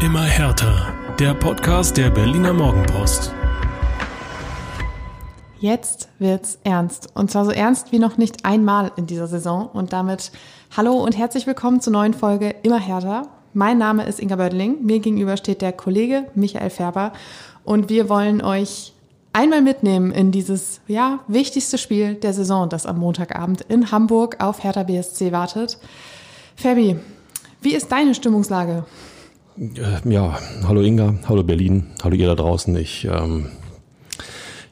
Immer 0.00 0.22
härter. 0.22 0.94
Der 1.18 1.34
Podcast 1.34 1.96
der 1.96 2.10
Berliner 2.10 2.52
Morgenpost. 2.52 3.34
Jetzt 5.58 6.08
wird's 6.20 6.60
ernst. 6.62 7.08
Und 7.16 7.32
zwar 7.32 7.44
so 7.44 7.50
ernst 7.50 7.90
wie 7.90 7.98
noch 7.98 8.16
nicht 8.16 8.44
einmal 8.44 8.92
in 8.94 9.08
dieser 9.08 9.26
Saison. 9.26 9.66
Und 9.66 9.92
damit 9.92 10.30
hallo 10.76 10.92
und 10.92 11.18
herzlich 11.18 11.48
willkommen 11.48 11.80
zur 11.80 11.92
neuen 11.94 12.14
Folge 12.14 12.54
Immer 12.62 12.78
härter. 12.78 13.26
Mein 13.54 13.78
Name 13.78 14.06
ist 14.06 14.20
Inga 14.20 14.36
Bödeling. 14.36 14.84
Mir 14.84 15.00
gegenüber 15.00 15.36
steht 15.36 15.62
der 15.62 15.72
Kollege 15.72 16.26
Michael 16.36 16.70
Färber. 16.70 17.12
Und 17.64 17.88
wir 17.88 18.08
wollen 18.08 18.40
euch 18.40 18.92
einmal 19.32 19.62
mitnehmen 19.62 20.12
in 20.12 20.30
dieses, 20.30 20.80
ja, 20.86 21.18
wichtigste 21.26 21.76
Spiel 21.76 22.14
der 22.14 22.34
Saison, 22.34 22.68
das 22.68 22.86
am 22.86 23.00
Montagabend 23.00 23.62
in 23.62 23.90
Hamburg 23.90 24.36
auf 24.38 24.62
Hertha 24.62 24.84
BSC 24.84 25.32
wartet. 25.32 25.76
Fabi, 26.54 27.00
wie 27.62 27.74
ist 27.74 27.90
deine 27.90 28.14
Stimmungslage? 28.14 28.84
Äh, 29.58 30.08
ja, 30.08 30.38
hallo 30.66 30.82
Inga, 30.82 31.14
hallo 31.28 31.42
Berlin, 31.42 31.86
hallo 32.02 32.14
ihr 32.14 32.28
da 32.28 32.34
draußen. 32.36 32.76
Ich, 32.76 33.06
ähm, 33.10 33.46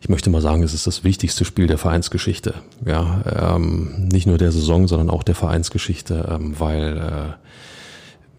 ich 0.01 0.09
möchte 0.09 0.31
mal 0.31 0.41
sagen, 0.41 0.63
es 0.63 0.75
ist 0.75 0.87
das 0.87 1.03
wichtigste 1.03 1.45
Spiel 1.45 1.67
der 1.67 1.79
Vereinsgeschichte. 1.79 2.55
Ja, 2.85 3.57
ähm, 3.57 4.09
nicht 4.13 4.27
nur 4.27 4.39
der 4.39 4.53
Saison, 4.53 4.87
sondern 4.87 5.11
auch 5.11 5.25
der 5.25 5.35
Vereinsgeschichte, 5.35 6.29
ähm, 6.31 6.55
weil 6.59 7.37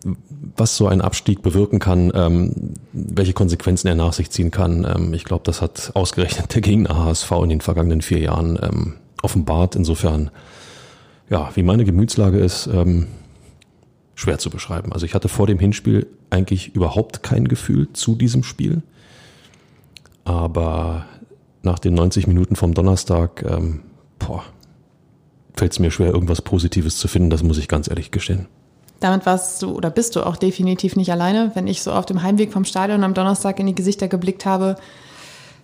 äh, 0.05 0.09
was 0.55 0.77
so 0.77 0.87
ein 0.87 1.01
Abstieg 1.01 1.41
bewirken 1.41 1.79
kann, 1.79 2.11
ähm, 2.13 2.75
welche 2.93 3.33
Konsequenzen 3.33 3.87
er 3.87 3.95
nach 3.95 4.13
sich 4.13 4.29
ziehen 4.29 4.51
kann. 4.51 4.85
Ähm, 4.85 5.13
ich 5.13 5.25
glaube, 5.25 5.43
das 5.43 5.61
hat 5.61 5.91
ausgerechnet 5.95 6.55
der 6.55 6.61
Gegner 6.61 6.97
HSV 6.97 7.31
in 7.43 7.49
den 7.49 7.61
vergangenen 7.61 8.01
vier 8.01 8.19
Jahren 8.19 8.57
ähm, 8.61 8.93
offenbart. 9.21 9.75
Insofern, 9.75 10.31
ja, 11.29 11.49
wie 11.55 11.63
meine 11.63 11.83
Gemütslage 11.83 12.39
ist, 12.39 12.67
ähm, 12.67 13.07
schwer 14.17 14.39
zu 14.39 14.49
beschreiben. 14.49 14.91
Also 14.91 15.05
ich 15.05 15.13
hatte 15.13 15.29
vor 15.29 15.47
dem 15.47 15.59
Hinspiel 15.59 16.07
eigentlich 16.31 16.75
überhaupt 16.75 17.23
kein 17.23 17.47
Gefühl 17.47 17.93
zu 17.93 18.15
diesem 18.15 18.43
Spiel. 18.43 18.81
Aber 20.25 21.05
nach 21.61 21.79
den 21.79 21.93
90 21.93 22.27
Minuten 22.27 22.55
vom 22.55 22.73
Donnerstag, 22.73 23.45
ähm, 23.47 23.83
fällt 25.55 25.71
es 25.71 25.79
mir 25.79 25.91
schwer, 25.91 26.11
irgendwas 26.11 26.41
Positives 26.41 26.97
zu 26.97 27.07
finden, 27.07 27.29
das 27.29 27.43
muss 27.43 27.57
ich 27.57 27.67
ganz 27.67 27.87
ehrlich 27.87 28.11
gestehen. 28.11 28.47
Damit 28.99 29.25
warst 29.25 29.61
du 29.61 29.75
oder 29.75 29.89
bist 29.89 30.15
du 30.15 30.25
auch 30.25 30.35
definitiv 30.35 30.95
nicht 30.95 31.11
alleine. 31.11 31.51
Wenn 31.53 31.67
ich 31.67 31.83
so 31.83 31.91
auf 31.91 32.05
dem 32.05 32.23
Heimweg 32.23 32.51
vom 32.51 32.65
Stadion 32.65 33.03
am 33.03 33.13
Donnerstag 33.13 33.59
in 33.59 33.67
die 33.67 33.75
Gesichter 33.75 34.07
geblickt 34.07 34.45
habe, 34.45 34.75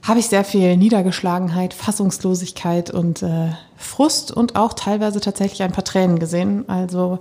habe 0.03 0.19
ich 0.19 0.27
sehr 0.27 0.43
viel 0.43 0.77
Niedergeschlagenheit, 0.77 1.73
Fassungslosigkeit 1.73 2.91
und 2.91 3.23
äh, 3.23 3.49
Frust 3.75 4.31
und 4.31 4.55
auch 4.55 4.73
teilweise 4.73 5.19
tatsächlich 5.19 5.63
ein 5.63 5.71
paar 5.71 5.85
Tränen 5.85 6.19
gesehen. 6.19 6.69
Also 6.69 7.19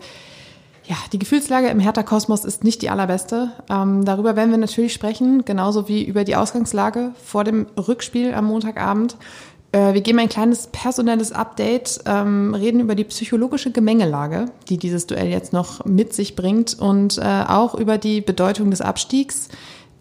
ja, 0.93 0.99
die 1.11 1.19
Gefühlslage 1.19 1.69
im 1.69 1.81
Hertha-Kosmos 1.81 2.45
ist 2.45 2.65
nicht 2.65 2.83
die 2.83 2.91
allerbeste. 2.91 3.51
Ähm, 3.71 4.05
darüber 4.05 4.37
werden 4.37 4.51
wir 4.51 4.59
natürlich 4.59 4.93
sprechen, 4.93 5.43
genauso 5.47 5.89
wie 5.89 6.05
über 6.05 6.23
die 6.25 6.37
Ausgangslage 6.37 7.13
vor 7.25 7.45
dem 7.45 7.67
Rückspiel 7.79 8.35
am 8.35 8.45
Montagabend. 8.45 9.17
Äh, 9.73 9.95
wir 9.95 10.03
geben 10.03 10.19
ein 10.19 10.29
kleines 10.29 10.67
personelles 10.67 11.33
Update, 11.33 12.01
ähm, 12.05 12.53
reden 12.53 12.79
über 12.81 12.95
die 12.95 13.05
psychologische 13.05 13.71
Gemengelage, 13.71 14.51
die 14.69 14.77
dieses 14.77 15.07
Duell 15.07 15.29
jetzt 15.29 15.55
noch 15.55 15.83
mit 15.87 16.13
sich 16.13 16.37
bringt 16.37 16.79
und 16.79 17.17
äh, 17.17 17.45
auch 17.49 17.75
über 17.75 17.97
die 17.97 18.21
Bedeutung 18.21 18.71
des 18.71 18.83
Abstiegs, 18.83 19.49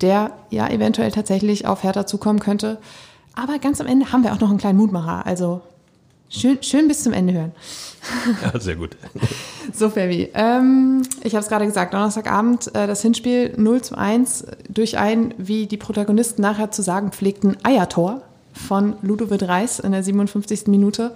der 0.01 0.31
ja 0.49 0.67
eventuell 0.67 1.11
tatsächlich 1.11 1.67
auf 1.67 1.83
Hertha 1.83 2.05
zukommen 2.05 2.39
könnte. 2.39 2.79
Aber 3.33 3.59
ganz 3.59 3.79
am 3.79 3.87
Ende 3.87 4.11
haben 4.11 4.25
wir 4.25 4.33
auch 4.33 4.41
noch 4.41 4.49
einen 4.49 4.57
kleinen 4.57 4.77
Mutmacher. 4.77 5.25
Also 5.25 5.61
schön, 6.31 6.63
schön 6.63 6.87
bis 6.87 7.03
zum 7.03 7.13
Ende 7.13 7.33
hören. 7.33 7.51
Ja, 8.41 8.59
sehr 8.59 8.75
gut. 8.75 8.97
So, 9.73 9.89
Fabi. 9.89 10.29
Ähm, 10.33 11.03
ich 11.23 11.33
habe 11.33 11.43
es 11.43 11.47
gerade 11.47 11.65
gesagt, 11.65 11.93
Donnerstagabend 11.93 12.75
äh, 12.75 12.87
das 12.87 13.01
Hinspiel 13.01 13.53
0 13.55 13.81
zu 13.83 13.97
1 13.97 14.45
durch 14.67 14.97
ein, 14.97 15.33
wie 15.37 15.65
die 15.65 15.77
Protagonisten 15.77 16.41
nachher 16.41 16.71
zu 16.71 16.81
sagen 16.81 17.11
pflegten, 17.11 17.55
Eiertor 17.63 18.21
von 18.53 18.95
Ludovic 19.01 19.43
Reis 19.43 19.79
in 19.79 19.93
der 19.93 20.03
57. 20.03 20.67
Minute. 20.67 21.13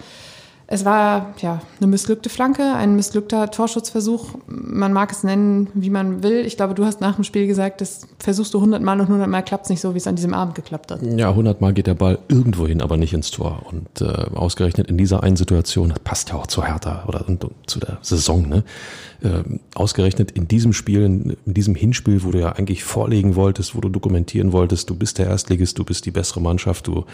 Es 0.68 0.84
war 0.84 1.36
ja 1.42 1.62
eine 1.80 1.88
missglückte 1.88 2.30
Flanke, 2.30 2.74
ein 2.74 2.96
missglückter 2.96 3.52
Torschutzversuch. 3.52 4.36
Man 4.48 4.94
mag 4.94 5.12
es 5.12 5.24
nennen, 5.24 5.70
wie 5.76 5.92
man 5.92 6.24
will. 6.24 6.44
Ich 6.46 6.58
glaube, 6.58 6.74
du 6.74 6.86
hast 6.86 7.02
nach 7.02 7.16
dem 7.16 7.24
Spiel 7.24 7.46
gesagt, 7.46 7.81
das 7.81 8.08
versuchst 8.18 8.53
du 8.53 8.58
100 8.58 8.81
Mal 8.81 9.00
und 9.00 9.06
100 9.06 9.30
Mal 9.30 9.44
klappt 9.44 9.66
es 9.66 9.70
nicht 9.70 9.81
so, 9.81 9.94
wie 9.94 10.00
es 10.00 10.08
an 10.08 10.16
diesem 10.16 10.34
Abend 10.34 10.56
geklappt 10.56 10.92
hat. 10.92 11.03
Ja, 11.03 11.30
100 11.30 11.62
Mal 11.62 11.74
geht 11.74 11.86
der 11.86 11.94
Ball 11.94 12.18
irgendwo 12.30 12.66
hin, 12.66 12.81
aber 12.81 12.98
nicht 12.98 13.14
ins 13.14 13.30
Tor. 13.30 13.62
Und 13.70 14.02
äh, 14.02 14.06
ausgerechnet 14.34 14.88
in 14.88 14.98
dieser 14.98 15.22
einen 15.22 15.36
Situation, 15.36 15.90
das 15.90 16.00
passt 16.00 16.30
ja 16.30 16.36
auch 16.36 16.48
zu 16.48 16.64
Hertha 16.66 17.03
oder 17.08 17.28
und, 17.28 17.44
und 17.44 17.53
zu 17.68 17.80
der 17.80 18.00
Saison, 18.02 18.47
ne? 18.50 18.64
Äh, 19.22 19.44
ausgerechnet 19.76 20.32
in 20.32 20.47
diesem 20.47 20.74
Spiel, 20.74 21.03
in, 21.03 21.38
in 21.46 21.53
diesem 21.53 21.76
Hinspiel, 21.76 22.24
wo 22.24 22.32
du 22.32 22.40
ja 22.40 22.53
eigentlich 22.53 22.84
vorlegen 22.84 23.36
wolltest, 23.36 23.76
wo 23.76 23.82
du 23.82 23.90
dokumentieren 23.90 24.52
wolltest, 24.52 24.90
du 24.90 24.96
bist 24.96 25.20
der 25.20 25.28
Erstligist, 25.28 25.78
du 25.78 25.84
bist 25.84 26.06
die 26.06 26.12
bessere 26.12 26.42
Mannschaft, 26.42 26.88
du, 26.88 27.06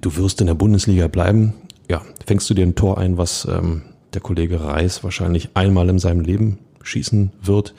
du 0.00 0.16
wirst 0.16 0.40
in 0.42 0.46
der 0.46 0.54
Bundesliga 0.54 1.08
bleiben 1.08 1.54
ja, 1.88 2.02
fängst 2.26 2.48
du 2.48 2.54
dir 2.54 2.66
ein 2.66 2.74
Tor 2.74 2.98
ein, 2.98 3.18
was 3.18 3.46
ähm, 3.46 3.82
der 4.14 4.20
Kollege 4.20 4.62
Reis 4.62 5.04
wahrscheinlich 5.04 5.50
einmal 5.54 5.88
in 5.88 5.98
seinem 5.98 6.20
Leben 6.20 6.58
schießen 6.82 7.32
wird. 7.42 7.74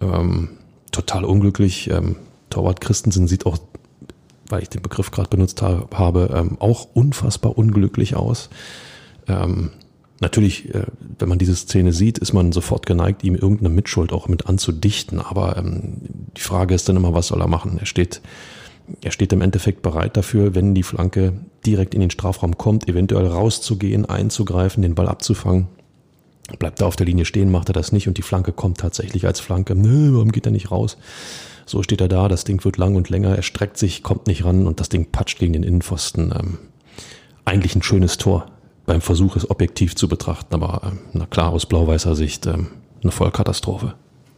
Ähm, 0.00 0.50
total 0.90 1.24
unglücklich. 1.24 1.90
Ähm, 1.90 2.16
Torwart 2.50 2.80
Christensen 2.80 3.28
sieht 3.28 3.46
auch, 3.46 3.58
weil 4.48 4.62
ich 4.62 4.68
den 4.68 4.82
Begriff 4.82 5.10
gerade 5.10 5.30
benutzt 5.30 5.62
habe, 5.62 6.30
ähm, 6.34 6.56
auch 6.60 6.88
unfassbar 6.94 7.56
unglücklich 7.56 8.16
aus. 8.16 8.50
Ähm, 9.26 9.70
natürlich, 10.20 10.74
äh, 10.74 10.84
wenn 11.18 11.28
man 11.28 11.38
diese 11.38 11.56
Szene 11.56 11.92
sieht, 11.92 12.18
ist 12.18 12.32
man 12.32 12.52
sofort 12.52 12.84
geneigt, 12.84 13.24
ihm 13.24 13.34
irgendeine 13.34 13.70
Mitschuld 13.70 14.12
auch 14.12 14.28
mit 14.28 14.46
anzudichten. 14.46 15.20
Aber 15.20 15.56
ähm, 15.56 15.96
die 16.36 16.42
Frage 16.42 16.74
ist 16.74 16.88
dann 16.88 16.96
immer, 16.96 17.14
was 17.14 17.28
soll 17.28 17.40
er 17.40 17.48
machen? 17.48 17.78
Er 17.78 17.86
steht 17.86 18.20
er 19.02 19.12
steht 19.12 19.32
im 19.32 19.40
Endeffekt 19.40 19.82
bereit 19.82 20.16
dafür, 20.16 20.54
wenn 20.54 20.74
die 20.74 20.82
Flanke 20.82 21.32
direkt 21.64 21.94
in 21.94 22.00
den 22.00 22.10
Strafraum 22.10 22.58
kommt, 22.58 22.88
eventuell 22.88 23.26
rauszugehen, 23.26 24.06
einzugreifen, 24.06 24.82
den 24.82 24.94
Ball 24.94 25.08
abzufangen. 25.08 25.68
Bleibt 26.58 26.80
er 26.80 26.86
auf 26.86 26.96
der 26.96 27.06
Linie 27.06 27.24
stehen, 27.24 27.50
macht 27.50 27.70
er 27.70 27.72
das 27.72 27.92
nicht 27.92 28.08
und 28.08 28.18
die 28.18 28.22
Flanke 28.22 28.52
kommt 28.52 28.78
tatsächlich 28.78 29.26
als 29.26 29.40
Flanke. 29.40 29.74
Nö, 29.74 30.14
warum 30.14 30.32
geht 30.32 30.46
er 30.46 30.52
nicht 30.52 30.70
raus? 30.70 30.98
So 31.64 31.82
steht 31.82 32.00
er 32.00 32.08
da, 32.08 32.28
das 32.28 32.44
Ding 32.44 32.64
wird 32.64 32.76
lang 32.76 32.96
und 32.96 33.08
länger, 33.08 33.34
er 33.36 33.42
streckt 33.42 33.78
sich, 33.78 34.02
kommt 34.02 34.26
nicht 34.26 34.44
ran 34.44 34.66
und 34.66 34.80
das 34.80 34.88
Ding 34.88 35.10
patscht 35.12 35.38
gegen 35.38 35.52
den 35.52 35.62
Innenpfosten. 35.62 36.34
Ähm, 36.36 36.58
eigentlich 37.44 37.76
ein 37.76 37.82
schönes 37.82 38.18
Tor 38.18 38.46
beim 38.84 39.00
Versuch, 39.00 39.36
es 39.36 39.48
objektiv 39.48 39.94
zu 39.94 40.08
betrachten, 40.08 40.54
aber 40.54 40.82
ähm, 40.84 40.98
na 41.12 41.26
klar, 41.26 41.50
aus 41.52 41.66
blau-weißer 41.66 42.16
Sicht 42.16 42.46
ähm, 42.46 42.68
eine 43.02 43.12
Vollkatastrophe. 43.12 43.94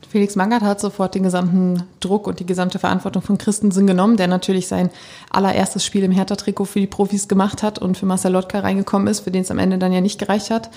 Felix 0.08 0.36
Magath 0.36 0.62
hat 0.62 0.80
sofort 0.80 1.14
den 1.14 1.22
gesamten 1.22 1.82
Druck 2.00 2.26
und 2.26 2.40
die 2.40 2.46
gesamte 2.46 2.78
Verantwortung 2.78 3.22
von 3.22 3.38
Christensen 3.38 3.86
genommen, 3.86 4.16
der 4.16 4.28
natürlich 4.28 4.68
sein 4.68 4.90
allererstes 5.30 5.84
Spiel 5.84 6.04
im 6.04 6.12
Hertha-Trikot 6.12 6.66
für 6.66 6.80
die 6.80 6.86
Profis 6.86 7.28
gemacht 7.28 7.62
hat 7.62 7.78
und 7.78 7.96
für 7.96 8.06
Marcel 8.06 8.32
Lotka 8.32 8.60
reingekommen 8.60 9.08
ist, 9.08 9.20
für 9.20 9.30
den 9.30 9.42
es 9.42 9.50
am 9.50 9.58
Ende 9.58 9.78
dann 9.78 9.92
ja 9.92 10.00
nicht 10.00 10.18
gereicht 10.18 10.50
hat. 10.50 10.70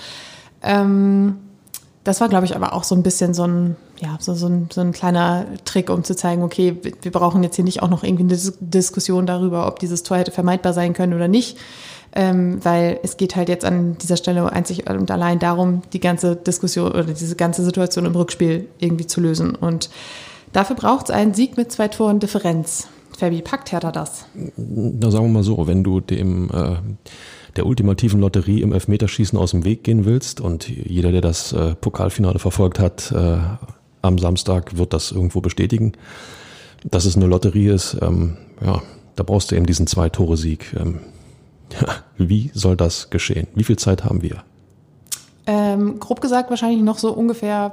Ähm, 0.62 1.36
das 2.04 2.20
war, 2.20 2.28
glaube 2.28 2.46
ich, 2.46 2.56
aber 2.56 2.72
auch 2.72 2.84
so 2.84 2.94
ein 2.94 3.02
bisschen 3.02 3.34
so 3.34 3.46
ein, 3.46 3.76
ja, 3.98 4.16
so, 4.18 4.32
so, 4.34 4.46
ein, 4.46 4.68
so 4.72 4.80
ein 4.80 4.92
kleiner 4.92 5.44
Trick, 5.64 5.90
um 5.90 6.04
zu 6.04 6.16
zeigen, 6.16 6.42
okay, 6.42 6.76
wir 7.02 7.12
brauchen 7.12 7.42
jetzt 7.42 7.56
hier 7.56 7.64
nicht 7.64 7.82
auch 7.82 7.90
noch 7.90 8.02
irgendwie 8.02 8.22
eine 8.24 8.52
Diskussion 8.60 9.26
darüber, 9.26 9.66
ob 9.66 9.78
dieses 9.78 10.04
Tor 10.04 10.16
hätte 10.16 10.30
vermeidbar 10.30 10.72
sein 10.72 10.94
können 10.94 11.12
oder 11.12 11.28
nicht 11.28 11.58
ähm, 12.12 12.64
weil 12.64 13.00
es 13.02 13.16
geht 13.16 13.36
halt 13.36 13.48
jetzt 13.48 13.64
an 13.64 13.98
dieser 13.98 14.16
Stelle 14.16 14.50
einzig 14.52 14.88
und 14.88 15.10
allein 15.10 15.38
darum, 15.38 15.82
die 15.92 16.00
ganze 16.00 16.36
Diskussion 16.36 16.90
oder 16.90 17.04
diese 17.04 17.36
ganze 17.36 17.64
Situation 17.64 18.06
im 18.06 18.14
Rückspiel 18.14 18.68
irgendwie 18.78 19.06
zu 19.06 19.20
lösen. 19.20 19.54
Und 19.54 19.90
dafür 20.52 20.76
braucht 20.76 21.08
es 21.08 21.10
einen 21.14 21.34
Sieg 21.34 21.56
mit 21.56 21.70
zwei 21.70 21.88
Toren 21.88 22.20
Differenz. 22.20 22.88
Fabi, 23.16 23.42
packt 23.42 23.72
Hertha 23.72 23.90
das? 23.90 24.26
Na, 24.56 25.10
sagen 25.10 25.26
wir 25.26 25.32
mal 25.32 25.42
so, 25.42 25.66
wenn 25.66 25.82
du 25.82 26.00
dem 26.00 26.50
äh, 26.50 26.76
der 27.56 27.66
ultimativen 27.66 28.20
Lotterie 28.20 28.62
im 28.62 28.72
Elfmeterschießen 28.72 29.36
aus 29.36 29.50
dem 29.50 29.64
Weg 29.64 29.82
gehen 29.82 30.04
willst 30.04 30.40
und 30.40 30.68
jeder, 30.68 31.10
der 31.10 31.20
das 31.20 31.52
äh, 31.52 31.74
Pokalfinale 31.74 32.38
verfolgt 32.38 32.78
hat, 32.78 33.10
äh, 33.10 33.38
am 34.02 34.18
Samstag 34.18 34.78
wird 34.78 34.92
das 34.92 35.10
irgendwo 35.10 35.40
bestätigen, 35.40 35.92
dass 36.84 37.04
es 37.04 37.16
eine 37.16 37.26
Lotterie 37.26 37.68
ist, 37.68 37.96
ähm, 38.00 38.36
ja, 38.64 38.80
da 39.16 39.24
brauchst 39.24 39.50
du 39.50 39.56
eben 39.56 39.66
diesen 39.66 39.88
Zwei-Tore-Sieg. 39.88 40.76
Ähm, 40.78 41.00
wie 42.18 42.50
soll 42.54 42.76
das 42.76 43.10
geschehen? 43.10 43.46
Wie 43.54 43.64
viel 43.64 43.76
Zeit 43.76 44.04
haben 44.04 44.22
wir? 44.22 44.42
Ähm, 45.46 45.98
grob 45.98 46.20
gesagt 46.20 46.50
wahrscheinlich 46.50 46.82
noch 46.82 46.98
so 46.98 47.12
ungefähr. 47.12 47.72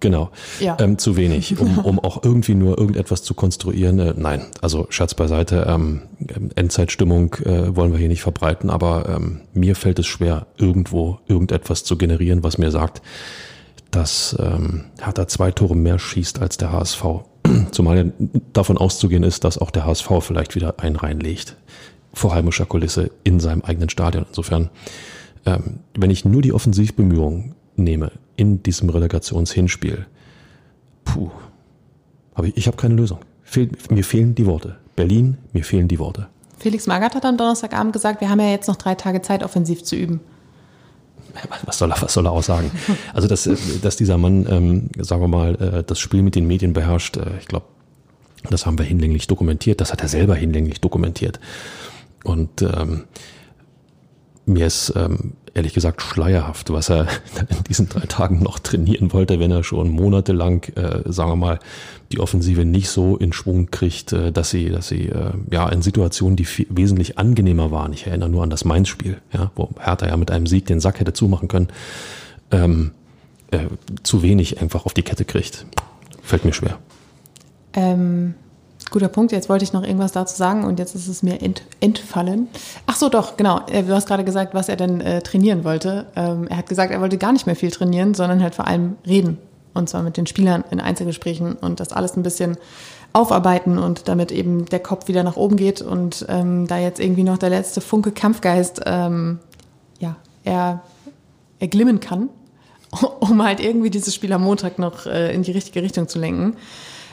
Genau, 0.00 0.30
ja. 0.60 0.78
ähm, 0.80 0.96
zu 0.96 1.16
wenig, 1.16 1.60
um, 1.60 1.78
um 1.84 1.98
auch 1.98 2.24
irgendwie 2.24 2.54
nur 2.54 2.78
irgendetwas 2.78 3.22
zu 3.22 3.34
konstruieren. 3.34 3.98
Äh, 3.98 4.14
nein, 4.16 4.46
also 4.62 4.86
Scherz 4.88 5.12
beiseite, 5.12 5.66
ähm, 5.68 6.02
Endzeitstimmung 6.56 7.34
äh, 7.44 7.76
wollen 7.76 7.92
wir 7.92 7.98
hier 7.98 8.08
nicht 8.08 8.22
verbreiten, 8.22 8.70
aber 8.70 9.10
ähm, 9.14 9.42
mir 9.52 9.76
fällt 9.76 9.98
es 9.98 10.06
schwer, 10.06 10.46
irgendwo 10.56 11.18
irgendetwas 11.28 11.84
zu 11.84 11.98
generieren, 11.98 12.42
was 12.42 12.56
mir 12.56 12.70
sagt, 12.70 13.02
dass 13.90 14.34
ähm, 14.40 14.84
Hertha 15.00 15.28
zwei 15.28 15.50
Tore 15.50 15.76
mehr 15.76 15.98
schießt 15.98 16.40
als 16.40 16.56
der 16.56 16.72
HSV. 16.72 17.04
Zumal 17.70 18.12
davon 18.54 18.78
auszugehen 18.78 19.22
ist, 19.22 19.44
dass 19.44 19.58
auch 19.58 19.70
der 19.70 19.84
HSV 19.84 20.10
vielleicht 20.20 20.54
wieder 20.54 20.80
einen 20.80 20.96
reinlegt 20.96 21.56
vor 22.12 22.34
heimischer 22.34 22.66
Kulisse 22.66 23.10
in 23.24 23.40
seinem 23.40 23.62
eigenen 23.62 23.88
Stadion. 23.88 24.26
Insofern, 24.28 24.70
ähm, 25.46 25.80
wenn 25.94 26.10
ich 26.10 26.24
nur 26.24 26.42
die 26.42 26.52
Offensivbemühungen 26.52 27.54
nehme 27.76 28.12
in 28.36 28.62
diesem 28.62 28.90
Relegationshinspiel, 28.90 30.06
puh, 31.04 31.30
Hab 32.34 32.44
ich 32.44 32.56
ich 32.56 32.66
habe 32.66 32.76
keine 32.76 32.94
Lösung. 32.94 33.18
Fehl, 33.42 33.70
mir 33.90 34.04
fehlen 34.04 34.34
die 34.34 34.46
Worte. 34.46 34.76
Berlin, 34.96 35.38
mir 35.52 35.64
fehlen 35.64 35.88
die 35.88 35.98
Worte. 35.98 36.28
Felix 36.58 36.86
Magath 36.86 37.14
hat 37.14 37.24
am 37.24 37.36
Donnerstagabend 37.36 37.92
gesagt, 37.92 38.20
wir 38.20 38.28
haben 38.28 38.40
ja 38.40 38.50
jetzt 38.50 38.68
noch 38.68 38.76
drei 38.76 38.94
Tage 38.94 39.22
Zeit, 39.22 39.42
offensiv 39.42 39.82
zu 39.82 39.96
üben. 39.96 40.20
Was 41.64 41.78
soll 41.78 41.90
er, 41.90 42.02
was 42.02 42.12
soll 42.12 42.26
er 42.26 42.32
auch 42.32 42.42
sagen? 42.42 42.70
Also, 43.14 43.28
dass, 43.28 43.48
dass 43.82 43.96
dieser 43.96 44.18
Mann, 44.18 44.46
ähm, 44.48 44.90
sagen 44.98 45.22
wir 45.22 45.28
mal, 45.28 45.54
äh, 45.54 45.84
das 45.84 45.98
Spiel 46.00 46.22
mit 46.22 46.34
den 46.34 46.46
Medien 46.46 46.72
beherrscht, 46.72 47.16
äh, 47.16 47.38
ich 47.38 47.46
glaube, 47.46 47.66
das 48.48 48.66
haben 48.66 48.78
wir 48.78 48.84
hinlänglich 48.84 49.26
dokumentiert. 49.26 49.80
Das 49.80 49.92
hat 49.92 50.02
er 50.02 50.08
selber 50.08 50.34
hinlänglich 50.34 50.80
dokumentiert. 50.80 51.40
Und 52.24 52.62
ähm, 52.62 53.04
mir 54.46 54.66
ist 54.66 54.92
ähm, 54.96 55.34
ehrlich 55.54 55.74
gesagt 55.74 56.02
schleierhaft, 56.02 56.70
was 56.72 56.90
er 56.90 57.02
in 57.48 57.64
diesen 57.68 57.88
drei 57.88 58.06
Tagen 58.06 58.42
noch 58.42 58.58
trainieren 58.58 59.12
wollte, 59.12 59.40
wenn 59.40 59.50
er 59.50 59.64
schon 59.64 59.90
monatelang, 59.90 60.64
äh, 60.76 61.02
sagen 61.10 61.30
wir 61.30 61.36
mal, 61.36 61.58
die 62.12 62.20
Offensive 62.20 62.64
nicht 62.64 62.88
so 62.88 63.16
in 63.16 63.32
Schwung 63.32 63.70
kriegt, 63.70 64.12
äh, 64.12 64.32
dass 64.32 64.50
sie, 64.50 64.68
dass 64.70 64.88
sie 64.88 65.08
äh, 65.08 65.32
ja 65.50 65.68
in 65.68 65.82
Situationen, 65.82 66.36
die 66.36 66.44
viel, 66.44 66.66
wesentlich 66.70 67.18
angenehmer 67.18 67.70
waren. 67.70 67.92
Ich 67.92 68.06
erinnere 68.06 68.28
nur 68.28 68.42
an 68.42 68.50
das 68.50 68.64
Mainz-Spiel, 68.64 69.18
ja, 69.32 69.50
wo 69.54 69.70
Hertha 69.78 70.06
ja 70.06 70.16
mit 70.16 70.30
einem 70.30 70.46
Sieg 70.46 70.66
den 70.66 70.80
Sack 70.80 71.00
hätte 71.00 71.12
zumachen 71.12 71.48
können, 71.48 71.68
ähm, 72.50 72.92
äh, 73.50 73.66
zu 74.02 74.22
wenig 74.22 74.60
einfach 74.60 74.86
auf 74.86 74.94
die 74.94 75.02
Kette 75.02 75.24
kriegt. 75.24 75.66
Fällt 76.22 76.44
mir 76.44 76.52
schwer. 76.52 76.78
Ähm, 77.72 78.34
guter 78.90 79.08
Punkt. 79.08 79.32
Jetzt 79.32 79.48
wollte 79.48 79.64
ich 79.64 79.72
noch 79.72 79.82
irgendwas 79.82 80.12
dazu 80.12 80.36
sagen 80.36 80.64
und 80.64 80.78
jetzt 80.78 80.94
ist 80.94 81.08
es 81.08 81.22
mir 81.22 81.40
ent, 81.42 81.62
entfallen. 81.80 82.48
Ach 82.86 82.96
so, 82.96 83.08
doch, 83.08 83.36
genau. 83.36 83.60
Äh, 83.70 83.82
Du 83.82 83.94
hast 83.94 84.06
gerade 84.06 84.24
gesagt, 84.24 84.54
was 84.54 84.68
er 84.68 84.76
denn 84.76 85.00
äh, 85.00 85.22
trainieren 85.22 85.64
wollte. 85.64 86.06
Ähm, 86.16 86.46
er 86.48 86.58
hat 86.58 86.68
gesagt, 86.68 86.92
er 86.92 87.00
wollte 87.00 87.18
gar 87.18 87.32
nicht 87.32 87.46
mehr 87.46 87.56
viel 87.56 87.70
trainieren, 87.70 88.14
sondern 88.14 88.42
halt 88.42 88.54
vor 88.54 88.66
allem 88.66 88.96
reden. 89.06 89.38
Und 89.74 89.88
zwar 89.88 90.02
mit 90.02 90.16
den 90.16 90.26
Spielern 90.26 90.64
in 90.70 90.80
Einzelgesprächen 90.80 91.54
und 91.54 91.80
das 91.80 91.92
alles 91.92 92.16
ein 92.16 92.22
bisschen 92.22 92.56
aufarbeiten 93.12 93.78
und 93.78 94.08
damit 94.08 94.30
eben 94.30 94.66
der 94.66 94.80
Kopf 94.80 95.08
wieder 95.08 95.22
nach 95.22 95.36
oben 95.36 95.56
geht 95.56 95.82
und 95.82 96.26
ähm, 96.28 96.66
da 96.66 96.78
jetzt 96.78 97.00
irgendwie 97.00 97.24
noch 97.24 97.38
der 97.38 97.50
letzte 97.50 97.80
Funke 97.80 98.12
Kampfgeist, 98.12 98.82
ähm, 98.86 99.38
ja, 99.98 100.16
er 100.44 100.82
erglimmen 101.58 102.00
kann, 102.00 102.28
um 103.20 103.42
halt 103.42 103.60
irgendwie 103.60 103.90
dieses 103.90 104.14
Spiel 104.14 104.32
am 104.32 104.42
Montag 104.42 104.78
noch 104.78 105.06
äh, 105.06 105.34
in 105.34 105.42
die 105.42 105.52
richtige 105.52 105.82
Richtung 105.82 106.08
zu 106.08 106.18
lenken. 106.18 106.56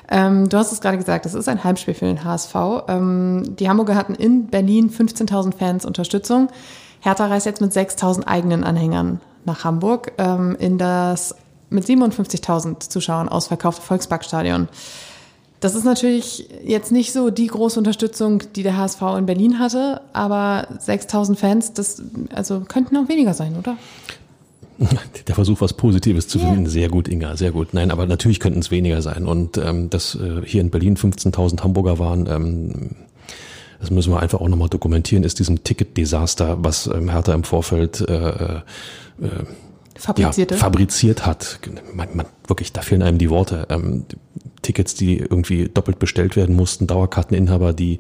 Ähm, 0.10 0.48
du 0.50 0.58
hast 0.58 0.72
es 0.72 0.82
gerade 0.82 0.98
gesagt, 0.98 1.26
es 1.26 1.34
ist 1.34 1.50
ein 1.50 1.64
Heimspiel 1.64 1.94
für 1.94 2.06
den 2.06 2.24
HSV. 2.24 2.56
Ähm, 2.88 3.56
die 3.60 3.70
Hamburger 3.70 3.96
hatten 3.96 4.16
in 4.16 4.48
Berlin 4.48 4.90
15.000 4.90 5.56
Fans 5.56 5.86
Unterstützung. 5.86 6.50
Hertha 7.02 7.28
reist 7.28 7.46
jetzt 7.46 7.62
mit 7.62 7.72
6.000 7.72 8.26
eigenen 8.26 8.64
Anhängern 8.64 9.20
nach 9.46 9.64
Hamburg 9.64 10.14
ähm, 10.18 10.56
in 10.60 10.78
das 10.78 11.36
mit 11.70 11.86
57.000 11.86 12.90
Zuschauern 12.90 13.28
ausverkaufte 13.28 13.82
Volksparkstadion. 13.82 14.70
Das 15.60 15.74
ist 15.74 15.86
natürlich 15.86 16.48
jetzt 16.64 16.92
nicht 16.92 17.12
so 17.12 17.32
die 17.32 17.48
große 17.48 17.80
Unterstützung, 17.80 18.44
die 18.56 18.62
der 18.62 18.78
HSV 18.78 19.02
in 19.18 19.26
Berlin 19.26 19.60
hatte, 19.60 20.02
aber 20.14 20.68
6.000 20.86 21.36
Fans, 21.36 21.74
das 21.74 22.02
also 22.34 22.62
könnten 22.62 22.96
auch 22.96 23.10
weniger 23.10 23.34
sein, 23.34 23.56
oder? 23.58 23.76
Der 25.28 25.36
Versuch, 25.36 25.62
was 25.62 25.74
Positives 25.74 26.28
zu 26.28 26.40
finden, 26.40 26.68
sehr 26.68 26.90
gut, 26.90 27.08
Inga, 27.08 27.36
sehr 27.36 27.52
gut. 27.52 27.74
Nein, 27.74 27.92
aber 27.92 28.06
natürlich 28.06 28.40
könnten 28.40 28.60
es 28.60 28.72
weniger 28.72 29.02
sein. 29.02 29.26
Und 29.26 29.58
ähm, 29.58 29.90
dass 29.90 30.16
äh, 30.16 30.42
hier 30.46 30.62
in 30.62 30.70
Berlin 30.70 30.98
15.000 30.98 31.64
Hamburger 31.64 32.00
waren, 32.00 32.28
ähm, 32.28 32.90
das 33.80 33.92
müssen 33.92 34.12
wir 34.12 34.22
einfach 34.22 34.40
auch 34.40 34.48
nochmal 34.48 34.70
dokumentieren, 34.70 35.24
ist 35.24 35.40
diesem 35.40 35.64
Ticket-Desaster, 35.64 36.58
was 36.64 36.88
ähm, 36.88 37.10
Hertha 37.10 37.34
im 37.34 37.44
Vorfeld 37.44 38.02
äh, 38.02 38.56
äh, 38.56 38.62
Fabrizierte. 39.96 40.56
Ja, 40.56 40.60
fabriziert 40.60 41.26
hat. 41.26 41.60
Man, 41.94 42.10
man, 42.16 42.26
wirklich, 42.48 42.72
da 42.72 42.82
fehlen 42.82 43.02
einem 43.02 43.18
die 43.18 43.30
Worte. 43.30 43.66
Ähm, 43.70 44.06
Tickets, 44.68 44.96
die 44.96 45.18
irgendwie 45.18 45.70
doppelt 45.70 45.98
bestellt 45.98 46.36
werden 46.36 46.56
mussten, 46.56 46.88
Dauerkarteninhaber, 46.88 47.74
die 47.74 48.00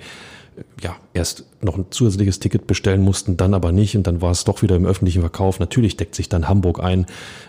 ja, 0.81 0.95
erst 1.13 1.45
noch 1.61 1.77
ein 1.77 1.85
zusätzliches 1.91 2.39
Ticket 2.39 2.67
bestellen 2.67 3.01
mussten, 3.01 3.37
dann 3.37 3.53
aber 3.53 3.71
nicht 3.71 3.95
und 3.95 4.07
dann 4.07 4.21
war 4.21 4.31
es 4.31 4.43
doch 4.43 4.61
wieder 4.61 4.75
im 4.75 4.85
öffentlichen 4.85 5.21
Verkauf. 5.21 5.59
Natürlich 5.59 5.97
deckt 5.97 6.15
sich 6.15 6.29
dann 6.29 6.47
Hamburg 6.47 6.83
ein. 6.83 7.05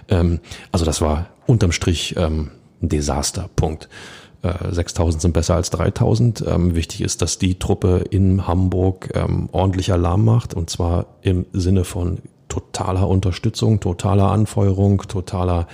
Ähm, 0.09 0.41
also 0.73 0.85
das 0.85 1.01
war 1.01 1.29
unterm 1.47 1.73
Strich 1.73 2.15
ähm, 2.17 2.51
ein 2.83 2.89
Desaster, 2.91 3.49
Punkt. 3.57 3.89
Äh, 4.43 4.73
6000 4.73 5.23
sind 5.23 5.33
besser 5.33 5.55
als 5.55 5.71
3000. 5.71 6.45
Ähm, 6.47 6.75
wichtig 6.75 7.01
ist, 7.01 7.23
dass 7.23 7.39
die 7.39 7.59
Truppe 7.59 8.05
in 8.11 8.47
Hamburg 8.47 9.11
ähm, 9.15 9.49
ordentlich 9.53 9.93
Alarm 9.93 10.25
macht 10.25 10.55
und 10.55 10.71
zwar 10.71 11.07
im 11.23 11.47
Sinne 11.53 11.85
von 11.85 12.19
totaler 12.49 13.09
Unterstützung, 13.09 13.81
totaler 13.81 14.31
Anfeuerung, 14.31 15.03
totaler 15.09 15.67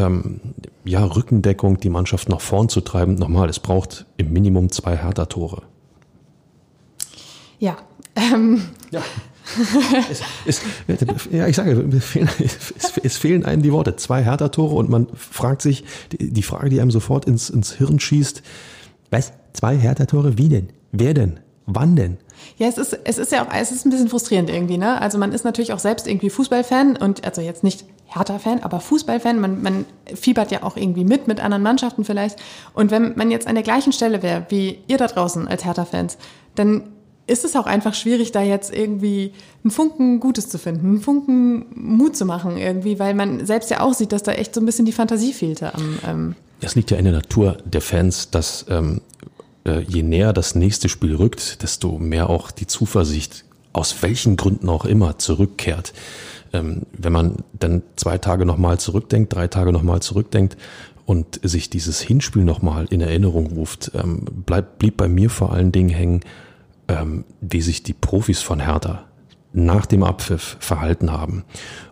ähm, 0.00 0.40
ja, 0.84 1.04
Rückendeckung, 1.04 1.78
die 1.78 1.90
Mannschaft 1.90 2.28
nach 2.28 2.40
vorn 2.40 2.68
zu 2.68 2.80
treiben. 2.80 3.14
Nochmal, 3.14 3.48
es 3.48 3.58
braucht 3.58 4.06
im 4.16 4.32
Minimum 4.32 4.70
zwei 4.70 4.96
Hertha-Tore. 4.96 5.62
Ja. 7.58 7.76
Ähm. 8.16 8.62
Ja. 8.90 9.02
es, 10.10 10.22
es, 10.46 10.60
ja, 11.30 11.46
ich 11.48 11.56
sage, 11.56 11.88
es 11.92 13.00
es 13.02 13.16
fehlen 13.16 13.44
einem 13.44 13.62
die 13.62 13.72
Worte. 13.72 13.96
Zwei 13.96 14.22
Hertha-Tore 14.22 14.74
und 14.74 14.88
man 14.88 15.08
fragt 15.14 15.62
sich, 15.62 15.84
die, 16.12 16.32
die 16.32 16.42
Frage, 16.42 16.70
die 16.70 16.80
einem 16.80 16.90
sofort 16.90 17.24
ins, 17.24 17.50
ins 17.50 17.72
Hirn 17.72 18.00
schießt, 18.00 18.42
was? 19.10 19.32
Zwei 19.52 19.76
Hertha-Tore? 19.76 20.38
Wie 20.38 20.48
denn? 20.48 20.68
Wer 20.92 21.14
denn? 21.14 21.40
Wann 21.66 21.96
denn? 21.96 22.18
Ja, 22.56 22.68
es 22.68 22.78
ist, 22.78 22.98
es 23.04 23.18
ist 23.18 23.32
ja 23.32 23.44
auch, 23.44 23.52
es 23.52 23.70
ist 23.70 23.84
ein 23.84 23.90
bisschen 23.90 24.08
frustrierend 24.08 24.50
irgendwie, 24.50 24.78
ne? 24.78 25.00
Also 25.00 25.18
man 25.18 25.32
ist 25.32 25.44
natürlich 25.44 25.72
auch 25.72 25.78
selbst 25.78 26.06
irgendwie 26.06 26.30
Fußballfan 26.30 26.96
und 26.96 27.24
also 27.24 27.40
jetzt 27.40 27.64
nicht 27.64 27.84
Hertha-Fan, 28.10 28.62
aber 28.62 28.80
Fußballfan. 28.80 29.40
Man, 29.40 29.62
man 29.62 29.84
fiebert 30.14 30.50
ja 30.50 30.62
auch 30.62 30.76
irgendwie 30.76 31.04
mit, 31.04 31.28
mit 31.28 31.40
anderen 31.40 31.62
Mannschaften 31.62 32.04
vielleicht. 32.04 32.38
Und 32.74 32.90
wenn 32.90 33.16
man 33.16 33.30
jetzt 33.30 33.46
an 33.46 33.54
der 33.54 33.64
gleichen 33.64 33.92
Stelle 33.92 34.22
wäre, 34.22 34.46
wie 34.48 34.78
ihr 34.88 34.98
da 34.98 35.06
draußen 35.06 35.46
als 35.48 35.64
Hertha-Fans, 35.64 36.18
dann 36.54 36.82
ist 37.26 37.44
es 37.44 37.54
auch 37.54 37.66
einfach 37.66 37.94
schwierig, 37.94 38.32
da 38.32 38.42
jetzt 38.42 38.74
irgendwie 38.74 39.32
einen 39.62 39.70
Funken 39.70 40.18
Gutes 40.18 40.48
zu 40.48 40.58
finden, 40.58 40.86
einen 40.86 41.00
Funken 41.00 41.66
Mut 41.74 42.16
zu 42.16 42.24
machen 42.24 42.56
irgendwie, 42.56 42.98
weil 42.98 43.14
man 43.14 43.46
selbst 43.46 43.70
ja 43.70 43.80
auch 43.80 43.94
sieht, 43.94 44.10
dass 44.10 44.24
da 44.24 44.32
echt 44.32 44.54
so 44.54 44.60
ein 44.60 44.66
bisschen 44.66 44.84
die 44.84 44.92
Fantasie 44.92 45.32
fehlte 45.32 45.72
am. 45.74 45.98
Ähm 46.06 46.34
das 46.60 46.74
liegt 46.74 46.90
ja 46.90 46.98
in 46.98 47.04
der 47.04 47.14
Natur 47.14 47.58
der 47.64 47.80
Fans, 47.80 48.30
dass 48.30 48.66
ähm, 48.68 49.00
äh, 49.64 49.80
je 49.80 50.02
näher 50.02 50.32
das 50.32 50.54
nächste 50.54 50.88
Spiel 50.88 51.14
rückt, 51.14 51.62
desto 51.62 51.98
mehr 51.98 52.28
auch 52.28 52.50
die 52.50 52.66
Zuversicht, 52.66 53.44
aus 53.72 54.02
welchen 54.02 54.36
Gründen 54.36 54.68
auch 54.68 54.84
immer, 54.84 55.18
zurückkehrt. 55.18 55.92
Ähm, 56.52 56.82
wenn 56.92 57.12
man 57.12 57.36
dann 57.52 57.82
zwei 57.96 58.18
Tage 58.18 58.44
nochmal 58.44 58.78
zurückdenkt, 58.78 59.34
drei 59.34 59.48
Tage 59.48 59.72
nochmal 59.72 60.00
zurückdenkt 60.00 60.56
und 61.06 61.40
sich 61.42 61.70
dieses 61.70 62.00
Hinspiel 62.00 62.44
nochmal 62.44 62.86
in 62.90 63.00
Erinnerung 63.00 63.46
ruft, 63.46 63.92
ähm, 63.94 64.24
bleibt, 64.46 64.78
blieb 64.78 64.96
bei 64.96 65.08
mir 65.08 65.30
vor 65.30 65.52
allen 65.52 65.72
Dingen 65.72 65.90
hängen, 65.90 66.20
ähm, 66.88 67.24
wie 67.40 67.62
sich 67.62 67.82
die 67.82 67.92
Profis 67.92 68.42
von 68.42 68.60
Hertha 68.60 69.04
nach 69.52 69.86
dem 69.86 70.02
Abpfiff 70.02 70.56
verhalten 70.60 71.12
haben. 71.12 71.44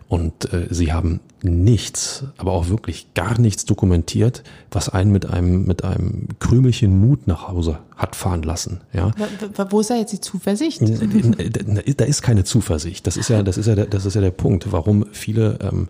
Und 0.07 0.51
äh, 0.53 0.67
sie 0.71 0.91
haben 0.91 1.19
nichts, 1.43 2.23
aber 2.37 2.53
auch 2.53 2.67
wirklich 2.67 3.13
gar 3.13 3.39
nichts 3.39 3.65
dokumentiert, 3.65 4.43
was 4.71 4.89
einen 4.89 5.11
mit 5.11 5.27
einem, 5.27 5.65
mit 5.65 5.83
einem 5.83 6.29
Krümelchen 6.39 6.99
Mut 6.99 7.27
nach 7.27 7.47
Hause 7.47 7.79
hat 7.95 8.15
fahren 8.15 8.41
lassen. 8.41 8.81
Ja. 8.91 9.11
Wo 9.69 9.79
ist 9.79 9.89
da 9.89 9.95
jetzt 9.95 10.11
die 10.11 10.19
Zuversicht? 10.19 10.81
Da 10.81 12.05
ist 12.05 12.21
keine 12.23 12.43
Zuversicht. 12.43 13.05
Das 13.05 13.17
ist 13.17 13.29
ja, 13.29 13.43
das 13.43 13.57
ist 13.57 13.67
ja, 13.67 13.75
der, 13.75 13.85
das 13.85 14.05
ist 14.05 14.15
ja 14.15 14.21
der 14.21 14.31
Punkt, 14.31 14.71
warum 14.71 15.05
viele 15.11 15.59
ähm, 15.61 15.89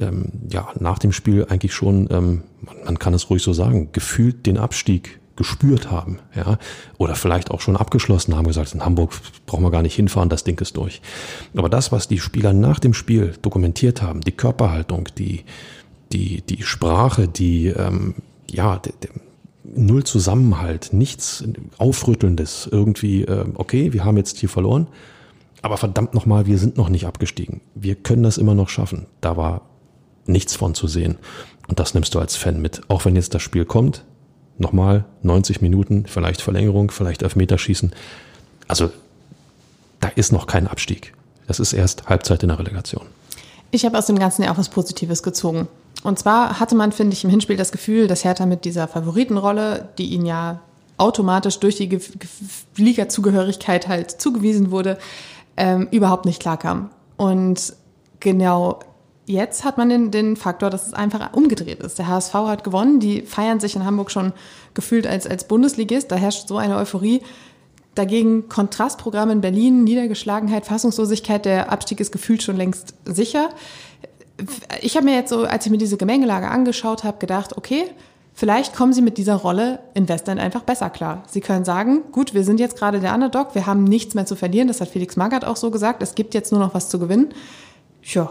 ähm, 0.00 0.32
ja 0.50 0.68
nach 0.78 0.98
dem 0.98 1.12
Spiel 1.12 1.46
eigentlich 1.48 1.72
schon, 1.72 2.08
ähm, 2.10 2.42
man, 2.62 2.76
man 2.84 2.98
kann 2.98 3.14
es 3.14 3.30
ruhig 3.30 3.42
so 3.42 3.52
sagen, 3.52 3.90
gefühlt 3.92 4.46
den 4.46 4.58
Abstieg 4.58 5.20
gespürt 5.36 5.90
haben, 5.90 6.18
ja, 6.34 6.58
oder 6.98 7.14
vielleicht 7.14 7.50
auch 7.50 7.60
schon 7.60 7.76
abgeschlossen 7.76 8.36
haben, 8.36 8.46
gesagt, 8.46 8.74
in 8.74 8.84
Hamburg 8.84 9.12
brauchen 9.46 9.64
wir 9.64 9.70
gar 9.70 9.82
nicht 9.82 9.94
hinfahren, 9.94 10.28
das 10.28 10.44
Ding 10.44 10.60
ist 10.60 10.76
durch. 10.76 11.00
Aber 11.56 11.68
das, 11.68 11.92
was 11.92 12.08
die 12.08 12.18
Spieler 12.18 12.52
nach 12.52 12.78
dem 12.78 12.94
Spiel 12.94 13.34
dokumentiert 13.42 14.02
haben, 14.02 14.20
die 14.20 14.32
Körperhaltung, 14.32 15.08
die, 15.18 15.44
die, 16.12 16.42
die 16.42 16.62
Sprache, 16.62 17.28
die, 17.28 17.68
ähm, 17.68 18.14
ja, 18.50 18.78
de, 18.78 18.92
de, 19.02 19.10
null 19.64 20.04
Zusammenhalt, 20.04 20.92
nichts 20.92 21.44
Aufrüttelndes, 21.78 22.68
irgendwie, 22.70 23.22
äh, 23.22 23.46
okay, 23.54 23.92
wir 23.92 24.04
haben 24.04 24.16
jetzt 24.16 24.38
hier 24.38 24.48
verloren, 24.48 24.88
aber 25.62 25.76
verdammt 25.76 26.12
nochmal, 26.14 26.46
wir 26.46 26.58
sind 26.58 26.76
noch 26.76 26.88
nicht 26.88 27.06
abgestiegen. 27.06 27.60
Wir 27.74 27.94
können 27.94 28.24
das 28.24 28.36
immer 28.36 28.54
noch 28.54 28.68
schaffen. 28.68 29.06
Da 29.20 29.36
war 29.36 29.62
nichts 30.26 30.56
von 30.56 30.74
zu 30.74 30.88
sehen. 30.88 31.18
Und 31.68 31.78
das 31.78 31.94
nimmst 31.94 32.14
du 32.14 32.18
als 32.18 32.36
Fan 32.36 32.60
mit. 32.60 32.82
Auch 32.88 33.04
wenn 33.04 33.14
jetzt 33.14 33.34
das 33.34 33.42
Spiel 33.42 33.64
kommt, 33.64 34.04
nochmal 34.58 35.04
90 35.22 35.60
Minuten, 35.60 36.06
vielleicht 36.06 36.42
Verlängerung, 36.42 36.90
vielleicht 36.90 37.22
Elfmeterschießen. 37.22 37.92
Also 38.68 38.90
da 40.00 40.08
ist 40.08 40.32
noch 40.32 40.46
kein 40.46 40.66
Abstieg. 40.66 41.14
Das 41.46 41.60
ist 41.60 41.72
erst 41.72 42.08
Halbzeit 42.08 42.42
in 42.42 42.48
der 42.48 42.58
Relegation. 42.58 43.06
Ich 43.70 43.84
habe 43.84 43.96
aus 43.98 44.06
dem 44.06 44.18
Ganzen 44.18 44.42
ja 44.42 44.52
auch 44.52 44.58
was 44.58 44.68
Positives 44.68 45.22
gezogen. 45.22 45.68
Und 46.02 46.18
zwar 46.18 46.60
hatte 46.60 46.74
man, 46.74 46.92
finde 46.92 47.14
ich, 47.14 47.24
im 47.24 47.30
Hinspiel 47.30 47.56
das 47.56 47.72
Gefühl, 47.72 48.06
dass 48.06 48.24
Hertha 48.24 48.46
mit 48.46 48.64
dieser 48.64 48.88
Favoritenrolle, 48.88 49.88
die 49.98 50.06
ihn 50.06 50.26
ja 50.26 50.60
automatisch 50.98 51.58
durch 51.58 51.76
die 51.76 51.98
Liga-Zugehörigkeit 52.76 53.88
halt 53.88 54.10
zugewiesen 54.10 54.70
wurde, 54.70 54.98
ähm, 55.56 55.88
überhaupt 55.90 56.26
nicht 56.26 56.40
klarkam. 56.40 56.90
Und 57.16 57.74
genau 58.20 58.80
jetzt 59.26 59.64
hat 59.64 59.78
man 59.78 59.88
den, 59.88 60.10
den 60.10 60.36
Faktor, 60.36 60.70
dass 60.70 60.88
es 60.88 60.94
einfach 60.94 61.32
umgedreht 61.32 61.80
ist. 61.80 61.98
Der 61.98 62.08
HSV 62.08 62.34
hat 62.34 62.64
gewonnen, 62.64 63.00
die 63.00 63.22
feiern 63.22 63.60
sich 63.60 63.76
in 63.76 63.84
Hamburg 63.84 64.10
schon 64.10 64.32
gefühlt 64.74 65.06
als, 65.06 65.26
als 65.26 65.46
Bundesligist, 65.46 66.10
da 66.10 66.16
herrscht 66.16 66.48
so 66.48 66.56
eine 66.56 66.76
Euphorie. 66.76 67.22
Dagegen 67.94 68.48
Kontrastprogramm 68.48 69.30
in 69.30 69.42
Berlin, 69.42 69.84
Niedergeschlagenheit, 69.84 70.64
Fassungslosigkeit, 70.66 71.44
der 71.44 71.70
Abstieg 71.70 72.00
ist 72.00 72.10
gefühlt 72.10 72.42
schon 72.42 72.56
längst 72.56 72.94
sicher. 73.04 73.50
Ich 74.80 74.96
habe 74.96 75.04
mir 75.04 75.14
jetzt 75.14 75.28
so, 75.28 75.44
als 75.44 75.66
ich 75.66 75.72
mir 75.72 75.78
diese 75.78 75.98
Gemengelage 75.98 76.48
angeschaut 76.48 77.04
habe, 77.04 77.18
gedacht, 77.18 77.56
okay, 77.56 77.84
vielleicht 78.32 78.74
kommen 78.74 78.94
sie 78.94 79.02
mit 79.02 79.18
dieser 79.18 79.34
Rolle 79.34 79.80
in 79.92 80.08
Westend 80.08 80.40
einfach 80.40 80.62
besser 80.62 80.88
klar. 80.88 81.22
Sie 81.28 81.42
können 81.42 81.66
sagen, 81.66 82.00
gut, 82.12 82.32
wir 82.32 82.44
sind 82.44 82.60
jetzt 82.60 82.78
gerade 82.78 82.98
der 82.98 83.12
Underdog, 83.12 83.54
wir 83.54 83.66
haben 83.66 83.84
nichts 83.84 84.14
mehr 84.14 84.24
zu 84.24 84.36
verlieren, 84.36 84.68
das 84.68 84.80
hat 84.80 84.88
Felix 84.88 85.16
Magath 85.16 85.44
auch 85.44 85.56
so 85.56 85.70
gesagt, 85.70 86.02
es 86.02 86.14
gibt 86.14 86.32
jetzt 86.32 86.50
nur 86.50 86.62
noch 86.62 86.72
was 86.72 86.88
zu 86.88 86.98
gewinnen. 86.98 87.34
Ja, 88.02 88.30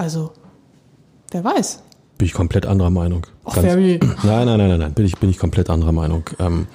also, 0.00 0.32
wer 1.30 1.44
weiß. 1.44 1.82
Bin 2.16 2.24
ich 2.24 2.32
komplett 2.32 2.64
anderer 2.64 2.88
Meinung. 2.88 3.26
Ach, 3.44 3.52
very. 3.52 4.00
Nein, 4.22 4.46
nein, 4.46 4.56
nein, 4.56 4.68
nein, 4.70 4.78
nein, 4.78 4.94
bin 4.94 5.04
ich, 5.04 5.18
bin 5.18 5.28
ich 5.28 5.36
komplett 5.36 5.68
anderer 5.68 5.92
Meinung. 5.92 6.24
Ähm, 6.38 6.68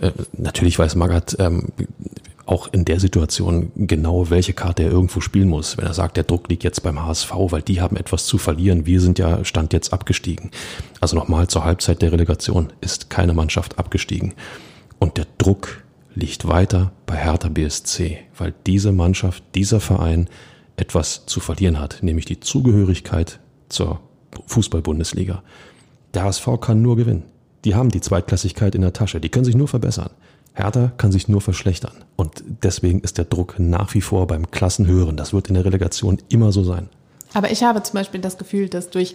äh, 0.00 0.12
natürlich 0.32 0.78
weiß 0.78 0.94
Magath 0.94 1.36
ähm, 1.38 1.68
auch 2.46 2.68
in 2.72 2.86
der 2.86 2.98
Situation 2.98 3.70
genau, 3.76 4.30
welche 4.30 4.54
Karte 4.54 4.82
er 4.84 4.90
irgendwo 4.90 5.20
spielen 5.20 5.50
muss. 5.50 5.76
Wenn 5.76 5.84
er 5.84 5.92
sagt, 5.92 6.16
der 6.16 6.24
Druck 6.24 6.48
liegt 6.48 6.64
jetzt 6.64 6.82
beim 6.82 7.04
HSV, 7.04 7.30
weil 7.50 7.60
die 7.60 7.82
haben 7.82 7.96
etwas 7.96 8.24
zu 8.24 8.38
verlieren. 8.38 8.86
Wir 8.86 9.02
sind 9.02 9.18
ja 9.18 9.44
Stand 9.44 9.74
jetzt 9.74 9.92
abgestiegen. 9.92 10.50
Also 11.02 11.16
nochmal 11.16 11.48
zur 11.48 11.64
Halbzeit 11.64 12.00
der 12.00 12.12
Relegation 12.12 12.72
ist 12.80 13.10
keine 13.10 13.34
Mannschaft 13.34 13.78
abgestiegen. 13.78 14.32
Und 14.98 15.18
der 15.18 15.26
Druck 15.36 15.82
liegt 16.14 16.48
weiter 16.48 16.92
bei 17.04 17.16
Hertha 17.16 17.50
BSC, 17.50 18.16
weil 18.38 18.54
diese 18.66 18.92
Mannschaft, 18.92 19.44
dieser 19.54 19.80
Verein 19.80 20.28
etwas 20.80 21.26
zu 21.26 21.40
verlieren 21.40 21.78
hat, 21.78 22.02
nämlich 22.02 22.24
die 22.24 22.40
Zugehörigkeit 22.40 23.38
zur 23.68 24.00
Fußball-Bundesliga. 24.46 25.42
Der 26.14 26.24
HSV 26.24 26.48
kann 26.60 26.82
nur 26.82 26.96
gewinnen. 26.96 27.24
Die 27.64 27.74
haben 27.74 27.90
die 27.90 28.00
Zweitklassigkeit 28.00 28.74
in 28.74 28.82
der 28.82 28.92
Tasche. 28.92 29.20
Die 29.20 29.28
können 29.28 29.44
sich 29.44 29.54
nur 29.54 29.68
verbessern. 29.68 30.10
Hertha 30.54 30.92
kann 30.96 31.12
sich 31.12 31.28
nur 31.28 31.40
verschlechtern. 31.40 31.92
Und 32.16 32.42
deswegen 32.62 33.00
ist 33.00 33.18
der 33.18 33.24
Druck 33.24 33.58
nach 33.58 33.94
wie 33.94 34.00
vor 34.00 34.26
beim 34.26 34.50
Klassenhören. 34.50 35.16
Das 35.16 35.32
wird 35.32 35.48
in 35.48 35.54
der 35.54 35.64
Relegation 35.64 36.18
immer 36.28 36.52
so 36.52 36.64
sein. 36.64 36.88
Aber 37.34 37.50
ich 37.50 37.62
habe 37.62 37.82
zum 37.82 37.94
Beispiel 37.94 38.20
das 38.20 38.38
Gefühl, 38.38 38.68
dass 38.68 38.90
durch 38.90 39.14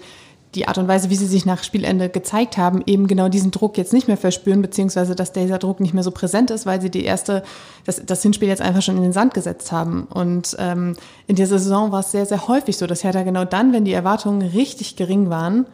die 0.56 0.68
Art 0.68 0.78
und 0.78 0.88
Weise, 0.88 1.10
wie 1.10 1.16
sie 1.16 1.28
sich 1.28 1.46
nach 1.46 1.64
Spielende 1.64 2.10
gezeigt 2.10 2.58
haben, 2.58 2.82
eben 2.86 3.08
genau 3.08 3.30
diesen 3.30 3.52
Druck 3.52 3.78
jetzt 3.78 3.94
nicht 3.94 4.08
mehr 4.08 4.18
verspüren, 4.18 4.62
beziehungsweise 4.62 5.16
dass 5.16 5.34
dieser 5.34 5.58
Druck 5.58 5.80
nicht 5.80 5.94
mehr 5.94 6.04
so 6.04 6.12
präsent 6.12 6.52
ist, 6.52 6.66
weil 6.66 6.82
sie 6.82 6.90
die 6.90 7.04
erste, 7.04 7.44
das, 7.86 8.02
das 8.06 8.22
Hinspiel 8.22 8.48
jetzt 8.48 8.62
einfach 8.62 8.82
schon 8.82 8.98
in 8.98 9.04
den 9.04 9.14
Sand 9.14 9.34
gesetzt 9.34 9.72
haben. 9.72 10.04
Und 10.04 10.56
ähm, 10.60 10.96
in 11.28 11.36
dieser 11.36 11.60
Saison 11.60 11.92
war 11.92 12.00
es 12.00 12.12
sehr, 12.12 12.26
sehr 12.26 12.48
häufig 12.48 12.78
so, 12.78 12.88
dass 12.88 13.04
Hertha 13.04 13.24
genau 13.24 13.46
dann, 13.46 13.74
wenn 13.74 13.86
die 13.86 13.94
Erwartungen 13.94 14.42
richtig 14.42 14.96
gering 14.96 15.30
waren, 15.30 15.66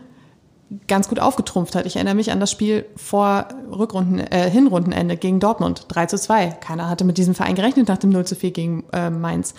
ganz 0.87 1.09
gut 1.09 1.19
aufgetrumpft 1.19 1.75
hat. 1.75 1.85
Ich 1.85 1.95
erinnere 1.95 2.15
mich 2.15 2.31
an 2.31 2.39
das 2.39 2.49
Spiel 2.49 2.85
vor 2.95 3.47
Rückrunden, 3.71 4.19
äh, 4.19 4.49
Hinrundenende 4.49 5.17
gegen 5.17 5.39
Dortmund, 5.39 5.85
3 5.89 6.05
zu 6.05 6.17
2. 6.17 6.47
Keiner 6.47 6.89
hatte 6.89 7.03
mit 7.03 7.17
diesem 7.17 7.35
Verein 7.35 7.55
gerechnet 7.55 7.87
nach 7.89 7.97
dem 7.97 8.09
0 8.09 8.25
zu 8.25 8.35
4 8.35 8.51
gegen 8.51 8.83
äh, 8.93 9.09
Mainz. 9.09 9.53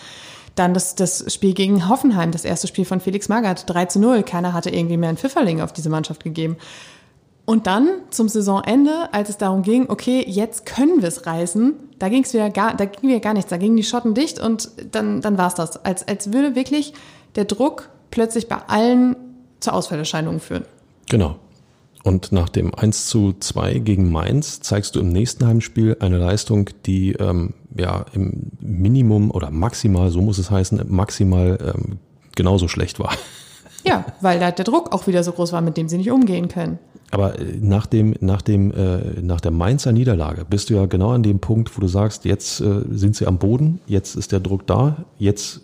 Dann 0.55 0.75
das, 0.75 0.95
das 0.95 1.33
Spiel 1.33 1.55
gegen 1.55 1.89
Hoffenheim, 1.89 2.31
das 2.31 2.45
erste 2.45 2.67
Spiel 2.67 2.85
von 2.85 3.01
Felix 3.01 3.29
Magath, 3.29 3.65
3 3.67 3.87
zu 3.87 4.01
0. 4.01 4.23
Keiner 4.23 4.53
hatte 4.53 4.71
irgendwie 4.71 4.97
mehr 4.97 5.09
einen 5.09 5.19
Pfifferling 5.19 5.61
auf 5.61 5.73
diese 5.73 5.89
Mannschaft 5.89 6.25
gegeben. 6.25 6.57
Und 7.45 7.67
dann 7.67 7.89
zum 8.11 8.29
Saisonende, 8.29 9.13
als 9.13 9.29
es 9.29 9.37
darum 9.37 9.63
ging, 9.63 9.87
okay, 9.89 10.25
jetzt 10.27 10.65
können 10.65 11.03
wir 11.03 11.09
es 11.09 11.27
reißen, 11.27 11.75
da 11.99 12.09
ging 12.09 12.23
es 12.23 12.33
wieder 12.33 12.51
gar, 12.51 12.77
da 12.77 12.85
ging 12.85 13.11
wieder 13.11 13.21
gar 13.21 13.35
nichts, 13.35 13.51
da 13.51 13.57
gingen 13.57 13.77
die 13.77 13.83
Schotten 13.83 14.15
dicht 14.15 14.39
und 14.39 14.71
dann, 14.93 15.21
dann 15.21 15.39
war 15.39 15.49
es 15.49 15.55
das. 15.55 15.85
Als, 15.85 16.07
als 16.07 16.33
würde 16.33 16.55
wirklich 16.55 16.93
der 17.35 17.45
Druck 17.45 17.89
plötzlich 18.11 18.49
bei 18.49 18.59
allen 18.69 19.17
zu 19.59 19.73
Ausfallerscheinungen 19.73 20.41
führen. 20.41 20.65
Genau. 21.09 21.37
Und 22.05 22.33
nach 22.33 22.49
dem 22.49 22.75
1 22.75 23.07
zu 23.07 23.35
2 23.39 23.79
gegen 23.79 24.11
Mainz 24.11 24.61
zeigst 24.61 24.97
du 24.97 25.01
im 25.01 25.11
nächsten 25.11 25.47
Heimspiel 25.47 25.97
eine 26.01 26.19
Leistung, 26.19 26.71
die 26.85 27.13
ähm, 27.13 27.55
ja 27.77 28.07
im 28.13 28.51
Minimum 28.61 29.31
oder 29.31 29.51
maximal, 29.51 30.11
so 30.11 30.21
muss 30.21 30.39
es 30.39 30.51
heißen, 30.51 30.83
maximal 30.89 31.59
ähm, 31.75 31.99
genauso 32.35 32.69
schlecht 32.69 32.99
war. 32.99 33.13
Ja, 33.85 34.05
weil 34.21 34.39
da 34.39 34.53
der 34.53 34.65
Druck 34.65 34.93
auch 34.93 35.09
wieder 35.09 35.25
so 35.25 35.33
groß 35.33 35.53
war, 35.53 35.61
mit 35.61 35.77
dem 35.77 35.89
sie 35.89 35.97
nicht 35.97 36.13
umgehen 36.13 36.47
können. 36.47 36.79
Aber 37.11 37.39
äh, 37.39 37.59
nach 37.61 37.87
dem, 37.87 38.15
nach 38.21 38.41
dem, 38.41 38.71
äh, 38.73 39.21
nach 39.21 39.41
der 39.41 39.51
Mainzer 39.51 39.91
Niederlage 39.91 40.45
bist 40.45 40.71
du 40.71 40.75
ja 40.75 40.87
genau 40.87 41.11
an 41.11 41.25
dem 41.25 41.41
Punkt, 41.41 41.77
wo 41.77 41.81
du 41.81 41.89
sagst, 41.89 42.25
jetzt 42.25 42.61
äh, 42.61 42.83
sind 42.91 43.17
sie 43.17 43.27
am 43.27 43.39
Boden, 43.39 43.81
jetzt 43.87 44.15
ist 44.15 44.31
der 44.31 44.39
Druck 44.39 44.69
da, 44.69 45.05
jetzt 45.19 45.63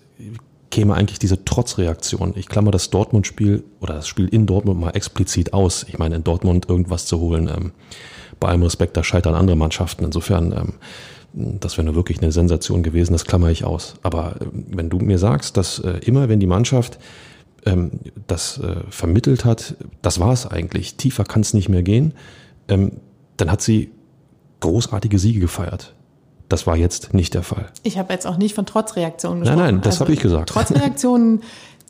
käme 0.71 0.95
eigentlich 0.95 1.19
diese 1.19 1.45
Trotzreaktion. 1.45 2.35
Ich 2.37 2.49
klammer 2.49 2.71
das 2.71 2.91
Dortmund-Spiel 2.91 3.65
oder 3.81 3.95
das 3.95 4.09
Spiel 4.09 4.29
in 4.29 4.47
Dortmund 4.47 4.81
mal 4.81 4.91
explizit 4.91 5.53
aus. 5.53 5.85
Ich 5.89 5.99
meine, 5.99 6.17
in 6.17 6.25
Dortmund 6.25 6.69
irgendwas 6.69 7.07
zu 7.07 7.19
holen, 7.21 7.49
ähm, 7.49 7.73
bei 8.41 8.49
allem 8.49 8.63
Respekt, 8.63 8.97
da 8.97 9.03
scheitern 9.03 9.35
andere 9.35 9.57
Mannschaften. 9.57 10.05
Insofern, 10.05 10.53
ähm, 10.53 10.75
das 11.61 11.77
wäre 11.77 11.87
nur 11.87 11.95
wirklich 11.95 12.21
eine 12.21 12.33
Sensation 12.33 12.83
gewesen, 12.83 13.13
das 13.13 13.25
klammer 13.25 13.49
ich 13.51 13.65
aus. 13.65 13.95
Aber 14.03 14.37
äh, 14.41 14.47
wenn 14.53 14.91
du 14.91 14.99
mir 14.99 15.19
sagst, 15.19 15.57
dass 15.57 15.79
äh, 15.79 16.01
immer, 16.05 16.29
wenn 16.29 16.41
die 16.41 16.47
Mannschaft 16.47 16.99
ähm, 17.67 17.93
das 18.27 18.59
äh, 18.59 18.77
vermittelt 18.91 19.45
hat, 19.45 19.75
das 20.03 20.21
war 20.21 20.33
es 20.33 20.47
eigentlich, 20.47 20.97
tiefer 20.97 21.25
kann 21.25 21.43
es 21.43 21.55
nicht 21.55 21.69
mehr 21.69 21.83
gehen, 21.83 22.15
ähm, 22.69 22.93
dann 23.37 23.51
hat 23.51 23.63
sie 23.63 23.91
großartige 24.61 25.19
Siege 25.19 25.41
gefeiert. 25.41 25.95
Das 26.49 26.67
war 26.67 26.77
jetzt 26.77 27.13
nicht 27.15 27.35
der 27.35 27.43
Fall. 27.43 27.67
Ich 27.83 27.99
habe 27.99 28.13
jetzt 28.13 28.27
auch 28.27 28.39
nicht 28.39 28.55
von 28.55 28.65
Trotzreaktionen 28.65 29.41
gesprochen. 29.41 29.59
Nein, 29.59 29.75
nein, 29.77 29.83
das 29.83 29.95
also, 29.95 30.07
habe 30.07 30.15
ich 30.15 30.21
gesagt. 30.21 30.49
Trotzreaktionen, 30.49 31.43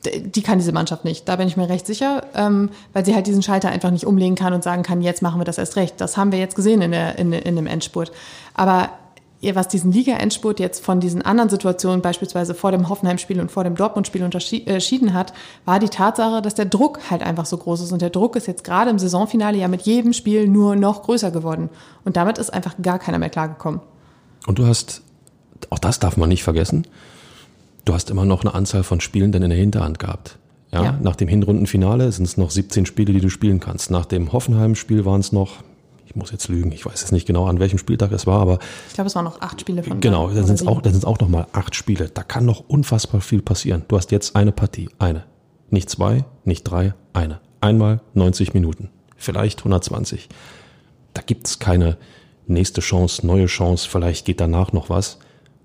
die 0.05 0.43
kann 0.43 0.59
diese 0.59 0.73
Mannschaft 0.73 1.05
nicht. 1.05 1.29
Da 1.29 1.37
bin 1.37 1.49
ich 1.49 1.57
mir 1.57 1.69
recht 1.69 1.87
sicher, 1.87 2.25
ähm, 2.35 2.71
weil 2.93 3.05
sie 3.05 3.15
halt 3.15 3.27
diesen 3.27 3.43
Schalter 3.43 3.69
einfach 3.69 3.91
nicht 3.91 4.07
umlegen 4.07 4.35
kann 4.35 4.53
und 4.53 4.65
sagen 4.65 4.83
kann, 4.83 5.00
jetzt 5.00 5.23
machen 5.23 5.41
wir 5.41 5.45
das 5.45 5.59
erst 5.59 5.77
recht. 5.77 6.00
Das 6.00 6.17
haben 6.17 6.33
wir 6.33 6.38
jetzt 6.38 6.57
gesehen 6.57 6.83
in, 6.83 6.91
der, 6.91 7.19
in, 7.19 7.33
in 7.33 7.57
dem 7.57 7.67
Endspurt. 7.67 8.11
Aber 8.55 8.91
was 9.41 9.69
diesen 9.69 9.93
Liga-Endspurt 9.93 10.59
jetzt 10.59 10.85
von 10.85 10.99
diesen 10.99 11.23
anderen 11.23 11.49
Situationen, 11.49 12.03
beispielsweise 12.03 12.55
vor 12.55 12.73
dem 12.73 12.88
Hoffenheim-Spiel 12.88 13.41
und 13.41 13.53
vor 13.53 13.62
dem 13.62 13.77
Dortmund-Spiel 13.77 14.25
unterschieden 14.25 15.15
hat, 15.15 15.33
war 15.65 15.79
die 15.79 15.88
Tatsache, 15.88 16.43
dass 16.43 16.55
der 16.55 16.65
Druck 16.65 17.11
halt 17.11 17.23
einfach 17.23 17.47
so 17.47 17.57
groß 17.57 17.83
ist. 17.83 17.93
Und 17.93 18.03
der 18.03 18.11
Druck 18.11 18.35
ist 18.35 18.49
jetzt 18.49 18.65
gerade 18.65 18.91
im 18.91 18.99
Saisonfinale 18.99 19.57
ja 19.57 19.69
mit 19.69 19.83
jedem 19.83 20.12
Spiel 20.12 20.49
nur 20.49 20.75
noch 20.75 21.05
größer 21.05 21.31
geworden. 21.31 21.71
Und 22.05 22.17
damit 22.17 22.38
ist 22.38 22.53
einfach 22.53 22.75
gar 22.83 22.99
keiner 22.99 23.19
mehr 23.19 23.31
klargekommen. 23.31 23.81
Und 24.49 24.59
du 24.59 24.67
hast, 24.67 25.02
auch 25.69 25.78
das 25.78 25.99
darf 25.99 26.17
man 26.17 26.31
nicht 26.31 26.43
vergessen, 26.43 26.87
du 27.85 27.93
hast 27.93 28.09
immer 28.09 28.25
noch 28.25 28.40
eine 28.40 28.55
Anzahl 28.55 28.83
von 28.83 28.99
Spielen 28.99 29.31
dann 29.31 29.43
in 29.43 29.50
der 29.50 29.59
Hinterhand 29.59 29.99
gehabt. 29.99 30.38
Ja, 30.73 30.85
ja. 30.85 30.99
Nach 31.02 31.17
dem 31.17 31.28
Hinrundenfinale 31.28 32.11
sind 32.12 32.25
es 32.25 32.38
noch 32.38 32.50
17 32.50 32.87
Spiele, 32.87 33.12
die 33.12 33.21
du 33.21 33.28
spielen 33.28 33.61
kannst. 33.61 33.90
Nach 33.90 34.07
dem 34.07 34.33
Hoffenheim-Spiel 34.33 35.05
waren 35.05 35.21
es 35.21 35.33
noch, 35.33 35.57
ich 36.07 36.17
muss 36.17 36.33
jetzt 36.33 36.49
lügen, 36.49 36.73
ich 36.73 36.87
weiß 36.87 36.99
jetzt 36.99 37.12
nicht 37.12 37.26
genau, 37.26 37.47
an 37.47 37.61
welchem 37.61 37.76
Spieltag 37.76 38.11
es 38.12 38.26
war, 38.26 38.40
aber. 38.40 38.59
Ich 38.88 38.95
glaube, 38.95 39.09
es 39.09 39.14
waren 39.14 39.26
noch 39.26 39.43
acht 39.43 39.61
Spiele 39.61 39.83
von. 39.83 40.00
Genau, 40.00 40.31
dann 40.31 40.47
sind 40.47 40.55
es 40.55 40.67
auch, 40.67 40.81
dann 40.81 40.95
sind 40.95 41.00
es 41.00 41.07
auch 41.07 41.21
noch 41.21 41.28
mal 41.28 41.47
acht 41.52 41.75
Spiele. 41.75 42.09
Da 42.09 42.23
kann 42.23 42.47
noch 42.47 42.64
unfassbar 42.69 43.21
viel 43.21 43.43
passieren. 43.43 43.85
Du 43.88 43.99
hast 43.99 44.11
jetzt 44.12 44.35
eine 44.35 44.52
Partie, 44.52 44.88
eine. 44.99 45.25
Nicht 45.69 45.90
zwei, 45.90 46.25
nicht 46.45 46.64
drei, 46.64 46.95
eine. 47.12 47.40
Einmal 47.61 48.00
90 48.14 48.55
Minuten. 48.55 48.88
Vielleicht 49.19 49.59
120. 49.59 50.31
Da 51.12 51.21
gibt 51.21 51.47
es 51.47 51.59
keine, 51.59 51.99
nächste 52.49 52.81
Chance, 52.81 53.26
neue 53.26 53.47
Chance, 53.47 53.88
vielleicht 53.88 54.25
geht 54.26 54.40
danach 54.40 54.73
noch 54.73 54.90
was. 54.90 55.19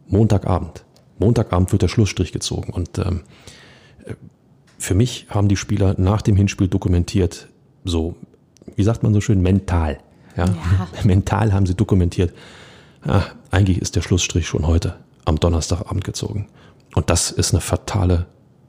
Montagabend. 0.08 0.84
Montagabend 1.18 1.72
wird 1.72 1.82
der 1.82 1.88
Schlussstrich 1.88 2.32
gezogen. 2.32 2.74
Und 2.74 2.98
ähm, 3.00 3.22
für 4.78 4.96
mich 4.96 5.28
haben 5.30 5.48
die 5.48 5.56
Spieler 5.56 5.96
nach 5.98 6.22
dem 6.22 6.36
Hinspiel 6.36 6.68
dokumentiert, 6.68 7.48
so, 7.86 8.16
wie 8.76 8.84
sagt 8.84 9.04
man 9.04 9.14
so 9.14 9.22
schön, 9.22 9.42
mental. 9.42 10.00
Ja? 10.36 10.46
ja. 10.46 10.54
Mental 11.04 11.54
haben 11.54 11.66
sie 11.66 11.76
dokumentiert. 11.76 12.34
Ja, 13.06 13.26
eigentlich 13.52 13.82
ist 13.82 13.96
der 13.96 14.02
Schlussstrich 14.02 14.48
schon 14.48 14.68
heute 14.68 14.96
am 15.26 15.40
Donnerstagabend 15.40 16.04
gezogen. 16.04 16.48
Und 16.96 17.10
das 17.10 17.32
ist 17.32 17.54
eine 17.54 17.62
fatale, 17.62 18.26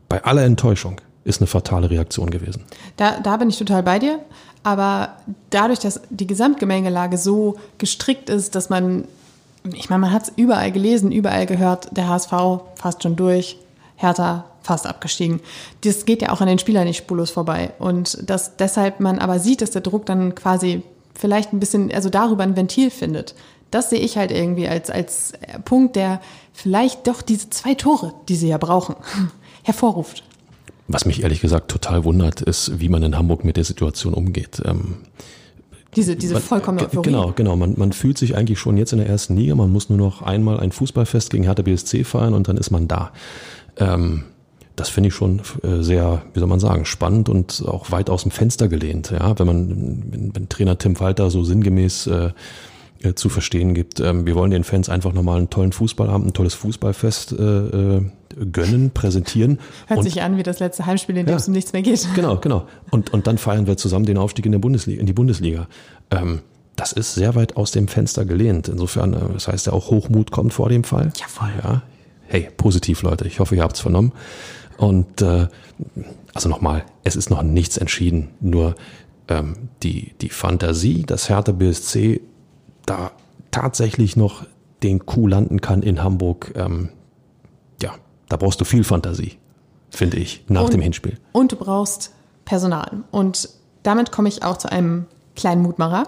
bei 0.09 0.25
aller 0.25 0.45
Enttäuschung, 0.45 1.01
ist 1.25 1.41
eine 1.41 1.47
fatale 1.47 1.91
Reaktion 1.91 2.31
gewesen. 2.31 2.65
Da, 2.97 3.19
da 3.21 3.37
bin 3.37 3.49
ich 3.49 3.59
total 3.59 3.83
bei 3.83 3.99
dir. 3.99 4.21
Aber 4.63 5.17
dadurch, 5.51 5.79
dass 5.79 6.01
die 6.09 6.27
Gesamtgemengelage 6.27 7.19
so 7.19 7.57
gestrickt 7.79 8.31
ist, 8.31 8.55
dass 8.55 8.71
man, 8.71 9.07
ich 9.73 9.91
meine, 9.91 10.01
man 10.01 10.13
hat 10.13 10.25
es 10.25 10.33
überall 10.37 10.73
gelesen, 10.73 11.13
überall 11.13 11.47
gehört, 11.47 11.95
der 11.97 12.09
HSV 12.09 12.33
fast 12.75 13.03
schon 13.03 13.17
durch, 13.17 13.59
Hertha 13.97 14.47
fast 14.63 14.87
abgestiegen. 14.87 15.41
Das 15.83 16.07
geht 16.07 16.23
ja 16.23 16.31
auch 16.31 16.41
an 16.41 16.49
den 16.49 16.59
Spielern 16.59 16.87
nicht 16.87 16.97
spurlos 16.97 17.31
vorbei. 17.31 17.73
Und 17.79 18.29
dass 18.29 18.57
deshalb 18.57 19.01
man 19.01 19.19
aber 19.19 19.39
sieht, 19.39 19.61
dass 19.61 19.71
der 19.71 19.83
Druck 19.83 20.07
dann 20.07 20.35
quasi 20.35 20.83
vielleicht 21.15 21.53
ein 21.53 21.61
bisschen, 21.61 21.93
also 21.93 22.09
darüber 22.09 22.43
ein 22.43 22.57
Ventil 22.57 22.91
findet. 22.91 23.35
Das 23.71 23.91
sehe 23.91 24.01
ich 24.01 24.17
halt 24.17 24.33
irgendwie 24.33 24.67
als, 24.67 24.89
als 24.89 25.33
Punkt, 25.65 25.97
der 25.97 26.21
vielleicht 26.53 27.07
doch 27.07 27.21
diese 27.23 27.51
zwei 27.51 27.75
Tore, 27.75 28.15
die 28.29 28.37
sie 28.37 28.49
ja 28.49 28.59
brauchen, 28.59 28.97
hervorruft. 29.63 30.25
Was 30.87 31.07
mich 31.07 31.23
ehrlich 31.23 31.41
gesagt 31.41 31.71
total 31.71 32.05
wundert, 32.05 32.43
ist, 32.43 32.79
wie 32.81 32.89
man 32.89 33.03
in 33.03 33.17
Hamburg 33.17 33.45
mit 33.45 33.57
der 33.57 33.65
Situation 33.65 34.13
umgeht. 34.13 34.61
Ähm, 34.65 34.97
diese, 35.97 36.17
diese 36.17 36.41
vollkommene 36.41 36.87
Euphorie. 36.87 37.07
Genau, 37.07 37.33
genau. 37.35 37.57
Man, 37.57 37.75
man 37.77 37.93
fühlt 37.93 38.19
sich 38.19 38.37
eigentlich 38.37 38.59
schon 38.59 38.77
jetzt 38.77 38.93
in 38.93 38.99
der 38.99 39.09
ersten 39.09 39.37
Liga. 39.37 39.55
Man 39.55 39.71
muss 39.71 39.89
nur 39.89 39.99
noch 39.99 40.23
einmal 40.23 40.61
ein 40.61 40.73
Fußballfest 40.73 41.31
gegen 41.31 41.45
Hertha 41.45 41.63
BSC 41.63 42.05
feiern 42.05 42.35
und 42.35 42.49
dann 42.49 42.57
ist 42.57 42.71
man 42.71 42.89
da. 42.89 43.13
Ähm, 43.77 44.25
das 44.77 44.89
finde 44.89 45.09
ich 45.09 45.15
schon 45.15 45.41
äh, 45.63 45.83
sehr, 45.83 46.23
wie 46.33 46.41
soll 46.41 46.49
man 46.49 46.59
sagen, 46.59 46.85
spannend 46.85 47.29
und 47.29 47.65
auch 47.67 47.91
weit 47.93 48.11
aus 48.11 48.23
dem 48.23 48.33
Fenster 48.33 48.69
gelehnt. 48.69 49.11
Ja, 49.11 49.39
wenn 49.39 49.47
man, 49.47 50.03
wenn, 50.11 50.35
wenn 50.35 50.49
Trainer 50.49 50.79
Tim 50.79 50.99
Walter 50.99 51.31
so 51.31 51.45
sinngemäß 51.45 52.09
äh, 52.09 52.31
äh, 53.05 53.15
zu 53.15 53.29
verstehen 53.29 53.75
gibt, 53.75 54.01
ähm, 54.01 54.27
wir 54.27 54.35
wollen 54.35 54.51
den 54.51 54.65
Fans 54.65 54.89
einfach 54.89 55.13
nochmal 55.13 55.39
einen 55.39 55.51
tollen 55.51 55.73
Fußballabend, 55.73 56.29
ein 56.29 56.33
tolles 56.33 56.55
Fußballfest 56.55 57.33
äh, 57.33 57.43
äh, 57.43 58.03
gönnen, 58.51 58.91
präsentieren. 58.91 59.59
Hört 59.87 59.99
und, 59.99 60.05
sich 60.05 60.23
an 60.23 60.37
wie 60.37 60.43
das 60.43 60.59
letzte 60.59 60.87
Heimspiel, 60.87 61.17
in 61.17 61.27
dem 61.27 61.31
Ja. 61.31 61.37
es 61.37 61.47
um 61.47 61.55
nichts 61.55 61.73
mehr 61.73 61.83
geht. 61.83 62.07
Genau, 62.15 62.39
genau. 62.39 62.67
Und, 62.91 63.13
und 63.13 63.27
dann 63.27 63.39
feiern 63.39 63.67
wir 63.67 63.77
zusammen 63.77 64.07
den 64.07 64.19
Aufstieg 64.19 64.47
in, 64.47 64.53
der 64.53 64.59
Bundesliga, 64.59 65.01
in 65.01 65.07
die 65.07 65.13
Bundesliga. 65.13 65.69
Ähm, 66.11 66.41
das 66.77 66.93
ist 66.93 67.15
sehr 67.15 67.35
weit 67.35 67.57
aus 67.57 67.71
dem 67.71 67.89
Fenster 67.89 68.25
gelehnt. 68.25 68.69
Insofern, 68.69 69.15
äh, 69.15 69.33
das 69.33 69.49
heißt 69.49 69.67
ja 69.67 69.73
auch, 69.73 69.91
Hochmut 69.91 70.31
kommt 70.31 70.53
vor 70.53 70.69
dem 70.69 70.85
Fall. 70.85 71.13
Ja, 71.21 71.27
voll. 71.29 71.51
Ja. 71.63 71.83
Hey, 72.27 72.49
positiv, 72.57 73.03
Leute. 73.03 73.27
Ich 73.27 73.39
hoffe, 73.39 73.55
ihr 73.55 73.63
habt 73.63 73.77
es 73.77 73.81
vernommen. 73.81 74.13
Und 74.77 75.23
äh, 75.23 75.47
also 76.33 76.49
nochmal, 76.49 76.85
es 77.05 77.17
ist 77.17 77.31
noch 77.31 77.43
nichts 77.43 77.77
entschieden. 77.77 78.31
Nur 78.41 78.75
ähm, 79.29 79.69
die, 79.83 80.15
die 80.21 80.31
Fantasie, 80.31 81.03
dass 81.03 81.29
Hertha 81.29 81.53
BSC 81.53 82.21
da 82.87 83.11
tatsächlich 83.51 84.17
noch 84.17 84.45
den 84.83 85.07
Coup 85.07 85.29
landen 85.29 85.61
kann 85.61 85.83
in 85.83 86.03
Hamburg, 86.03 86.53
ähm, 86.57 86.91
ja, 87.83 87.93
da 88.29 88.37
brauchst 88.37 88.61
du 88.61 88.65
viel 88.65 88.85
Fantasie, 88.85 89.39
finde 89.91 90.19
ich, 90.19 90.45
nach 90.49 90.65
Und- 90.65 90.73
dem 90.75 90.81
Hinspiel. 90.81 91.19
Und 91.33 91.53
du 91.53 91.57
brauchst 91.57 92.13
Personal. 92.45 92.91
Und 93.11 93.49
damit 93.83 94.13
komme 94.13 94.29
ich 94.29 94.43
auch 94.43 94.59
zu 94.59 94.71
einem 94.71 95.07
kleinen 95.37 95.63
Mutmacher. 95.63 96.05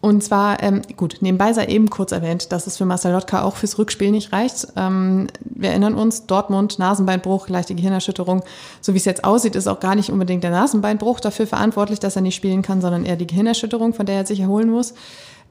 Und 0.00 0.22
zwar, 0.22 0.62
ähm, 0.62 0.82
gut, 0.98 1.16
nebenbei 1.22 1.54
sei 1.54 1.64
eben 1.64 1.88
kurz 1.88 2.12
erwähnt, 2.12 2.52
dass 2.52 2.66
es 2.66 2.76
für 2.76 2.84
Marcel 2.84 3.12
Lotka 3.12 3.40
auch 3.42 3.56
fürs 3.56 3.78
Rückspiel 3.78 4.10
nicht 4.10 4.34
reicht. 4.34 4.66
Ähm, 4.76 5.28
wir 5.40 5.70
erinnern 5.70 5.94
uns, 5.94 6.26
Dortmund, 6.26 6.78
Nasenbeinbruch, 6.78 7.48
leichte 7.48 7.74
Gehirnerschütterung. 7.74 8.42
So 8.82 8.92
wie 8.92 8.98
es 8.98 9.06
jetzt 9.06 9.24
aussieht, 9.24 9.56
ist 9.56 9.66
auch 9.66 9.80
gar 9.80 9.94
nicht 9.94 10.10
unbedingt 10.10 10.44
der 10.44 10.50
Nasenbeinbruch 10.50 11.20
dafür 11.20 11.46
verantwortlich, 11.46 12.00
dass 12.00 12.16
er 12.16 12.22
nicht 12.22 12.34
spielen 12.34 12.60
kann, 12.60 12.82
sondern 12.82 13.06
eher 13.06 13.16
die 13.16 13.26
Gehirnerschütterung, 13.26 13.94
von 13.94 14.04
der 14.04 14.16
er 14.16 14.26
sich 14.26 14.40
erholen 14.40 14.68
muss. 14.70 14.92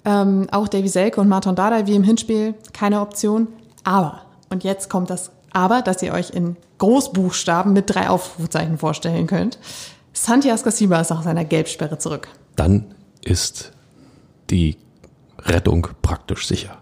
Ähm, 0.06 0.48
auch 0.52 0.68
Davy 0.68 0.88
Selke 0.88 1.22
und 1.22 1.30
Martin 1.30 1.56
Dardai 1.56 1.88
wie 1.88 1.96
im 1.96 2.04
Hinspiel, 2.04 2.56
keine 2.74 3.02
Option. 3.02 3.48
Aber, 3.84 4.22
und 4.50 4.64
jetzt 4.64 4.90
kommt 4.90 5.10
das 5.10 5.32
Aber, 5.52 5.82
dass 5.82 6.02
ihr 6.02 6.14
euch 6.14 6.32
in 6.32 6.58
Großbuchstaben 6.80 7.74
mit 7.74 7.90
drei 7.90 8.10
Aufrufzeichen 8.10 8.78
vorstellen 8.78 9.28
könnt. 9.28 9.58
Santi 10.14 10.52
Ascasiba 10.52 11.00
ist 11.00 11.10
nach 11.10 11.24
seiner 11.24 11.46
Gelbsperre 11.46 11.98
zurück. 11.98 12.28
Dann 12.56 12.94
ist 13.24 13.72
die 14.50 14.78
Rettung 15.40 15.88
praktisch 16.02 16.48
sicher. 16.48 16.78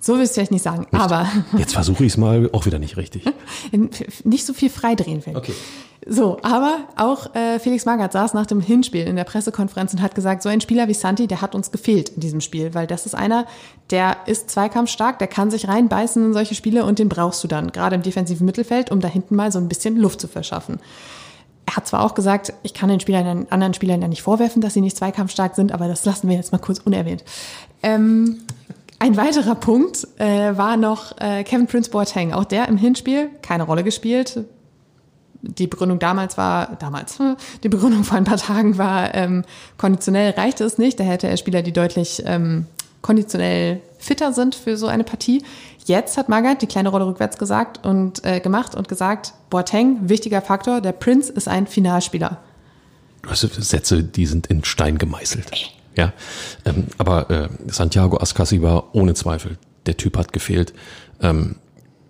So 0.00 0.14
will 0.14 0.22
ich 0.22 0.30
es 0.30 0.34
vielleicht 0.34 0.50
nicht 0.50 0.62
sagen, 0.62 0.86
aber 0.90 1.28
Jetzt 1.56 1.74
versuche 1.74 2.04
ich 2.04 2.14
es 2.14 2.16
mal, 2.16 2.50
auch 2.52 2.66
wieder 2.66 2.80
nicht 2.80 2.96
richtig. 2.96 3.24
nicht 4.24 4.44
so 4.44 4.52
viel 4.52 4.68
freidrehen 4.68 5.24
will. 5.24 5.36
Okay. 5.36 5.54
So, 6.04 6.38
aber 6.42 6.78
auch 6.96 7.32
äh, 7.36 7.60
Felix 7.60 7.84
Magath 7.84 8.12
saß 8.12 8.34
nach 8.34 8.46
dem 8.46 8.60
Hinspiel 8.60 9.06
in 9.06 9.14
der 9.14 9.22
Pressekonferenz 9.22 9.92
und 9.92 10.02
hat 10.02 10.16
gesagt, 10.16 10.42
so 10.42 10.48
ein 10.48 10.60
Spieler 10.60 10.88
wie 10.88 10.94
Santi, 10.94 11.28
der 11.28 11.40
hat 11.40 11.54
uns 11.54 11.70
gefehlt 11.70 12.08
in 12.08 12.20
diesem 12.20 12.40
Spiel, 12.40 12.74
weil 12.74 12.88
das 12.88 13.06
ist 13.06 13.14
einer, 13.14 13.46
der 13.90 14.16
ist 14.26 14.50
zweikampfstark, 14.50 15.20
der 15.20 15.28
kann 15.28 15.52
sich 15.52 15.68
reinbeißen 15.68 16.24
in 16.24 16.32
solche 16.32 16.56
Spiele 16.56 16.84
und 16.84 16.98
den 16.98 17.08
brauchst 17.08 17.44
du 17.44 17.48
dann, 17.48 17.70
gerade 17.70 17.94
im 17.94 18.02
defensiven 18.02 18.44
Mittelfeld, 18.44 18.90
um 18.90 18.98
da 18.98 19.06
hinten 19.06 19.36
mal 19.36 19.52
so 19.52 19.60
ein 19.60 19.68
bisschen 19.68 19.96
Luft 19.96 20.20
zu 20.20 20.26
verschaffen. 20.26 20.80
Er 21.66 21.76
hat 21.76 21.86
zwar 21.86 22.04
auch 22.04 22.14
gesagt, 22.14 22.52
ich 22.64 22.74
kann 22.74 22.88
den 22.88 22.98
Spielern, 22.98 23.46
anderen 23.50 23.72
Spielern 23.72 24.02
ja 24.02 24.08
nicht 24.08 24.22
vorwerfen, 24.22 24.60
dass 24.60 24.74
sie 24.74 24.80
nicht 24.80 24.96
zweikampfstark 24.96 25.54
sind, 25.54 25.70
aber 25.70 25.86
das 25.86 26.04
lassen 26.04 26.28
wir 26.28 26.34
jetzt 26.34 26.50
mal 26.50 26.58
kurz 26.58 26.80
unerwähnt. 26.80 27.22
Ähm, 27.84 28.40
ein 28.98 29.16
weiterer 29.16 29.54
Punkt 29.54 30.06
äh, 30.18 30.56
war 30.56 30.76
noch 30.76 31.16
äh, 31.20 31.44
Kevin 31.44 31.68
Prince 31.68 31.90
Boateng. 31.90 32.32
Auch 32.32 32.44
der 32.44 32.68
im 32.68 32.76
Hinspiel 32.76 33.30
keine 33.40 33.64
Rolle 33.64 33.84
gespielt. 33.84 34.44
Die 35.42 35.66
Begründung 35.66 35.98
damals 35.98 36.38
war, 36.38 36.76
damals, 36.78 37.18
hm, 37.18 37.36
die 37.62 37.68
Begründung 37.68 38.04
vor 38.04 38.16
ein 38.16 38.24
paar 38.24 38.36
Tagen 38.36 38.78
war, 38.78 39.14
ähm, 39.14 39.44
konditionell 39.76 40.30
reichte 40.30 40.64
es 40.64 40.78
nicht. 40.78 41.00
Da 41.00 41.04
hätte 41.04 41.26
er 41.26 41.36
Spieler, 41.36 41.62
die 41.62 41.72
deutlich 41.72 42.22
ähm, 42.24 42.66
konditionell 43.02 43.80
fitter 43.98 44.32
sind 44.32 44.54
für 44.54 44.76
so 44.76 44.86
eine 44.86 45.04
Partie. 45.04 45.42
Jetzt 45.84 46.16
hat 46.16 46.28
Magath 46.28 46.62
die 46.62 46.66
kleine 46.66 46.88
Rolle 46.88 47.06
rückwärts 47.06 47.38
gesagt 47.38 47.84
und 47.84 48.24
äh, 48.24 48.40
gemacht 48.40 48.74
und 48.74 48.88
gesagt, 48.88 49.34
Boateng, 49.50 50.08
wichtiger 50.08 50.40
Faktor, 50.40 50.80
der 50.80 50.92
Prince 50.92 51.32
ist 51.32 51.48
ein 51.48 51.66
Finalspieler. 51.66 52.38
Hast 53.26 53.42
Sätze, 53.42 54.02
die 54.02 54.26
sind 54.26 54.46
in 54.46 54.64
Stein 54.64 54.98
gemeißelt. 54.98 55.50
Ja, 55.96 56.12
ähm, 56.64 56.86
aber 56.98 57.30
äh, 57.30 57.48
Santiago 57.66 58.18
Ascasiba 58.18 58.84
ohne 58.92 59.14
Zweifel, 59.14 59.58
der 59.86 59.96
Typ 59.96 60.16
hat 60.16 60.32
gefehlt. 60.32 60.72
Ähm, 61.20 61.56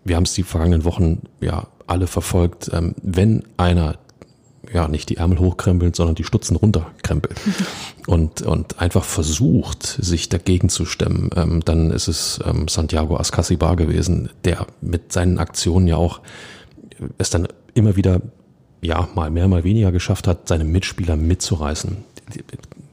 wir 0.04 0.16
haben 0.16 0.24
es 0.24 0.34
die 0.34 0.42
vergangenen 0.42 0.84
Wochen 0.84 1.22
ja 1.40 1.66
alle 1.92 2.06
verfolgt. 2.06 2.70
Ähm, 2.72 2.94
wenn 3.02 3.44
einer 3.56 3.98
ja 4.72 4.88
nicht 4.88 5.08
die 5.10 5.18
Ärmel 5.18 5.38
hochkrempelt, 5.38 5.94
sondern 5.94 6.14
die 6.14 6.24
Stutzen 6.24 6.56
runterkrempelt 6.56 7.38
und 8.06 8.42
und 8.42 8.80
einfach 8.80 9.04
versucht, 9.04 9.84
sich 9.84 10.28
dagegen 10.28 10.68
zu 10.68 10.86
stemmen, 10.86 11.30
ähm, 11.36 11.60
dann 11.64 11.90
ist 11.90 12.08
es 12.08 12.40
ähm, 12.44 12.68
Santiago 12.68 13.16
Ascasiba 13.16 13.74
gewesen, 13.74 14.30
der 14.44 14.66
mit 14.80 15.12
seinen 15.12 15.38
Aktionen 15.38 15.86
ja 15.86 15.96
auch 15.96 16.20
es 17.18 17.30
dann 17.30 17.48
immer 17.74 17.96
wieder 17.96 18.20
ja 18.80 19.08
mal 19.14 19.30
mehr, 19.30 19.48
mal 19.48 19.64
weniger 19.64 19.92
geschafft 19.92 20.26
hat, 20.26 20.48
seine 20.48 20.64
Mitspieler 20.64 21.16
mitzureißen. 21.16 21.96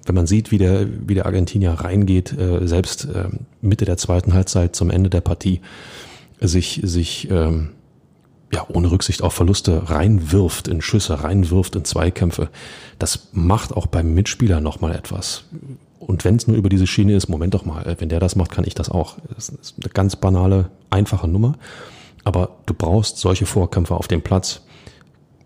Wenn 0.05 0.15
man 0.15 0.27
sieht, 0.27 0.51
wie 0.51 0.57
der, 0.57 0.87
wie 1.07 1.15
der 1.15 1.25
Argentinier 1.25 1.71
reingeht, 1.71 2.37
äh, 2.37 2.67
selbst 2.67 3.05
äh, 3.05 3.25
Mitte 3.61 3.85
der 3.85 3.97
zweiten 3.97 4.33
Halbzeit 4.33 4.75
zum 4.75 4.89
Ende 4.91 5.09
der 5.09 5.21
Partie, 5.21 5.61
sich, 6.39 6.81
sich 6.83 7.29
ähm, 7.29 7.71
ja, 8.51 8.65
ohne 8.67 8.89
Rücksicht 8.91 9.21
auf 9.21 9.33
Verluste 9.33 9.89
reinwirft 9.89 10.67
in 10.67 10.81
Schüsse, 10.81 11.23
reinwirft 11.23 11.75
in 11.75 11.85
Zweikämpfe, 11.85 12.49
das 12.97 13.29
macht 13.31 13.73
auch 13.73 13.87
beim 13.87 14.13
Mitspieler 14.13 14.59
nochmal 14.59 14.95
etwas. 14.95 15.43
Und 15.99 16.25
wenn 16.25 16.35
es 16.35 16.47
nur 16.47 16.57
über 16.57 16.69
diese 16.69 16.87
Schiene 16.87 17.15
ist, 17.15 17.27
Moment 17.27 17.53
doch 17.53 17.65
mal, 17.65 17.95
wenn 17.99 18.09
der 18.09 18.19
das 18.19 18.35
macht, 18.35 18.51
kann 18.51 18.65
ich 18.65 18.73
das 18.73 18.89
auch. 18.89 19.17
Das 19.35 19.49
ist 19.49 19.75
eine 19.81 19.91
ganz 19.91 20.15
banale, 20.15 20.71
einfache 20.89 21.27
Nummer. 21.27 21.55
Aber 22.23 22.57
du 22.65 22.73
brauchst 22.73 23.17
solche 23.17 23.45
Vorkämpfe 23.45 23.95
auf 23.95 24.07
dem 24.07 24.21
Platz, 24.21 24.61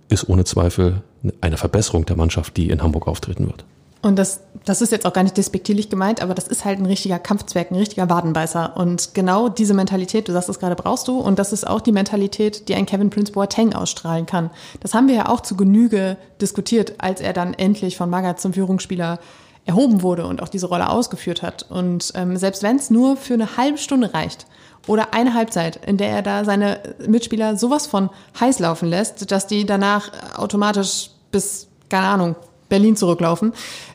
ist 0.09 0.29
ohne 0.29 0.45
Zweifel 0.45 1.01
eine 1.41 1.57
Verbesserung 1.57 2.05
der 2.05 2.15
Mannschaft, 2.15 2.55
die 2.57 2.69
in 2.69 2.81
Hamburg 2.81 3.07
auftreten 3.07 3.47
wird. 3.47 3.65
Und 4.03 4.19
das, 4.19 4.41
das 4.65 4.81
ist 4.81 4.91
jetzt 4.91 5.05
auch 5.05 5.13
gar 5.13 5.23
nicht 5.23 5.37
despektierlich 5.37 5.89
gemeint, 5.89 6.21
aber 6.21 6.33
das 6.33 6.49
ist 6.49 6.65
halt 6.65 6.77
ein 6.77 6.85
richtiger 6.85 7.19
Kampfzwerg, 7.19 7.71
ein 7.71 7.77
richtiger 7.77 8.09
Wadenbeißer. 8.09 8.75
Und 8.75 9.13
genau 9.13 9.47
diese 9.47 9.73
Mentalität, 9.73 10.27
du 10.27 10.33
sagst 10.33 10.49
es 10.49 10.59
gerade, 10.59 10.75
brauchst 10.75 11.07
du. 11.07 11.17
Und 11.17 11.39
das 11.39 11.53
ist 11.53 11.65
auch 11.65 11.79
die 11.79 11.93
Mentalität, 11.93 12.67
die 12.67 12.75
ein 12.75 12.85
Kevin 12.85 13.09
Prince 13.09 13.31
Boateng 13.31 13.73
ausstrahlen 13.73 14.25
kann. 14.25 14.49
Das 14.81 14.93
haben 14.93 15.07
wir 15.07 15.15
ja 15.15 15.29
auch 15.29 15.39
zu 15.39 15.55
Genüge 15.55 16.17
diskutiert, 16.41 16.95
als 16.97 17.21
er 17.21 17.31
dann 17.31 17.53
endlich 17.53 17.95
von 17.95 18.09
Magath 18.09 18.41
zum 18.41 18.51
Führungsspieler 18.51 19.19
erhoben 19.63 20.01
wurde 20.01 20.27
und 20.27 20.43
auch 20.43 20.49
diese 20.49 20.67
Rolle 20.67 20.89
ausgeführt 20.89 21.41
hat. 21.41 21.65
Und 21.69 22.11
ähm, 22.15 22.35
selbst 22.35 22.61
wenn 22.61 22.75
es 22.75 22.89
nur 22.89 23.15
für 23.15 23.35
eine 23.35 23.55
halbe 23.55 23.77
Stunde 23.77 24.13
reicht 24.13 24.47
oder 24.85 25.13
eine 25.13 25.33
Halbzeit, 25.33 25.79
in 25.85 25.95
der 25.95 26.09
er 26.09 26.21
da 26.21 26.43
seine 26.43 26.81
Mitspieler 27.07 27.55
sowas 27.55 27.87
von 27.87 28.09
heiß 28.37 28.59
laufen 28.59 28.89
lässt, 28.89 29.31
dass 29.31 29.47
die 29.47 29.65
danach 29.65 30.11
automatisch 30.37 31.11
bis, 31.31 31.69
keine 31.87 32.07
Ahnung, 32.07 32.35
Berlin 32.73 32.95
zurücklaufen, 32.95 33.53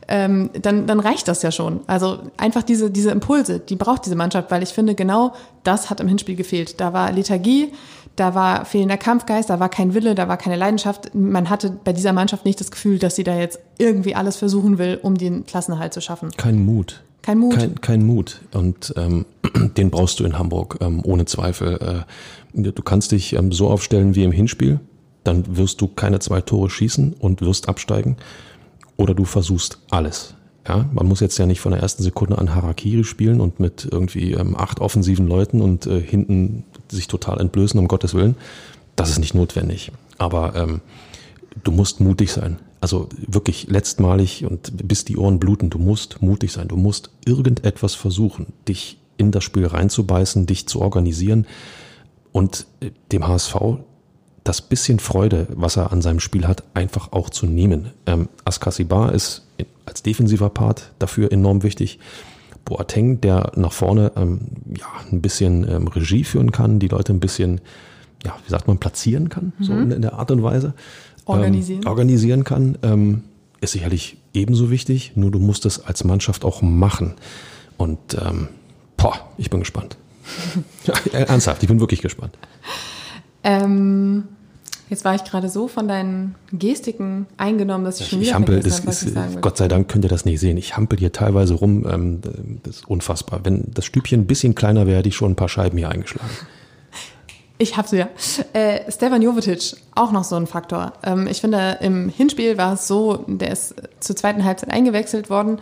ähm, 0.08 0.50
dann, 0.60 0.86
dann 0.86 1.00
reicht 1.00 1.28
das 1.28 1.42
ja 1.42 1.52
schon. 1.52 1.80
Also 1.86 2.18
einfach 2.38 2.62
diese, 2.62 2.90
diese 2.90 3.10
Impulse, 3.10 3.60
die 3.60 3.76
braucht 3.76 4.06
diese 4.06 4.16
Mannschaft, 4.16 4.50
weil 4.50 4.62
ich 4.62 4.70
finde, 4.70 4.94
genau 4.94 5.34
das 5.64 5.90
hat 5.90 6.00
im 6.00 6.08
Hinspiel 6.08 6.34
gefehlt. 6.34 6.80
Da 6.80 6.94
war 6.94 7.12
Lethargie, 7.12 7.72
da 8.16 8.34
war 8.34 8.64
fehlender 8.64 8.96
Kampfgeist, 8.96 9.50
da 9.50 9.60
war 9.60 9.68
kein 9.68 9.94
Wille, 9.94 10.14
da 10.14 10.26
war 10.26 10.38
keine 10.38 10.56
Leidenschaft. 10.56 11.14
Man 11.14 11.50
hatte 11.50 11.78
bei 11.84 11.92
dieser 11.92 12.14
Mannschaft 12.14 12.46
nicht 12.46 12.58
das 12.58 12.70
Gefühl, 12.70 12.98
dass 12.98 13.16
sie 13.16 13.24
da 13.24 13.36
jetzt 13.36 13.60
irgendwie 13.76 14.14
alles 14.14 14.36
versuchen 14.36 14.78
will, 14.78 14.98
um 15.02 15.16
den 15.16 15.44
Klassenerhalt 15.44 15.92
zu 15.92 16.00
schaffen. 16.00 16.30
Kein 16.36 16.64
Mut. 16.64 17.02
Kein 17.20 17.38
Mut. 17.38 17.56
Kein, 17.56 17.80
kein 17.80 18.06
Mut. 18.06 18.40
Und 18.54 18.94
ähm, 18.96 19.26
den 19.76 19.90
brauchst 19.90 20.20
du 20.20 20.24
in 20.24 20.38
Hamburg, 20.38 20.78
ähm, 20.80 21.02
ohne 21.04 21.26
Zweifel. 21.26 22.06
Äh, 22.54 22.62
du 22.72 22.82
kannst 22.82 23.12
dich 23.12 23.34
ähm, 23.34 23.52
so 23.52 23.68
aufstellen 23.68 24.14
wie 24.14 24.24
im 24.24 24.32
Hinspiel, 24.32 24.80
dann 25.24 25.58
wirst 25.58 25.82
du 25.82 25.88
keine 25.88 26.20
zwei 26.20 26.40
Tore 26.40 26.70
schießen 26.70 27.12
und 27.12 27.42
wirst 27.42 27.68
absteigen. 27.68 28.16
Oder 28.98 29.14
du 29.14 29.24
versuchst 29.24 29.78
alles. 29.88 30.34
Ja, 30.66 30.84
man 30.92 31.06
muss 31.06 31.20
jetzt 31.20 31.38
ja 31.38 31.46
nicht 31.46 31.60
von 31.60 31.72
der 31.72 31.80
ersten 31.80 32.02
Sekunde 32.02 32.36
an 32.36 32.54
Harakiri 32.54 33.04
spielen 33.04 33.40
und 33.40 33.58
mit 33.58 33.88
irgendwie 33.90 34.32
ähm, 34.32 34.54
acht 34.54 34.80
offensiven 34.80 35.26
Leuten 35.26 35.62
und 35.62 35.86
äh, 35.86 35.98
hinten 35.98 36.64
sich 36.90 37.08
total 37.08 37.40
entblößen, 37.40 37.80
um 37.80 37.88
Gottes 37.88 38.12
Willen. 38.12 38.36
Das 38.96 39.08
ist 39.08 39.18
nicht 39.18 39.34
notwendig. 39.34 39.92
Aber 40.18 40.54
ähm, 40.56 40.82
du 41.64 41.72
musst 41.72 42.00
mutig 42.00 42.32
sein. 42.32 42.58
Also 42.80 43.08
wirklich 43.26 43.68
letztmalig 43.68 44.44
und 44.44 44.86
bis 44.86 45.04
die 45.04 45.16
Ohren 45.16 45.38
bluten, 45.38 45.70
du 45.70 45.78
musst 45.78 46.20
mutig 46.20 46.52
sein. 46.52 46.68
Du 46.68 46.76
musst 46.76 47.10
irgendetwas 47.24 47.94
versuchen, 47.94 48.52
dich 48.68 48.98
in 49.16 49.30
das 49.30 49.44
Spiel 49.44 49.66
reinzubeißen, 49.66 50.44
dich 50.44 50.66
zu 50.68 50.80
organisieren 50.80 51.46
und 52.32 52.66
äh, 52.80 52.90
dem 53.10 53.26
HSV 53.26 53.56
das 54.48 54.62
bisschen 54.62 54.98
Freude, 54.98 55.46
was 55.50 55.76
er 55.76 55.92
an 55.92 56.02
seinem 56.02 56.20
Spiel 56.20 56.46
hat, 56.46 56.64
einfach 56.74 57.12
auch 57.12 57.30
zu 57.30 57.46
nehmen. 57.46 57.90
Ähm, 58.06 58.28
Askasibar 58.44 59.12
ist 59.12 59.46
als 59.86 60.02
defensiver 60.02 60.50
Part 60.50 60.92
dafür 60.98 61.32
enorm 61.32 61.62
wichtig. 61.62 61.98
Boateng, 62.64 63.20
der 63.20 63.52
nach 63.56 63.72
vorne 63.72 64.12
ähm, 64.16 64.40
ja, 64.78 64.86
ein 65.10 65.22
bisschen 65.22 65.68
ähm, 65.68 65.88
Regie 65.88 66.24
führen 66.24 66.52
kann, 66.52 66.78
die 66.78 66.88
Leute 66.88 67.12
ein 67.12 67.20
bisschen 67.20 67.60
ja, 68.24 68.36
wie 68.44 68.50
sagt 68.50 68.66
man, 68.66 68.78
platzieren 68.78 69.28
kann, 69.28 69.52
so 69.60 69.72
in, 69.72 69.90
in 69.90 70.02
der 70.02 70.14
Art 70.14 70.30
und 70.30 70.42
Weise. 70.42 70.74
Organisieren. 71.24 71.82
Ähm, 71.82 71.88
organisieren 71.88 72.44
kann, 72.44 72.78
ähm, 72.82 73.22
ist 73.60 73.72
sicherlich 73.72 74.16
ebenso 74.34 74.70
wichtig, 74.70 75.12
nur 75.14 75.30
du 75.30 75.38
musst 75.38 75.66
es 75.66 75.84
als 75.84 76.04
Mannschaft 76.04 76.44
auch 76.44 76.62
machen. 76.62 77.14
Und 77.76 77.98
ähm, 78.14 78.48
boah, 78.96 79.14
ich 79.36 79.50
bin 79.50 79.60
gespannt. 79.60 79.96
ja, 80.84 80.94
ernsthaft, 81.12 81.62
ich 81.62 81.68
bin 81.68 81.80
wirklich 81.80 82.02
gespannt. 82.02 82.36
Ähm, 83.44 84.24
jetzt 84.88 85.04
war 85.04 85.14
ich 85.14 85.24
gerade 85.24 85.48
so 85.48 85.68
von 85.68 85.88
deinen 85.88 86.34
Gestiken 86.52 87.26
eingenommen, 87.36 87.84
dass 87.84 88.00
ich 88.00 88.08
schon 88.08 88.20
wieder 88.20 88.30
Ich 88.30 88.34
hampel, 88.34 88.62
vergessen 88.62 88.78
habe, 88.78 88.88
was 88.88 89.02
ist, 89.02 89.08
ich 89.08 89.14
sagen. 89.14 89.40
Gott 89.40 89.56
sei 89.56 89.68
Dank 89.68 89.88
könnt 89.88 90.04
ihr 90.04 90.10
das 90.10 90.24
nicht 90.24 90.40
sehen. 90.40 90.56
Ich 90.56 90.76
hampel 90.76 90.98
hier 90.98 91.12
teilweise 91.12 91.54
rum, 91.54 91.86
ähm, 91.90 92.20
das 92.62 92.76
ist 92.76 92.88
unfassbar. 92.88 93.40
Wenn 93.44 93.64
das 93.72 93.84
Stübchen 93.84 94.22
ein 94.22 94.26
bisschen 94.26 94.54
kleiner 94.54 94.86
wäre, 94.86 94.98
hätte 94.98 95.08
ich 95.08 95.16
schon 95.16 95.32
ein 95.32 95.36
paar 95.36 95.48
Scheiben 95.48 95.78
hier 95.78 95.90
eingeschlagen. 95.90 96.30
Ich 97.60 97.76
hab's 97.76 97.90
ja. 97.90 98.08
Äh, 98.52 98.88
Stefan 98.88 99.20
Jovetic, 99.20 99.74
auch 99.96 100.12
noch 100.12 100.22
so 100.22 100.36
ein 100.36 100.46
Faktor. 100.46 100.92
Ähm, 101.02 101.26
ich 101.26 101.40
finde, 101.40 101.78
im 101.80 102.08
Hinspiel 102.08 102.56
war 102.56 102.74
es 102.74 102.86
so, 102.86 103.24
der 103.26 103.50
ist 103.50 103.74
zur 103.98 104.14
zweiten 104.14 104.44
Halbzeit 104.44 104.70
eingewechselt 104.70 105.28
worden. 105.28 105.58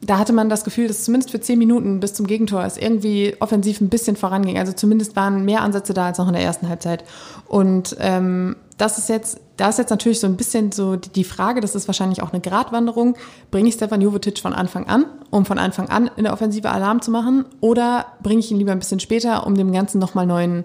Da 0.00 0.18
hatte 0.18 0.32
man 0.32 0.48
das 0.48 0.64
Gefühl, 0.64 0.88
dass 0.88 1.04
zumindest 1.04 1.30
für 1.30 1.40
zehn 1.40 1.58
Minuten 1.58 2.00
bis 2.00 2.14
zum 2.14 2.26
Gegentor 2.26 2.64
es 2.64 2.76
irgendwie 2.76 3.34
offensiv 3.40 3.80
ein 3.80 3.88
bisschen 3.88 4.16
voranging. 4.16 4.58
Also 4.58 4.72
zumindest 4.72 5.16
waren 5.16 5.44
mehr 5.44 5.62
Ansätze 5.62 5.94
da 5.94 6.06
als 6.06 6.18
noch 6.18 6.26
in 6.26 6.34
der 6.34 6.42
ersten 6.42 6.68
Halbzeit. 6.68 7.04
Und 7.46 7.96
ähm, 8.00 8.56
das 8.76 8.98
ist 8.98 9.08
jetzt, 9.08 9.40
da 9.56 9.68
ist 9.68 9.78
jetzt 9.78 9.90
natürlich 9.90 10.20
so 10.20 10.26
ein 10.26 10.36
bisschen 10.36 10.72
so 10.72 10.96
die 10.96 11.24
Frage, 11.24 11.60
das 11.60 11.74
ist 11.74 11.86
wahrscheinlich 11.86 12.22
auch 12.22 12.32
eine 12.32 12.40
Gratwanderung. 12.40 13.16
Bringe 13.50 13.68
ich 13.68 13.74
Stefan 13.74 14.00
Jovetic 14.00 14.38
von 14.38 14.52
Anfang 14.52 14.86
an, 14.86 15.06
um 15.30 15.44
von 15.44 15.58
Anfang 15.58 15.88
an 15.88 16.10
in 16.16 16.24
der 16.24 16.32
Offensive 16.32 16.70
Alarm 16.70 17.00
zu 17.00 17.10
machen? 17.10 17.44
Oder 17.60 18.06
bringe 18.22 18.40
ich 18.40 18.50
ihn 18.50 18.58
lieber 18.58 18.72
ein 18.72 18.80
bisschen 18.80 19.00
später, 19.00 19.46
um 19.46 19.54
dem 19.54 19.72
Ganzen 19.72 20.00
nochmal 20.00 20.26
neuen 20.26 20.64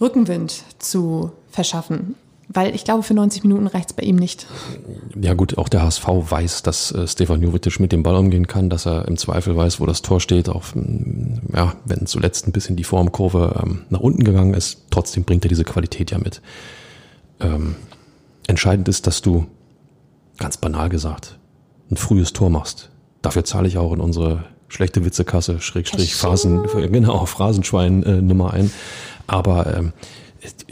Rückenwind 0.00 0.64
zu 0.78 1.30
verschaffen. 1.48 2.16
Weil 2.48 2.74
ich 2.74 2.84
glaube, 2.84 3.02
für 3.02 3.14
90 3.14 3.44
Minuten 3.44 3.66
reicht 3.66 3.90
es 3.90 3.96
bei 3.96 4.02
ihm 4.02 4.16
nicht. 4.16 4.46
Ja 5.18 5.34
gut, 5.34 5.56
auch 5.58 5.68
der 5.68 5.82
HSV 5.82 6.06
weiß, 6.06 6.62
dass 6.62 6.92
äh, 6.92 7.06
Stefan 7.06 7.42
Jovetic 7.42 7.80
mit 7.80 7.92
dem 7.92 8.02
Ball 8.02 8.16
umgehen 8.16 8.46
kann, 8.46 8.68
dass 8.68 8.86
er 8.86 9.08
im 9.08 9.16
Zweifel 9.16 9.56
weiß, 9.56 9.80
wo 9.80 9.86
das 9.86 10.02
Tor 10.02 10.20
steht, 10.20 10.48
auch 10.48 10.64
mm, 10.74 11.54
ja, 11.54 11.74
wenn 11.84 12.06
zuletzt 12.06 12.46
ein 12.46 12.52
bisschen 12.52 12.76
die 12.76 12.84
Formkurve 12.84 13.60
ähm, 13.62 13.82
nach 13.90 14.00
unten 14.00 14.24
gegangen 14.24 14.54
ist, 14.54 14.82
trotzdem 14.90 15.24
bringt 15.24 15.44
er 15.44 15.48
diese 15.48 15.64
Qualität 15.64 16.10
ja 16.10 16.18
mit. 16.18 16.42
Ähm, 17.40 17.76
entscheidend 18.46 18.88
ist, 18.88 19.06
dass 19.06 19.22
du, 19.22 19.46
ganz 20.38 20.56
banal 20.56 20.88
gesagt, 20.88 21.38
ein 21.90 21.96
frühes 21.96 22.32
Tor 22.32 22.50
machst. 22.50 22.90
Dafür 23.22 23.44
zahle 23.44 23.68
ich 23.68 23.78
auch 23.78 23.92
in 23.92 24.00
unsere 24.00 24.44
schlechte 24.68 25.04
Witzekasse, 25.04 25.60
Schrägstrich, 25.60 26.14
Phasen, 26.14 26.64
genau, 26.92 27.24
Phrasenschwein 27.26 28.02
äh, 28.02 28.22
Nummer 28.22 28.52
ein. 28.52 28.70
Aber 29.26 29.74
ähm, 29.76 29.92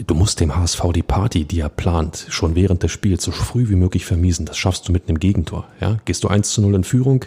du 0.05 0.15
musst 0.15 0.39
dem 0.39 0.55
HSV 0.55 0.81
die 0.93 1.03
Party, 1.03 1.45
die 1.45 1.59
er 1.59 1.69
plant, 1.69 2.25
schon 2.29 2.55
während 2.55 2.83
des 2.83 2.91
Spiels 2.91 3.23
so 3.23 3.31
früh 3.31 3.69
wie 3.69 3.75
möglich 3.75 4.05
vermiesen. 4.05 4.45
Das 4.45 4.57
schaffst 4.57 4.87
du 4.87 4.91
mit 4.91 5.07
einem 5.07 5.19
Gegentor. 5.19 5.67
Ja? 5.79 5.97
Gehst 6.05 6.23
du 6.23 6.27
1 6.27 6.51
zu 6.51 6.61
0 6.61 6.75
in 6.75 6.83
Führung, 6.83 7.25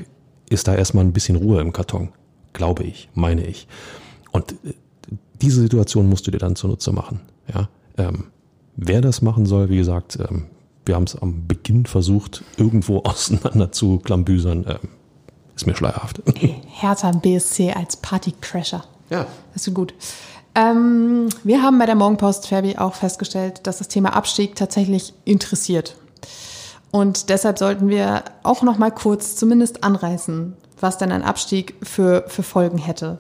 ist 0.50 0.68
da 0.68 0.74
erstmal 0.74 1.04
ein 1.04 1.12
bisschen 1.12 1.36
Ruhe 1.36 1.60
im 1.60 1.72
Karton. 1.72 2.10
Glaube 2.52 2.84
ich, 2.84 3.08
meine 3.14 3.46
ich. 3.46 3.66
Und 4.30 4.52
äh, 4.64 4.74
diese 5.40 5.60
Situation 5.60 6.08
musst 6.08 6.26
du 6.26 6.30
dir 6.30 6.38
dann 6.38 6.56
zunutze 6.56 6.92
machen. 6.92 7.20
Ja? 7.52 7.68
Ähm, 7.96 8.26
wer 8.76 9.00
das 9.00 9.22
machen 9.22 9.46
soll, 9.46 9.70
wie 9.70 9.78
gesagt, 9.78 10.18
ähm, 10.20 10.46
wir 10.84 10.96
haben 10.96 11.04
es 11.04 11.16
am 11.16 11.46
Beginn 11.46 11.86
versucht, 11.86 12.44
irgendwo 12.56 12.98
auseinander 13.04 13.72
zu 13.72 13.98
klambüsern. 13.98 14.64
Ähm, 14.68 14.88
ist 15.56 15.66
mir 15.66 15.76
schleierhaft. 15.76 16.20
Hertha 16.66 17.12
BSC 17.12 17.72
als 17.72 17.96
Partycrasher. 17.96 18.84
Ja. 19.08 19.26
Das 19.52 19.66
ist 19.66 19.74
gut. 19.74 19.94
Ähm, 20.54 21.28
wir 21.42 21.62
haben 21.62 21.78
bei 21.78 21.86
der 21.86 21.96
Morgenpost 21.96 22.48
Fabi 22.48 22.76
auch 22.76 22.94
festgestellt, 22.94 23.66
dass 23.66 23.78
das 23.78 23.88
Thema 23.88 24.14
Abstieg 24.14 24.54
tatsächlich 24.54 25.12
interessiert. 25.24 25.96
Und 26.90 27.28
deshalb 27.28 27.58
sollten 27.58 27.88
wir 27.88 28.22
auch 28.44 28.62
noch 28.62 28.78
mal 28.78 28.92
kurz 28.92 29.34
zumindest 29.34 29.82
anreißen, 29.82 30.56
was 30.80 30.96
denn 30.96 31.10
ein 31.10 31.24
Abstieg 31.24 31.74
für, 31.82 32.24
für 32.28 32.44
Folgen 32.44 32.78
hätte. 32.78 33.18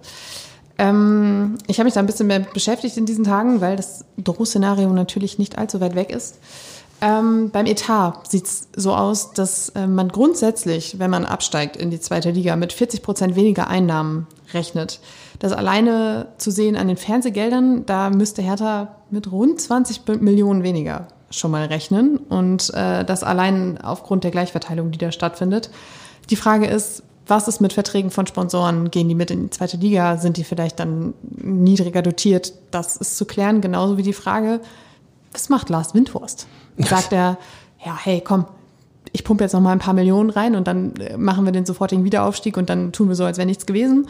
Ähm, 0.78 1.56
ich 1.66 1.78
habe 1.78 1.86
mich 1.86 1.94
da 1.94 2.00
ein 2.00 2.06
bisschen 2.06 2.28
mehr 2.28 2.40
beschäftigt 2.40 2.96
in 2.96 3.06
diesen 3.06 3.24
Tagen, 3.24 3.60
weil 3.60 3.76
das 3.76 4.04
Drohszenario 4.16 4.88
natürlich 4.90 5.38
nicht 5.38 5.58
allzu 5.58 5.80
weit 5.80 5.96
weg 5.96 6.10
ist. 6.10 6.38
Ähm, 7.00 7.50
beim 7.50 7.66
Etat 7.66 8.22
sieht 8.28 8.46
es 8.46 8.68
so 8.76 8.94
aus, 8.94 9.32
dass 9.32 9.70
äh, 9.70 9.86
man 9.86 10.08
grundsätzlich, 10.08 10.98
wenn 10.98 11.10
man 11.10 11.26
absteigt 11.26 11.76
in 11.76 11.90
die 11.90 12.00
zweite 12.00 12.30
Liga, 12.30 12.56
mit 12.56 12.72
40 12.72 13.02
Prozent 13.02 13.36
weniger 13.36 13.68
Einnahmen 13.68 14.26
rechnet. 14.52 15.00
Das 15.38 15.52
alleine 15.52 16.28
zu 16.38 16.50
sehen 16.50 16.76
an 16.76 16.88
den 16.88 16.96
Fernsehgeldern, 16.96 17.86
da 17.86 18.10
müsste 18.10 18.42
Hertha 18.42 18.96
mit 19.10 19.30
rund 19.30 19.60
20 19.60 20.20
Millionen 20.20 20.62
weniger 20.62 21.08
schon 21.30 21.50
mal 21.50 21.66
rechnen. 21.66 22.18
Und 22.18 22.72
äh, 22.74 23.04
das 23.04 23.24
allein 23.24 23.78
aufgrund 23.80 24.24
der 24.24 24.30
Gleichverteilung, 24.30 24.90
die 24.90 24.98
da 24.98 25.12
stattfindet. 25.12 25.70
Die 26.30 26.36
Frage 26.36 26.66
ist, 26.66 27.02
was 27.26 27.48
ist 27.48 27.60
mit 27.60 27.72
Verträgen 27.72 28.10
von 28.10 28.26
Sponsoren? 28.26 28.90
Gehen 28.90 29.08
die 29.08 29.14
mit 29.14 29.30
in 29.30 29.44
die 29.44 29.50
zweite 29.50 29.76
Liga? 29.76 30.18
Sind 30.18 30.36
die 30.36 30.44
vielleicht 30.44 30.78
dann 30.78 31.14
niedriger 31.22 32.02
dotiert? 32.02 32.52
Das 32.70 32.96
ist 32.96 33.16
zu 33.16 33.24
klären, 33.24 33.60
genauso 33.60 33.96
wie 33.96 34.02
die 34.02 34.12
Frage, 34.12 34.60
was 35.32 35.48
macht 35.48 35.70
Lars 35.70 35.94
Windhorst? 35.94 36.46
Sagt 36.78 37.12
er, 37.12 37.38
ja, 37.84 37.96
hey, 37.96 38.22
komm, 38.22 38.46
ich 39.12 39.24
pumpe 39.24 39.44
jetzt 39.44 39.52
noch 39.52 39.60
mal 39.60 39.72
ein 39.72 39.78
paar 39.78 39.94
Millionen 39.94 40.30
rein 40.30 40.56
und 40.56 40.66
dann 40.66 40.96
äh, 40.96 41.16
machen 41.16 41.44
wir 41.44 41.52
den 41.52 41.66
sofortigen 41.66 42.04
Wiederaufstieg 42.04 42.56
und 42.56 42.68
dann 42.68 42.92
tun 42.92 43.08
wir 43.08 43.14
so, 43.14 43.24
als 43.24 43.38
wäre 43.38 43.46
nichts 43.46 43.64
gewesen. 43.64 44.08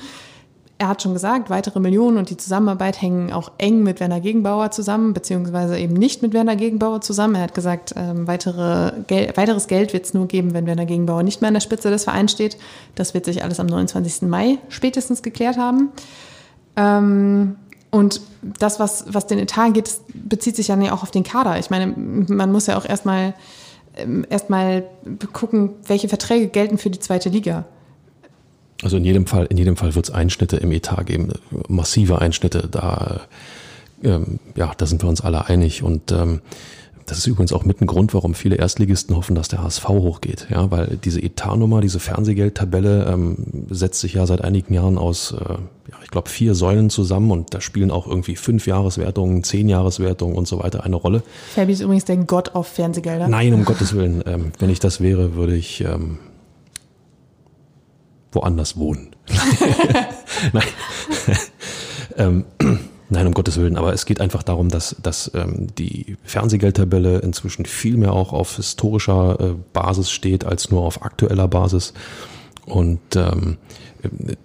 Er 0.79 0.89
hat 0.89 1.03
schon 1.03 1.13
gesagt, 1.13 1.51
weitere 1.51 1.79
Millionen 1.79 2.17
und 2.17 2.31
die 2.31 2.37
Zusammenarbeit 2.37 3.01
hängen 3.01 3.33
auch 3.33 3.53
eng 3.59 3.85
mit 3.85 4.01
Werner 4.01 4.21
Gegenbauer 4.21 4.73
zusammen, 4.73 5.15
beziehungsweise 5.15 5.79
eben 5.79 5.95
nicht 5.95 6.21
mit 6.23 6.33
Werner 6.33 6.57
Gegenbauer 6.57 7.01
zusammen. 7.01 7.37
Er 7.37 7.43
hat 7.43 7.55
gesagt, 7.55 7.95
ähm, 7.97 8.27
weitere 8.27 8.93
Gel 9.07 9.33
weiteres 9.37 9.69
Geld 9.69 9.93
wird 9.93 10.05
es 10.05 10.15
nur 10.15 10.27
geben, 10.27 10.53
wenn 10.53 10.67
Werner 10.67 10.85
Gegenbauer 10.85 11.23
nicht 11.23 11.41
mehr 11.41 11.49
an 11.49 11.55
der 11.55 11.61
Spitze 11.61 11.91
des 11.91 12.05
Vereins 12.05 12.33
steht. 12.33 12.59
Das 12.97 13.15
wird 13.15 13.25
sich 13.25 13.45
alles 13.45 13.61
am 13.61 13.67
29. 13.67 14.23
Mai 14.23 14.59
spätestens 14.69 15.23
geklärt 15.23 15.57
haben. 15.57 15.91
Ähm, 16.75 17.57
und 17.93 18.21
das, 18.43 18.81
was, 18.81 19.05
was 19.07 19.29
den 19.29 19.39
Etat 19.39 19.77
das 19.77 20.01
bezieht 20.13 20.57
sich 20.57 20.69
ja 20.69 20.77
auch 20.93 21.05
auf 21.05 21.13
den 21.13 21.23
Kader. 21.23 21.61
Ich 21.61 21.71
meine, 21.71 21.87
man 21.87 22.51
muss 22.51 22.67
ja 22.67 22.77
auch 22.77 22.85
erstmal 22.85 23.35
ähm, 23.97 24.27
erstmal 24.29 24.85
gucken, 25.33 25.71
welche 25.87 26.09
Verträge 26.09 26.49
gelten 26.49 26.79
für 26.79 26.91
die 26.91 26.99
zweite 26.99 27.29
Liga. 27.29 27.65
Also 28.83 28.97
in 28.97 29.05
jedem 29.05 29.27
Fall, 29.27 29.47
in 29.47 29.57
jedem 29.57 29.77
Fall 29.77 29.95
wird 29.95 30.07
es 30.07 30.15
Einschnitte 30.15 30.57
im 30.57 30.73
Etat 30.73 31.05
geben, 31.05 31.33
massive 31.69 32.21
Einschnitte. 32.21 32.69
Da, 32.71 33.21
ähm, 34.03 34.39
ja, 34.57 34.73
da 34.77 34.87
sind 34.87 35.03
wir 35.03 35.09
uns 35.09 35.21
alle 35.21 35.47
einig. 35.47 35.83
Und 35.83 36.13
ähm, 36.13 36.41
das 37.07 37.19
ist 37.19 37.27
übrigens 37.27 37.53
auch 37.53 37.65
mit 37.65 37.81
ein 37.81 37.87
Grund, 37.87 38.15
warum 38.15 38.35
viele 38.35 38.57
Erstligisten 38.57 39.15
hoffen, 39.15 39.35
dass 39.35 39.49
der 39.49 39.63
HSV 39.63 39.89
hochgeht. 39.89 40.47
Ja, 40.51 40.71
weil 40.71 40.99
diese 41.05 41.23
Etatnummer, 41.23 41.81
diese 41.81 42.01
Fernsehgeldtabelle 42.01 43.07
ähm, 43.07 43.37
setzt 43.71 44.01
sich 44.01 44.15
ja 44.15 44.27
seit 44.27 44.43
einigen 44.43 44.73
Jahren 44.73 44.97
aus, 44.97 45.33
äh, 45.33 45.45
ja, 45.45 45.97
ich 46.03 46.11
glaube, 46.11 46.31
vier 46.31 46.55
Säulen 46.55 46.91
zusammen 46.91 47.31
und 47.31 47.53
da 47.53 47.61
spielen 47.61 47.91
auch 47.91 48.07
irgendwie 48.07 48.37
fünf 48.37 48.67
Jahreswertungen, 48.67 49.45
zehn 49.45 49.69
Jahreswertungen 49.69 50.37
und 50.37 50.49
so 50.49 50.63
weiter 50.63 50.85
eine 50.85 50.97
Rolle. 50.97 51.23
Fabi 51.55 51.73
ist 51.73 51.81
übrigens 51.81 52.07
der 52.07 52.17
Gott 52.17 52.55
auf 52.55 52.69
Fernsehgelder. 52.69 53.29
Nein, 53.29 53.53
um 53.53 53.65
Gottes 53.65 53.95
Willen. 53.95 54.23
Ähm, 54.27 54.53
wenn 54.59 54.71
ich 54.71 54.81
das 54.81 55.01
wäre, 55.01 55.35
würde 55.35 55.55
ich 55.57 55.83
ähm, 55.83 56.19
woanders 58.35 58.77
wohnen. 58.77 59.15
Nein. 60.53 60.67
ähm, 62.17 62.45
Nein, 63.11 63.27
um 63.27 63.35
Gottes 63.35 63.59
Willen, 63.59 63.77
aber 63.77 63.93
es 63.93 64.07
geht 64.07 64.21
einfach 64.21 64.43
darum, 64.43 64.71
dass, 64.71 64.97
dass 65.03 65.31
ähm, 65.35 65.69
die 65.79 66.17
Fernsehgeldtabelle 66.25 67.19
inzwischen 67.19 67.67
viel 67.67 67.97
mehr 67.97 68.13
auch 68.13 68.33
auf 68.33 68.57
historischer 68.57 69.39
äh, 69.41 69.55
Basis 69.73 70.11
steht 70.11 70.45
als 70.45 70.71
nur 70.71 70.83
auf 70.83 71.03
aktueller 71.03 71.47
Basis. 71.47 71.93
Und 72.65 73.01
ähm, 73.15 73.59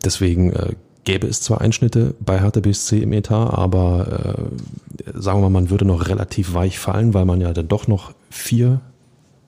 deswegen 0.04 0.52
äh, 0.52 0.74
gäbe 1.06 1.28
es 1.28 1.42
zwar 1.42 1.62
Einschnitte 1.62 2.16
bei 2.20 2.40
Hertha 2.40 2.60
BSC 2.60 3.00
im 3.00 3.14
Etat, 3.14 3.54
aber 3.54 4.36
äh, 4.38 5.20
sagen 5.20 5.40
wir 5.40 5.50
mal, 5.50 5.62
man 5.62 5.70
würde 5.70 5.86
noch 5.86 6.08
relativ 6.08 6.54
weich 6.54 6.80
fallen, 6.80 7.14
weil 7.14 7.26
man 7.26 7.40
ja 7.40 7.54
dann 7.54 7.70
doch 7.70 7.88
noch 7.88 8.14
vier, 8.30 8.82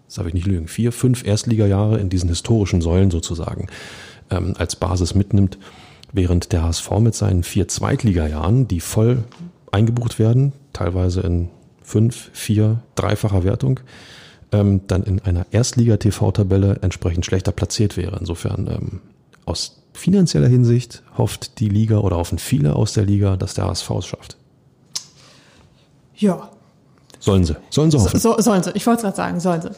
das 0.07 0.15
darf 0.15 0.27
ich 0.27 0.33
nicht 0.33 0.47
lügen, 0.47 0.67
vier, 0.69 0.93
fünf 0.93 1.25
Erstligajahre 1.25 1.99
in 1.99 2.09
diesen 2.09 2.29
historischen 2.29 2.81
Säulen 2.81 3.11
sozusagen 3.11 3.67
ähm, 4.31 4.55
als 4.57 4.75
Basis 4.75 5.13
mitnimmt 5.15 5.57
während 6.13 6.51
der 6.51 6.63
HSV 6.63 6.91
mit 6.99 7.15
seinen 7.15 7.43
vier 7.43 7.67
Zweitligajahren, 7.67 8.67
die 8.67 8.79
voll 8.79 9.23
eingebucht 9.71 10.19
werden, 10.19 10.53
teilweise 10.73 11.21
in 11.21 11.49
fünf, 11.81 12.29
vier, 12.33 12.81
dreifacher 12.95 13.43
Wertung, 13.43 13.79
ähm, 14.51 14.81
dann 14.87 15.03
in 15.03 15.21
einer 15.21 15.45
Erstliga-TV-Tabelle 15.51 16.79
entsprechend 16.81 17.25
schlechter 17.25 17.51
platziert 17.51 17.97
wäre. 17.97 18.17
Insofern 18.19 18.67
ähm, 18.67 19.01
aus 19.45 19.83
finanzieller 19.93 20.47
Hinsicht 20.47 21.03
hofft 21.17 21.59
die 21.59 21.69
Liga 21.69 21.99
oder 21.99 22.17
hoffen 22.17 22.37
viele 22.37 22.75
aus 22.75 22.93
der 22.93 23.05
Liga, 23.05 23.37
dass 23.37 23.53
der 23.53 23.65
HSV 23.65 23.89
es 23.91 24.07
schafft. 24.07 24.37
Ja, 26.15 26.51
Sollen 27.21 27.45
sie. 27.45 27.55
Sollen 27.69 27.91
sie 27.91 27.99
hoffen. 27.99 28.19
So, 28.19 28.35
sollen 28.39 28.63
sie. 28.63 28.71
Ich 28.73 28.85
wollte 28.87 28.97
es 28.97 29.03
gerade 29.03 29.15
sagen, 29.15 29.39
sollen 29.39 29.61
sie. 29.61 29.69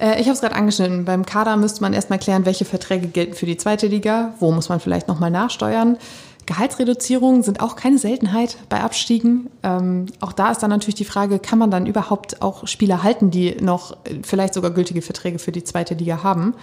Äh, 0.00 0.20
ich 0.20 0.26
habe 0.26 0.34
es 0.34 0.40
gerade 0.40 0.54
angeschnitten. 0.54 1.04
Beim 1.04 1.26
Kader 1.26 1.56
müsste 1.56 1.82
man 1.82 1.92
erstmal 1.92 2.20
klären, 2.20 2.46
welche 2.46 2.64
Verträge 2.64 3.08
gelten 3.08 3.34
für 3.34 3.46
die 3.46 3.56
zweite 3.56 3.88
Liga. 3.88 4.32
Wo 4.38 4.52
muss 4.52 4.68
man 4.68 4.78
vielleicht 4.78 5.08
nochmal 5.08 5.30
nachsteuern? 5.30 5.98
Gehaltsreduzierungen 6.46 7.42
sind 7.42 7.60
auch 7.60 7.74
keine 7.74 7.98
Seltenheit 7.98 8.58
bei 8.68 8.80
Abstiegen. 8.80 9.50
Ähm, 9.62 10.06
auch 10.20 10.32
da 10.32 10.52
ist 10.52 10.62
dann 10.62 10.70
natürlich 10.70 10.94
die 10.94 11.04
Frage, 11.04 11.40
kann 11.40 11.58
man 11.58 11.70
dann 11.70 11.86
überhaupt 11.86 12.42
auch 12.42 12.66
Spieler 12.68 13.02
halten, 13.02 13.30
die 13.30 13.56
noch 13.60 13.92
äh, 14.04 14.20
vielleicht 14.22 14.54
sogar 14.54 14.70
gültige 14.70 15.02
Verträge 15.02 15.38
für 15.38 15.52
die 15.52 15.64
zweite 15.64 15.94
Liga 15.94 16.22
haben? 16.22 16.54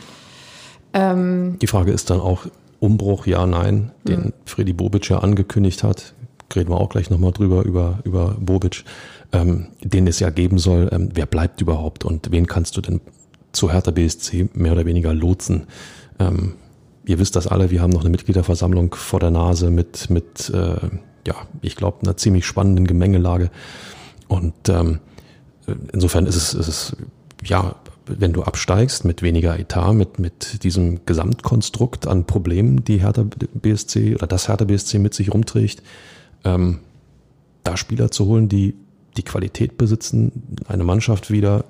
Ähm, 0.94 1.58
die 1.62 1.67
Frage 1.67 1.91
ist 1.91 2.10
dann 2.10 2.22
auch 2.22 2.46
Umbruch, 2.80 3.26
ja, 3.26 3.46
nein, 3.46 3.91
den 4.04 4.20
mhm. 4.20 4.34
Freddy 4.46 4.74
Bobic 4.74 5.10
ja 5.10 5.20
angekündigt 5.20 5.84
hat. 5.84 6.13
Reden 6.56 6.70
wir 6.70 6.80
auch 6.80 6.89
gleich 6.89 7.10
nochmal 7.10 7.32
drüber, 7.32 7.63
über, 7.63 8.00
über 8.04 8.36
Bobic, 8.39 8.84
ähm, 9.34 9.67
den 9.84 10.08
es 10.08 10.20
ja 10.20 10.30
geben 10.30 10.58
soll. 10.58 10.89
Ähm, 10.91 11.10
wer 11.13 11.26
bleibt 11.26 11.62
überhaupt 11.62 12.06
und 12.06 12.32
wen 12.32 12.48
kannst 12.48 12.78
du 12.78 12.82
denn 12.82 13.02
zu 13.52 13.72
Hertha 13.72 13.91
BSC 13.91 14.50
mehr 14.54 14.74
oder 14.74 14.86
weniger 14.86 15.13
lotsen? 15.13 15.67
Ähm, 16.20 16.56
ihr 17.06 17.20
wisst 17.20 17.36
das 17.36 17.48
alle, 17.48 17.72
wir 17.72 17.82
haben 17.82 17.91
noch 17.91 18.02
eine 18.02 18.10
Mitgliederversammlung 18.10 18.94
vor 18.96 19.20
der 19.20 19.32
Nase 19.32 19.72
mit, 19.72 20.10
mit 20.10 20.50
äh, 20.50 20.89
ja, 21.26 21.36
ich 21.62 21.76
glaube, 21.76 22.00
einer 22.04 22.17
ziemlich 22.17 22.46
spannenden 22.46 22.88
Gemengelage. 22.88 23.52
Und 24.28 24.70
ähm, 24.70 25.00
insofern 25.94 26.26
ist 26.26 26.36
es, 26.36 26.54
ist 26.54 26.67
es, 26.67 26.96
ja, 27.44 27.76
wenn 28.08 28.34
du 28.34 28.44
absteigst 28.44 29.06
mit 29.06 29.22
weniger 29.22 29.58
Etat, 29.60 29.94
mit, 29.94 30.20
mit 30.20 30.63
diesem 30.63 31.06
Gesamtkonstrukt 31.06 32.08
an 32.08 32.26
Problemen, 32.26 32.84
die 32.84 33.02
Hertha 33.02 33.26
BSC 33.54 34.15
oder 34.15 34.28
das 34.28 34.48
Hertha 34.48 34.65
BSC 34.65 35.00
mit 35.00 35.13
sich 35.13 35.34
rumträgt, 35.34 35.84
ähm, 36.44 36.80
da 37.63 37.78
Spieler 37.78 38.10
zu 38.10 38.26
holen, 38.26 38.50
die 38.50 38.76
die 39.17 39.24
Qualität 39.24 39.78
besitzen, 39.78 40.56
eine 40.67 40.84
Mannschaft 40.84 41.32
wieder 41.32 41.65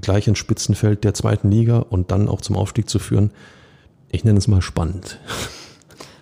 gleich 0.00 0.28
ins 0.28 0.38
Spitzenfeld 0.38 1.04
der 1.04 1.14
zweiten 1.14 1.50
Liga 1.50 1.78
und 1.78 2.10
dann 2.10 2.28
auch 2.28 2.40
zum 2.40 2.56
Aufstieg 2.56 2.88
zu 2.88 2.98
führen, 2.98 3.30
ich 4.10 4.24
nenne 4.24 4.38
es 4.38 4.48
mal 4.48 4.62
spannend. 4.62 5.18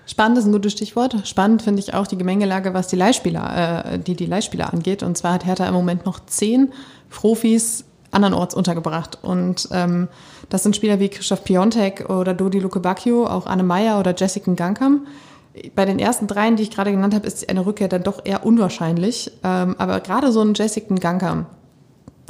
Spannend 0.07 0.39
ist 0.39 0.45
ein 0.45 0.53
gutes 0.53 0.73
Stichwort. 0.73 1.27
Spannend 1.27 1.63
finde 1.63 1.81
ich 1.81 1.95
auch 1.95 2.07
die 2.07 2.19
Gemengelage, 2.19 2.75
was 2.75 2.89
die 2.89 2.97
Leihspieler, 2.97 3.95
äh, 3.95 3.99
die 3.99 4.15
die 4.15 4.27
Leihspieler 4.27 4.73
angeht. 4.73 5.03
Und 5.03 5.17
zwar 5.17 5.35
hat 5.35 5.45
Hertha 5.45 5.67
im 5.67 5.75
Moment 5.75 6.07
noch 6.07 6.21
zehn 6.27 6.73
Profis 7.11 7.85
andernorts 8.11 8.55
untergebracht. 8.55 9.19
Und 9.23 9.69
ähm, 9.73 10.09
das 10.51 10.63
sind 10.63 10.77
Spieler 10.77 11.01
wie 11.01 11.09
Christoph 11.09 11.45
Piontek 11.45 12.09
oder 12.11 12.35
Dodi 12.35 12.61
Luke 12.61 12.81
Bacchio, 12.81 13.27
auch 13.27 13.47
Anne 13.47 13.65
Meyer 13.65 13.99
oder 13.99 14.15
Jessica 14.15 14.53
Gankam. 14.53 15.07
Bei 15.75 15.85
den 15.85 15.99
ersten 15.99 16.27
dreien, 16.27 16.57
die 16.57 16.65
ich 16.65 16.71
gerade 16.71 16.91
genannt 16.91 17.15
habe, 17.15 17.27
ist 17.27 17.49
eine 17.49 17.65
Rückkehr 17.65 17.89
dann 17.89 18.03
doch 18.03 18.25
eher 18.25 18.45
unwahrscheinlich. 18.45 19.31
Ähm, 19.45 19.77
aber 19.79 20.01
gerade 20.01 20.33
so 20.33 20.41
ein 20.41 20.55
Jessica 20.55 20.95
Gankam, 20.95 21.47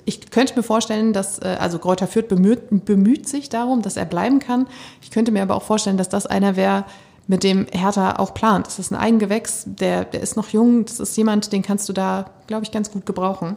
ich 0.05 0.31
könnte 0.31 0.55
mir 0.57 0.63
vorstellen, 0.63 1.13
dass, 1.13 1.39
äh, 1.39 1.57
also 1.59 1.79
Kräuter 1.79 2.07
Fürth 2.07 2.29
bemüht, 2.29 2.85
bemüht 2.85 3.29
sich 3.29 3.49
darum, 3.49 3.83
dass 3.83 3.97
er 3.97 4.05
bleiben 4.05 4.39
kann. 4.39 4.67
Ich 5.01 5.11
könnte 5.11 5.33
mir 5.33 5.43
aber 5.43 5.55
auch 5.55 5.63
vorstellen, 5.63 5.97
dass 5.97 6.09
das 6.09 6.27
einer 6.27 6.57
wäre, 6.57 6.85
mit 7.27 7.43
dem 7.43 7.67
Hertha 7.73 8.17
auch 8.17 8.35
plant. 8.35 8.67
Das 8.67 8.79
ist 8.79 8.93
ein 8.93 8.99
Eigengewächs, 8.99 9.65
der, 9.67 10.05
der 10.05 10.21
ist 10.21 10.37
noch 10.37 10.49
jung, 10.49 10.85
das 10.85 11.01
ist 11.01 11.17
jemand, 11.17 11.53
den 11.53 11.63
kannst 11.63 11.89
du 11.89 11.95
da, 11.95 12.27
glaube 12.47 12.65
ich, 12.65 12.71
ganz 12.71 12.91
gut 12.91 13.07
gebrauchen. 13.07 13.57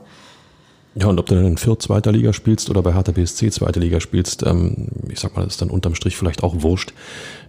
Ja, 1.00 1.08
und 1.08 1.20
ob 1.20 1.28
du 1.28 1.36
dann 1.36 1.46
in 1.46 1.58
Fürth 1.58 1.84
zweiter 1.84 2.12
Liga 2.12 2.34
spielst 2.34 2.72
oder 2.72 2.82
bei 2.82 2.94
Hertha 2.94 3.12
BSC 3.12 3.52
zweite 3.52 3.80
Liga 3.80 4.00
spielst, 4.00 4.44
ähm, 4.44 4.88
ich 5.10 5.20
sag 5.20 5.36
mal, 5.36 5.44
das 5.44 5.54
ist 5.54 5.62
dann 5.62 5.70
unterm 5.70 5.94
Strich 5.94 6.18
vielleicht 6.18 6.44
auch 6.44 6.64
wurscht. 6.64 6.94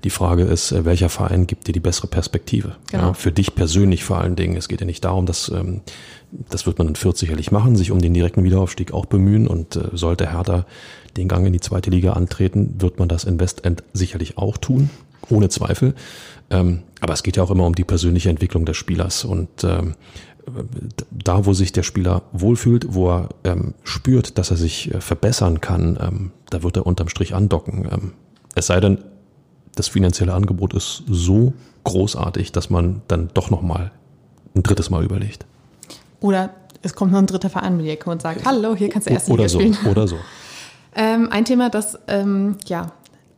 Die 0.04 0.10
Frage 0.10 0.42
ist, 0.42 0.72
äh, 0.72 0.84
welcher 0.84 1.08
Verein 1.08 1.46
gibt 1.46 1.66
dir 1.66 1.72
die 1.72 1.80
bessere 1.80 2.08
Perspektive? 2.08 2.76
Genau. 2.90 3.08
Ja, 3.08 3.14
für 3.14 3.32
dich 3.32 3.54
persönlich 3.54 4.04
vor 4.04 4.18
allen 4.18 4.36
Dingen. 4.36 4.56
Es 4.56 4.68
geht 4.68 4.80
ja 4.80 4.86
nicht 4.86 5.02
darum, 5.04 5.24
dass, 5.24 5.48
ähm, 5.48 5.80
das 6.50 6.66
wird 6.66 6.78
man 6.78 6.88
in 6.88 6.96
Fürth 6.96 7.16
sicherlich 7.16 7.50
machen, 7.50 7.74
sich 7.74 7.90
um 7.90 8.00
den 8.00 8.12
direkten 8.12 8.44
Wiederaufstieg 8.44 8.92
auch 8.92 9.06
bemühen 9.06 9.46
und 9.46 9.76
äh, 9.76 9.88
sollte 9.92 10.30
Hertha 10.30 10.66
den 11.16 11.28
Gang 11.28 11.46
in 11.46 11.54
die 11.54 11.60
zweite 11.60 11.88
Liga 11.88 12.12
antreten, 12.12 12.74
wird 12.78 12.98
man 12.98 13.08
das 13.08 13.24
in 13.24 13.40
Westend 13.40 13.82
sicherlich 13.94 14.36
auch 14.36 14.58
tun, 14.58 14.90
ohne 15.30 15.48
Zweifel. 15.48 15.94
Ähm, 16.50 16.82
aber 17.00 17.12
es 17.12 17.22
geht 17.22 17.36
ja 17.36 17.42
auch 17.42 17.50
immer 17.50 17.66
um 17.66 17.74
die 17.74 17.84
persönliche 17.84 18.30
Entwicklung 18.30 18.64
des 18.64 18.76
Spielers 18.76 19.24
und 19.24 19.64
ähm, 19.64 19.94
da, 21.10 21.46
wo 21.46 21.52
sich 21.52 21.72
der 21.72 21.82
Spieler 21.82 22.22
wohlfühlt, 22.32 22.94
wo 22.94 23.10
er 23.10 23.28
ähm, 23.44 23.74
spürt, 23.84 24.38
dass 24.38 24.50
er 24.50 24.56
sich 24.56 24.94
äh, 24.94 25.00
verbessern 25.00 25.60
kann, 25.60 25.98
ähm, 26.00 26.30
da 26.50 26.62
wird 26.62 26.76
er 26.76 26.86
unterm 26.86 27.08
Strich 27.08 27.34
andocken. 27.34 27.88
Ähm, 27.90 28.12
es 28.54 28.66
sei 28.66 28.80
denn, 28.80 28.98
das 29.74 29.88
finanzielle 29.88 30.34
Angebot 30.34 30.74
ist 30.74 31.04
so 31.08 31.52
großartig, 31.84 32.52
dass 32.52 32.70
man 32.70 33.02
dann 33.08 33.30
doch 33.34 33.50
noch 33.50 33.62
mal 33.62 33.92
ein 34.54 34.62
drittes 34.62 34.90
Mal 34.90 35.04
überlegt. 35.04 35.46
Oder 36.20 36.50
es 36.82 36.94
kommt 36.94 37.12
noch 37.12 37.18
ein 37.18 37.26
dritter 37.26 37.50
Verein 37.50 37.76
mit 37.76 37.86
die 37.86 37.90
Ecke 37.90 38.10
und 38.10 38.22
sagt, 38.22 38.44
hallo, 38.44 38.74
hier 38.74 38.88
kannst 38.88 39.08
du 39.08 39.12
erst 39.12 39.28
Liga 39.28 39.48
so, 39.48 39.60
spielen. 39.60 39.76
Oder 39.90 40.08
so. 40.08 40.16
Ähm, 40.96 41.28
ein 41.30 41.44
Thema, 41.44 41.68
das 41.68 41.96
ähm, 42.08 42.56
ja 42.66 42.90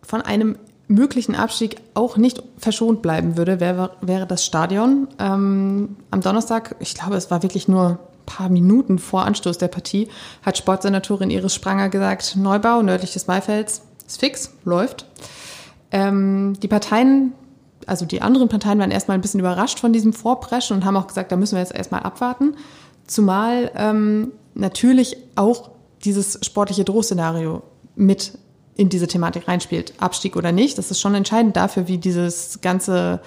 von 0.03 0.23
einem 0.23 0.57
möglichen 0.91 1.37
Abstieg 1.37 1.77
auch 1.95 2.17
nicht 2.17 2.43
verschont 2.59 3.01
bleiben 3.01 3.37
würde, 3.37 3.61
wäre, 3.61 3.93
wäre 4.01 4.27
das 4.27 4.45
Stadion. 4.45 5.07
Ähm, 5.21 5.97
am 6.11 6.21
Donnerstag, 6.21 6.75
ich 6.81 6.95
glaube, 6.95 7.15
es 7.15 7.31
war 7.31 7.45
wirklich 7.45 7.69
nur 7.69 7.91
ein 7.91 7.99
paar 8.27 8.49
Minuten 8.49 8.99
vor 8.99 9.25
Anstoß 9.25 9.57
der 9.59 9.69
Partie, 9.69 10.09
hat 10.43 10.59
Sportsenatorin 10.59 11.31
Iris 11.31 11.55
Spranger 11.55 11.91
gesagt, 11.91 12.35
Neubau 12.37 12.83
nördlich 12.83 13.13
des 13.13 13.29
Maifelds 13.29 13.83
ist 14.05 14.19
fix, 14.19 14.53
läuft. 14.65 15.07
Ähm, 15.93 16.55
die 16.61 16.69
Parteien, 16.69 17.35
also 17.87 18.05
die 18.05 18.21
anderen 18.21 18.49
Parteien 18.49 18.81
waren 18.81 18.91
erstmal 18.91 19.17
ein 19.17 19.21
bisschen 19.21 19.41
überrascht 19.41 19.79
von 19.79 19.93
diesem 19.93 20.13
Vorpreschen 20.13 20.77
und 20.77 20.85
haben 20.85 20.97
auch 20.97 21.07
gesagt, 21.07 21.31
da 21.31 21.37
müssen 21.37 21.55
wir 21.55 21.61
jetzt 21.61 21.75
erstmal 21.75 22.03
abwarten. 22.03 22.57
Zumal 23.07 23.71
ähm, 23.77 24.33
natürlich 24.55 25.17
auch 25.37 25.71
dieses 26.05 26.41
sportliche 26.45 26.83
Drohszenario 26.83 27.63
mit 27.95 28.33
in 28.81 28.89
diese 28.89 29.07
Thematik 29.07 29.47
reinspielt, 29.47 29.93
Abstieg 29.99 30.37
oder 30.37 30.53
nicht. 30.53 30.79
Das 30.79 30.91
ist 30.91 31.01
schon 31.01 31.15
entscheidend 31.15 31.55
dafür, 31.55 31.87
wie 31.87 31.99
dieses 31.99 32.63
ganze 32.63 33.21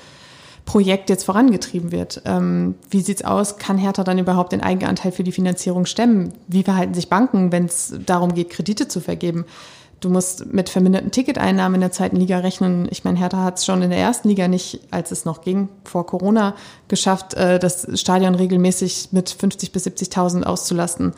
Projekt 0.65 1.11
jetzt 1.11 1.25
vorangetrieben 1.25 1.91
wird. 1.91 2.23
Ähm, 2.25 2.73
wie 2.89 3.01
sieht's 3.01 3.23
aus? 3.23 3.57
Kann 3.57 3.77
Hertha 3.77 4.03
dann 4.03 4.17
überhaupt 4.17 4.51
den 4.51 4.61
Eigenanteil 4.61 5.11
für 5.11 5.23
die 5.23 5.31
Finanzierung 5.31 5.85
stemmen? 5.85 6.33
Wie 6.47 6.63
verhalten 6.63 6.95
sich 6.95 7.07
Banken, 7.07 7.51
wenn 7.51 7.65
es 7.65 7.93
darum 8.03 8.33
geht, 8.33 8.49
Kredite 8.49 8.87
zu 8.87 8.99
vergeben? 8.99 9.45
Du 9.99 10.09
musst 10.09 10.51
mit 10.51 10.69
verminderten 10.69 11.11
Ticketeinnahmen 11.11 11.75
in 11.75 11.81
der 11.81 11.91
zweiten 11.91 12.15
Liga 12.15 12.39
rechnen. 12.39 12.87
Ich 12.89 13.03
meine, 13.03 13.19
Hertha 13.19 13.43
hat 13.43 13.59
es 13.59 13.65
schon 13.65 13.83
in 13.83 13.91
der 13.91 13.99
ersten 13.99 14.29
Liga 14.29 14.47
nicht, 14.47 14.79
als 14.89 15.11
es 15.11 15.23
noch 15.23 15.41
ging, 15.41 15.69
vor 15.83 16.07
Corona, 16.07 16.55
geschafft, 16.87 17.35
äh, 17.35 17.59
das 17.59 17.87
Stadion 17.93 18.33
regelmäßig 18.33 19.09
mit 19.11 19.29
50 19.29 19.71
bis 19.71 19.85
70.000 19.85 20.43
auszulasten 20.43 21.13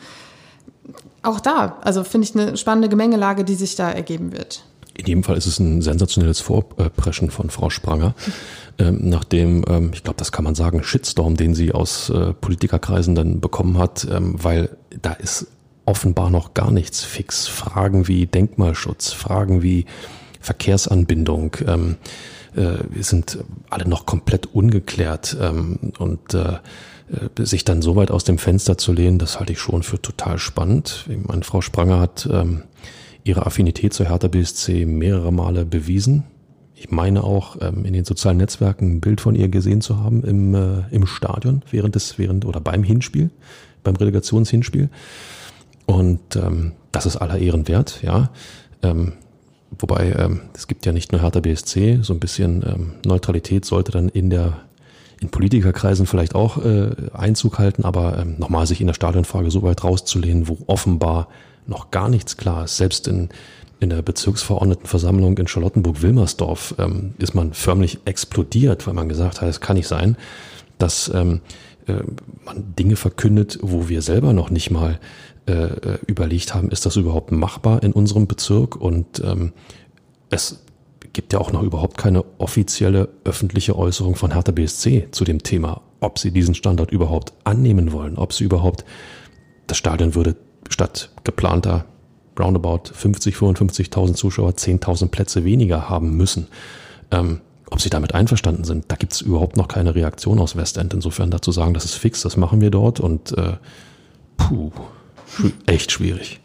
auch 1.22 1.40
da, 1.40 1.78
also 1.82 2.04
finde 2.04 2.26
ich 2.26 2.34
eine 2.34 2.56
spannende 2.56 2.88
Gemengelage, 2.88 3.44
die 3.44 3.54
sich 3.54 3.74
da 3.74 3.90
ergeben 3.90 4.32
wird. 4.32 4.64
In 4.94 5.06
jedem 5.06 5.24
Fall 5.24 5.36
ist 5.36 5.46
es 5.46 5.58
ein 5.58 5.82
sensationelles 5.82 6.40
Vorpreschen 6.40 7.30
von 7.30 7.50
Frau 7.50 7.68
Spranger, 7.68 8.14
ähm, 8.78 9.00
nachdem, 9.02 9.64
ähm, 9.68 9.90
ich 9.92 10.02
glaube, 10.02 10.16
das 10.18 10.32
kann 10.32 10.44
man 10.44 10.54
sagen, 10.54 10.82
Shitstorm, 10.82 11.36
den 11.36 11.54
sie 11.54 11.72
aus 11.72 12.08
äh, 12.08 12.32
Politikerkreisen 12.32 13.14
dann 13.14 13.40
bekommen 13.40 13.76
hat, 13.76 14.06
ähm, 14.10 14.42
weil 14.42 14.70
da 15.02 15.12
ist 15.12 15.48
offenbar 15.84 16.30
noch 16.30 16.54
gar 16.54 16.70
nichts 16.70 17.04
fix. 17.04 17.46
Fragen 17.46 18.08
wie 18.08 18.26
Denkmalschutz, 18.26 19.12
Fragen 19.12 19.62
wie 19.62 19.84
Verkehrsanbindung 20.40 21.56
ähm, 21.66 21.96
äh, 22.54 23.02
sind 23.02 23.38
alle 23.68 23.86
noch 23.86 24.06
komplett 24.06 24.46
ungeklärt 24.54 25.36
ähm, 25.40 25.92
und 25.98 26.32
äh, 26.34 26.54
sich 27.38 27.64
dann 27.64 27.82
so 27.82 27.96
weit 27.96 28.10
aus 28.10 28.24
dem 28.24 28.38
Fenster 28.38 28.78
zu 28.78 28.92
lehnen, 28.92 29.18
das 29.18 29.38
halte 29.38 29.52
ich 29.52 29.60
schon 29.60 29.82
für 29.82 30.00
total 30.00 30.38
spannend. 30.38 31.06
Meine 31.26 31.44
Frau 31.44 31.60
Spranger 31.60 32.00
hat 32.00 32.28
ähm, 32.30 32.62
ihre 33.22 33.46
Affinität 33.46 33.92
zur 33.92 34.08
Hertha 34.08 34.28
BSC 34.28 34.84
mehrere 34.86 35.32
Male 35.32 35.64
bewiesen. 35.64 36.24
Ich 36.74 36.90
meine 36.90 37.24
auch 37.24 37.56
ähm, 37.60 37.84
in 37.84 37.92
den 37.92 38.04
sozialen 38.04 38.36
Netzwerken 38.36 38.96
ein 38.96 39.00
Bild 39.00 39.20
von 39.20 39.34
ihr 39.34 39.48
gesehen 39.48 39.80
zu 39.80 39.98
haben 39.98 40.24
im, 40.24 40.54
äh, 40.54 40.82
im 40.90 41.06
Stadion 41.06 41.62
während 41.70 41.94
des 41.94 42.18
während 42.18 42.44
oder 42.44 42.60
beim 42.60 42.82
Hinspiel, 42.82 43.30
beim 43.82 43.96
Relegationshinspiel. 43.96 44.90
Und 45.86 46.36
ähm, 46.36 46.72
das 46.92 47.06
ist 47.06 47.16
aller 47.16 47.38
Ehren 47.38 47.66
wert, 47.68 48.02
ja. 48.02 48.30
Ähm, 48.82 49.12
wobei 49.78 50.12
ähm, 50.12 50.40
es 50.54 50.66
gibt 50.66 50.84
ja 50.84 50.92
nicht 50.92 51.12
nur 51.12 51.22
Hertha 51.22 51.40
BSC, 51.40 52.00
so 52.02 52.12
ein 52.12 52.20
bisschen 52.20 52.62
ähm, 52.66 52.92
Neutralität 53.04 53.64
sollte 53.64 53.92
dann 53.92 54.08
in 54.08 54.28
der 54.28 54.65
in 55.20 55.30
Politikerkreisen 55.30 56.06
vielleicht 56.06 56.34
auch 56.34 56.62
äh, 56.64 56.90
Einzug 57.12 57.58
halten, 57.58 57.84
aber 57.84 58.18
ähm, 58.18 58.36
nochmal 58.38 58.66
sich 58.66 58.80
in 58.80 58.86
der 58.86 58.94
Stadionfrage 58.94 59.50
so 59.50 59.62
weit 59.62 59.82
rauszulehnen, 59.82 60.48
wo 60.48 60.58
offenbar 60.66 61.28
noch 61.66 61.90
gar 61.90 62.08
nichts 62.08 62.36
klar 62.36 62.64
ist. 62.64 62.76
Selbst 62.76 63.08
in, 63.08 63.30
in 63.80 63.90
der 63.90 64.02
Bezirksverordnetenversammlung 64.02 65.38
in 65.38 65.46
Charlottenburg-Wilmersdorf 65.46 66.74
ähm, 66.78 67.14
ist 67.18 67.34
man 67.34 67.54
förmlich 67.54 67.98
explodiert, 68.04 68.86
weil 68.86 68.94
man 68.94 69.08
gesagt 69.08 69.40
hat, 69.40 69.48
es 69.48 69.60
kann 69.60 69.76
nicht 69.76 69.88
sein, 69.88 70.16
dass 70.78 71.10
ähm, 71.14 71.40
äh, 71.86 71.94
man 72.44 72.74
Dinge 72.78 72.96
verkündet, 72.96 73.58
wo 73.62 73.88
wir 73.88 74.02
selber 74.02 74.32
noch 74.32 74.50
nicht 74.50 74.70
mal 74.70 75.00
äh, 75.48 75.52
äh 75.52 75.98
überlegt 76.06 76.54
haben, 76.54 76.70
ist 76.70 76.84
das 76.84 76.96
überhaupt 76.96 77.32
machbar 77.32 77.82
in 77.82 77.92
unserem 77.92 78.26
Bezirk 78.26 78.76
und 78.76 79.22
ähm, 79.24 79.52
es 80.28 80.65
gibt 81.16 81.32
ja 81.32 81.40
auch 81.40 81.50
noch 81.50 81.62
überhaupt 81.62 81.96
keine 81.96 82.26
offizielle 82.36 83.08
öffentliche 83.24 83.74
Äußerung 83.74 84.16
von 84.16 84.32
Hertha 84.34 84.52
BSC 84.52 85.08
zu 85.12 85.24
dem 85.24 85.42
Thema, 85.42 85.80
ob 86.00 86.18
sie 86.18 86.30
diesen 86.30 86.54
Standort 86.54 86.92
überhaupt 86.92 87.32
annehmen 87.44 87.92
wollen, 87.92 88.18
ob 88.18 88.34
sie 88.34 88.44
überhaupt 88.44 88.84
das 89.66 89.78
Stadion 89.78 90.14
würde 90.14 90.36
statt 90.68 91.10
geplanter 91.24 91.86
roundabout 92.38 92.90
50, 92.92 93.34
55.000 93.34 94.12
Zuschauer 94.12 94.50
10.000 94.50 95.08
Plätze 95.08 95.42
weniger 95.44 95.88
haben 95.88 96.18
müssen. 96.18 96.48
Ähm, 97.10 97.40
ob 97.70 97.80
sie 97.80 97.88
damit 97.88 98.14
einverstanden 98.14 98.64
sind. 98.64 98.84
Da 98.88 98.96
gibt 98.96 99.14
es 99.14 99.22
überhaupt 99.22 99.56
noch 99.56 99.68
keine 99.68 99.94
Reaktion 99.94 100.38
aus 100.38 100.54
Westend. 100.54 100.92
Insofern 100.92 101.30
dazu 101.30 101.50
sagen, 101.50 101.72
das 101.72 101.86
ist 101.86 101.94
fix, 101.94 102.20
das 102.20 102.36
machen 102.36 102.60
wir 102.60 102.70
dort 102.70 103.00
und 103.00 103.36
äh, 103.38 103.54
puh, 104.36 104.70
echt 105.64 105.90
schwierig. 105.90 106.40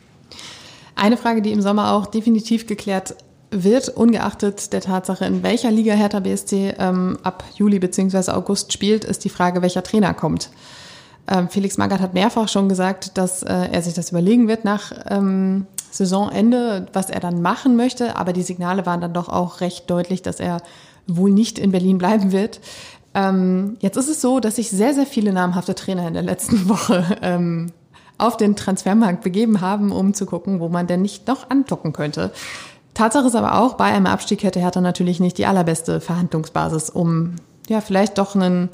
Eine 0.95 1.17
Frage, 1.17 1.41
die 1.41 1.51
im 1.51 1.62
Sommer 1.62 1.91
auch 1.91 2.07
definitiv 2.07 2.67
geklärt 2.67 3.15
wird, 3.51 3.89
ungeachtet 3.89 4.73
der 4.73 4.81
Tatsache, 4.81 5.25
in 5.25 5.43
welcher 5.43 5.69
Liga 5.71 5.93
Hertha 5.93 6.19
BSC 6.19 6.73
ähm, 6.79 7.17
ab 7.21 7.43
Juli 7.55 7.79
bzw. 7.79 8.31
August 8.31 8.73
spielt, 8.73 9.03
ist 9.03 9.23
die 9.25 9.29
Frage, 9.29 9.61
welcher 9.61 9.83
Trainer 9.83 10.13
kommt. 10.13 10.49
Ähm, 11.27 11.49
Felix 11.49 11.77
Magath 11.77 11.99
hat 11.99 12.13
mehrfach 12.13 12.47
schon 12.47 12.69
gesagt, 12.69 13.17
dass 13.17 13.43
äh, 13.43 13.69
er 13.71 13.81
sich 13.81 13.93
das 13.93 14.11
überlegen 14.11 14.47
wird 14.47 14.65
nach 14.65 14.91
ähm, 15.09 15.67
Saisonende, 15.91 16.87
was 16.93 17.09
er 17.09 17.19
dann 17.19 17.41
machen 17.41 17.75
möchte. 17.75 18.15
Aber 18.15 18.33
die 18.33 18.41
Signale 18.41 18.85
waren 18.85 19.01
dann 19.01 19.13
doch 19.13 19.29
auch 19.29 19.61
recht 19.61 19.89
deutlich, 19.89 20.21
dass 20.21 20.39
er 20.39 20.61
wohl 21.07 21.31
nicht 21.31 21.59
in 21.59 21.71
Berlin 21.71 21.97
bleiben 21.97 22.31
wird. 22.31 22.61
Ähm, 23.13 23.77
jetzt 23.81 23.97
ist 23.97 24.09
es 24.09 24.21
so, 24.21 24.39
dass 24.39 24.55
sich 24.55 24.69
sehr, 24.69 24.93
sehr 24.93 25.05
viele 25.05 25.33
namhafte 25.33 25.75
Trainer 25.75 26.07
in 26.07 26.13
der 26.13 26.23
letzten 26.23 26.69
Woche 26.69 27.17
ähm, 27.21 27.71
auf 28.17 28.37
den 28.37 28.55
Transfermarkt 28.55 29.23
begeben 29.23 29.61
haben, 29.61 29.91
um 29.91 30.13
zu 30.13 30.25
gucken, 30.25 30.59
wo 30.59 30.69
man 30.69 30.87
denn 30.87 31.01
nicht 31.01 31.27
noch 31.27 31.49
andocken 31.49 31.91
könnte. 31.91 32.31
Tatsache 32.93 33.27
ist 33.27 33.36
aber 33.36 33.60
auch, 33.60 33.75
bei 33.75 33.86
einem 33.86 34.06
Abstieg 34.06 34.43
hätte 34.43 34.60
Hertha 34.60 34.82
natürlich 34.82 35.19
nicht 35.19 35.38
die 35.38 35.45
allerbeste 35.45 36.01
Verhandlungsbasis, 36.01 36.89
um 36.89 37.36
ja 37.69 37.82
vielleicht 37.82 38.17
doch 38.17 38.36
einen 38.36 38.69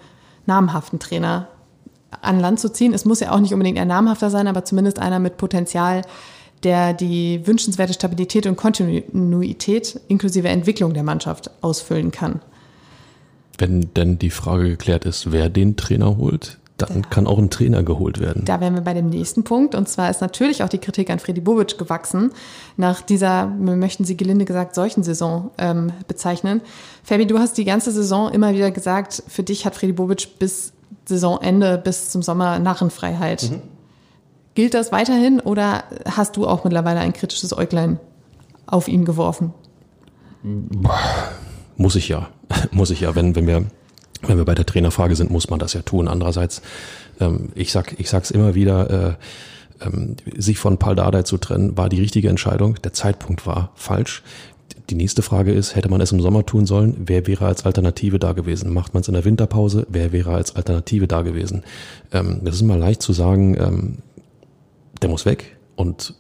namhaften 0.46 1.00
Trainer 1.00 1.48
an 2.22 2.40
Land 2.40 2.60
zu 2.60 2.72
ziehen. 2.72 2.94
Es 2.94 3.06
muss 3.06 3.20
ja 3.20 3.32
auch 3.32 3.40
nicht 3.40 3.54
unbedingt 3.54 3.78
ein 3.78 3.88
namhafter 3.88 4.30
sein, 4.30 4.48
aber 4.48 4.66
zumindest 4.66 5.00
einer 5.00 5.20
mit 5.20 5.38
Potenzial, 5.38 6.02
der 6.64 6.94
die 6.94 7.46
wünschenswerte 7.46 7.94
Stabilität 7.94 8.48
und 8.48 8.56
Kontinuität 8.56 10.00
inklusive 10.08 10.48
Entwicklung 10.48 10.94
der 10.94 11.04
Mannschaft 11.04 11.52
ausfüllen 11.62 12.12
kann. 12.12 12.42
Wenn 13.58 13.94
denn 13.94 14.20
die 14.20 14.30
Frage 14.30 14.70
geklärt 14.70 15.06
ist, 15.06 15.32
wer 15.32 15.50
den 15.50 15.76
Trainer 15.76 16.18
holt, 16.18 16.58
dann 16.78 17.02
da, 17.02 17.10
kann 17.10 17.28
auch 17.28 17.38
ein 17.40 17.50
Trainer 17.50 17.84
geholt 17.84 18.20
werden. 18.20 18.46
Da 18.46 18.62
wären 18.62 18.76
wir 18.76 18.82
bei 18.82 18.94
dem 18.94 19.10
nächsten 19.10 19.44
Punkt. 19.44 19.76
Und 19.76 19.90
zwar 19.90 20.10
ist 20.10 20.22
natürlich 20.22 20.64
auch 20.64 20.70
die 20.70 20.78
Kritik 20.78 21.10
an 21.10 21.20
Freddy 21.20 21.42
Bobic 21.42 21.78
gewachsen, 21.78 22.32
nach 22.78 23.02
dieser, 23.02 23.48
möchten 23.48 24.06
Sie 24.06 24.16
gelinde 24.16 24.46
gesagt, 24.46 24.76
solchen 24.76 25.04
Saison 25.04 25.52
ähm, 25.58 25.92
bezeichnen. 26.08 26.62
Fabi, 27.04 27.26
du 27.26 27.40
hast 27.40 27.58
die 27.58 27.66
ganze 27.66 27.92
Saison 27.92 28.32
immer 28.32 28.54
wieder 28.54 28.72
gesagt, 28.72 29.24
für 29.28 29.44
dich 29.44 29.66
hat 29.66 29.76
Freddy 29.76 29.94
Bobic 29.94 30.40
bis 30.40 30.74
Saisonende, 31.06 31.78
bis 31.78 32.10
zum 32.10 32.22
Sommer 32.22 32.60
Narrenfreiheit. 32.60 33.50
Mhm. 33.50 33.62
Gilt 34.56 34.74
das 34.74 34.92
weiterhin 34.92 35.40
oder 35.40 35.84
hast 36.06 36.36
du 36.36 36.48
auch 36.48 36.64
mittlerweile 36.64 37.00
ein 37.00 37.14
kritisches 37.14 37.56
Äuglein 37.56 38.00
auf 38.66 38.88
ihn 38.88 39.06
geworfen? 39.06 39.54
Muss 41.78 41.96
ich 41.96 42.10
ja. 42.10 42.30
Muss 42.72 42.90
ich 42.90 43.02
ja. 43.02 43.16
Wenn, 43.16 43.36
wenn 43.36 43.48
wir 43.48 43.66
wenn 44.24 44.38
wir 44.38 44.46
bei 44.46 44.56
der 44.56 44.66
Trainerfrage 44.66 45.16
sind, 45.16 45.32
muss 45.32 45.50
man 45.50 45.60
das 45.60 45.74
ja 45.74 45.82
tun. 45.82 46.08
Andererseits, 46.08 46.62
ähm, 47.20 47.50
ich 47.56 47.72
sag, 47.72 48.00
ich 48.00 48.10
sag's 48.10 48.32
immer 48.32 48.56
wieder, 48.56 49.18
äh, 49.80 49.86
ähm, 49.86 50.16
sich 50.36 50.58
von 50.58 50.78
Paul 50.78 50.96
Dardai 50.96 51.24
zu 51.24 51.38
trennen, 51.38 51.78
war 51.78 51.90
die 51.90 52.00
richtige 52.00 52.30
Entscheidung. 52.30 52.76
Der 52.84 52.94
Zeitpunkt 52.94 53.46
war 53.46 53.72
falsch. 53.76 54.24
Die 54.90 54.96
nächste 54.96 55.22
Frage 55.22 55.52
ist, 55.52 55.76
hätte 55.76 55.90
man 55.90 56.02
es 56.02 56.12
im 56.12 56.22
Sommer 56.22 56.46
tun 56.46 56.66
sollen? 56.66 56.96
Wer 56.98 57.28
wäre 57.28 57.46
als 57.46 57.66
Alternative 57.66 58.20
da 58.20 58.32
gewesen? 58.32 58.74
Macht 58.74 58.94
man 58.94 59.02
es 59.02 59.08
in 59.08 59.14
der 59.14 59.26
Winterpause? 59.26 59.86
Wer 59.90 60.12
wäre 60.14 60.34
als 60.34 60.56
Alternative 60.56 61.08
da 61.08 61.22
gewesen? 61.24 61.64
Ähm, 62.14 62.40
das 62.44 62.56
ist 62.56 62.62
mal 62.62 62.80
leicht 62.80 63.02
zu 63.02 63.14
sagen, 63.14 63.58
ähm, 63.60 63.98
der 65.02 65.10
muss 65.10 65.26
weg 65.26 65.58
und 65.76 66.16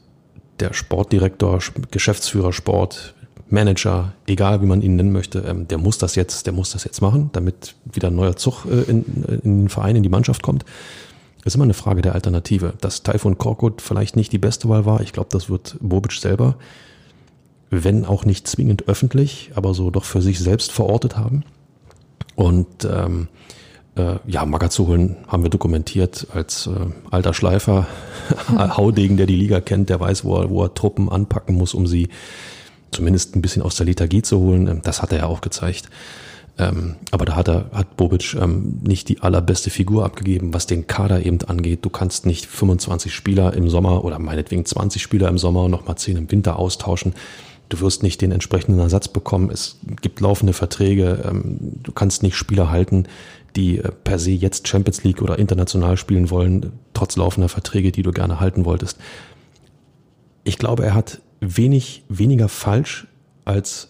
der 0.59 0.73
Sportdirektor, 0.73 1.59
Geschäftsführer 1.91 2.51
Sport, 2.51 3.13
Manager, 3.49 4.13
egal 4.25 4.61
wie 4.61 4.65
man 4.65 4.81
ihn 4.81 4.95
nennen 4.95 5.11
möchte, 5.11 5.39
ähm, 5.39 5.67
der 5.67 5.77
muss 5.77 5.97
das 5.97 6.15
jetzt, 6.15 6.45
der 6.45 6.53
muss 6.53 6.71
das 6.71 6.83
jetzt 6.83 7.01
machen, 7.01 7.29
damit 7.33 7.75
wieder 7.85 8.09
ein 8.09 8.15
neuer 8.15 8.35
Zug 8.35 8.65
äh, 8.65 8.89
in, 8.89 9.05
in 9.43 9.61
den 9.61 9.69
Verein, 9.69 9.95
in 9.95 10.03
die 10.03 10.09
Mannschaft 10.09 10.41
kommt. 10.41 10.65
Ist 11.45 11.55
immer 11.55 11.63
eine 11.63 11.73
Frage 11.73 12.01
der 12.01 12.13
Alternative. 12.13 12.73
Dass 12.81 13.03
Taifun 13.03 13.37
Korkut 13.37 13.81
vielleicht 13.81 14.15
nicht 14.17 14.33
die 14.33 14.37
beste 14.37 14.67
Wahl 14.67 14.85
war, 14.85 15.01
ich 15.01 15.13
glaube, 15.13 15.29
das 15.31 15.49
wird 15.49 15.77
Bobic 15.79 16.11
selber, 16.11 16.55
wenn 17.69 18.05
auch 18.05 18.25
nicht 18.25 18.47
zwingend 18.47 18.87
öffentlich, 18.87 19.51
aber 19.55 19.73
so 19.73 19.91
doch 19.91 20.03
für 20.03 20.21
sich 20.21 20.39
selbst 20.39 20.71
verortet 20.71 21.17
haben. 21.17 21.43
Und 22.35 22.85
ähm, 22.85 23.29
äh, 23.95 24.15
ja, 24.27 24.45
Magger 24.45 24.69
zu 24.69 24.87
holen, 24.87 25.17
haben 25.27 25.43
wir 25.43 25.49
dokumentiert 25.49 26.27
als 26.33 26.67
äh, 26.67 26.71
alter 27.11 27.33
Schleifer, 27.33 27.87
Haudegen, 28.49 29.17
der 29.17 29.25
die 29.25 29.35
Liga 29.35 29.61
kennt, 29.61 29.89
der 29.89 29.99
weiß, 29.99 30.23
wo 30.23 30.37
er, 30.37 30.49
wo 30.49 30.63
er 30.63 30.73
Truppen 30.73 31.09
anpacken 31.09 31.55
muss, 31.55 31.73
um 31.73 31.87
sie 31.87 32.09
zumindest 32.91 33.35
ein 33.35 33.41
bisschen 33.41 33.61
aus 33.61 33.75
der 33.75 33.85
Lethargie 33.85 34.21
zu 34.21 34.39
holen. 34.39 34.67
Ähm, 34.67 34.81
das 34.83 35.01
hat 35.01 35.11
er 35.11 35.19
ja 35.19 35.25
auch 35.25 35.41
gezeigt. 35.41 35.89
Ähm, 36.59 36.95
aber 37.11 37.25
da 37.25 37.35
hat 37.35 37.47
er, 37.47 37.69
hat 37.71 37.97
Bobic 37.97 38.33
ähm, 38.33 38.79
nicht 38.81 39.09
die 39.09 39.21
allerbeste 39.21 39.69
Figur 39.69 40.05
abgegeben, 40.05 40.53
was 40.53 40.65
den 40.65 40.87
Kader 40.87 41.23
eben 41.23 41.39
angeht. 41.43 41.85
Du 41.85 41.89
kannst 41.89 42.25
nicht 42.25 42.47
25 42.47 43.13
Spieler 43.13 43.53
im 43.53 43.69
Sommer 43.69 44.03
oder 44.03 44.17
meinetwegen 44.17 44.65
20 44.65 45.01
Spieler 45.01 45.29
im 45.29 45.37
Sommer 45.37 45.65
und 45.65 45.71
nochmal 45.71 45.97
10 45.97 46.17
im 46.17 46.31
Winter 46.31 46.57
austauschen. 46.57 47.13
Du 47.69 47.79
wirst 47.81 48.01
nicht 48.01 48.21
den 48.21 48.31
entsprechenden 48.31 48.79
Ersatz 48.79 49.07
bekommen. 49.07 49.51
Es 49.51 49.77
gibt 50.01 50.19
laufende 50.19 50.53
Verträge. 50.53 51.23
Ähm, 51.27 51.57
du 51.83 51.91
kannst 51.91 52.23
nicht 52.23 52.35
Spieler 52.35 52.71
halten, 52.71 53.03
die 53.55 53.77
äh, 53.77 53.91
per 54.03 54.17
se 54.17 54.31
jetzt 54.31 54.67
Champions 54.67 55.03
League 55.03 55.21
oder 55.21 55.37
international 55.37 55.97
spielen 55.97 56.31
wollen, 56.31 56.71
trotz 56.93 57.17
laufender 57.17 57.49
Verträge, 57.49 57.91
die 57.91 58.01
du 58.01 58.11
gerne 58.11 58.39
halten 58.39 58.65
wolltest. 58.65 58.97
Ich 60.43 60.57
glaube, 60.57 60.85
er 60.85 60.95
hat 60.95 61.19
wenig, 61.39 62.03
weniger 62.09 62.49
falsch 62.49 63.07
als 63.45 63.89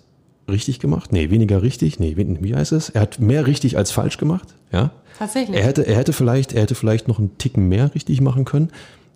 richtig 0.49 0.79
gemacht. 0.79 1.11
Nee, 1.11 1.29
weniger 1.29 1.61
richtig. 1.61 1.99
Nee, 1.99 2.15
wie 2.17 2.55
heißt 2.55 2.71
es? 2.71 2.89
Er 2.89 3.01
hat 3.01 3.19
mehr 3.19 3.47
richtig 3.47 3.77
als 3.77 3.91
falsch 3.91 4.17
gemacht. 4.17 4.55
Ja. 4.71 4.91
Tatsächlich. 5.17 5.57
Er 5.57 5.65
hätte, 5.65 5.85
er 5.85 5.95
hätte 5.95 6.13
vielleicht, 6.13 6.53
er 6.53 6.61
hätte 6.63 6.75
vielleicht 6.75 7.07
noch 7.07 7.19
einen 7.19 7.37
Ticken 7.37 7.67
mehr 7.67 7.93
richtig 7.95 8.21
machen 8.21 8.45
können. 8.45 8.69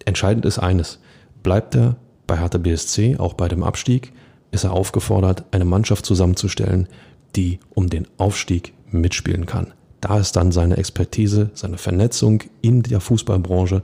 Entscheidend 0.05 0.45
ist 0.45 0.59
eines. 0.59 0.99
Bleibt 1.43 1.75
er 1.75 1.95
bei 2.27 2.37
Hertha 2.37 2.57
BSC, 2.57 3.17
auch 3.17 3.33
bei 3.33 3.47
dem 3.47 3.63
Abstieg, 3.63 4.11
ist 4.51 4.63
er 4.63 4.73
aufgefordert, 4.73 5.45
eine 5.51 5.65
Mannschaft 5.65 6.05
zusammenzustellen, 6.05 6.87
die 7.35 7.59
um 7.73 7.89
den 7.89 8.07
Aufstieg 8.17 8.73
mitspielen 8.89 9.45
kann. 9.45 9.73
Da 10.01 10.19
ist 10.19 10.35
dann 10.35 10.51
seine 10.51 10.77
Expertise, 10.77 11.51
seine 11.53 11.77
Vernetzung 11.77 12.43
in 12.61 12.83
der 12.83 12.99
Fußballbranche 12.99 13.83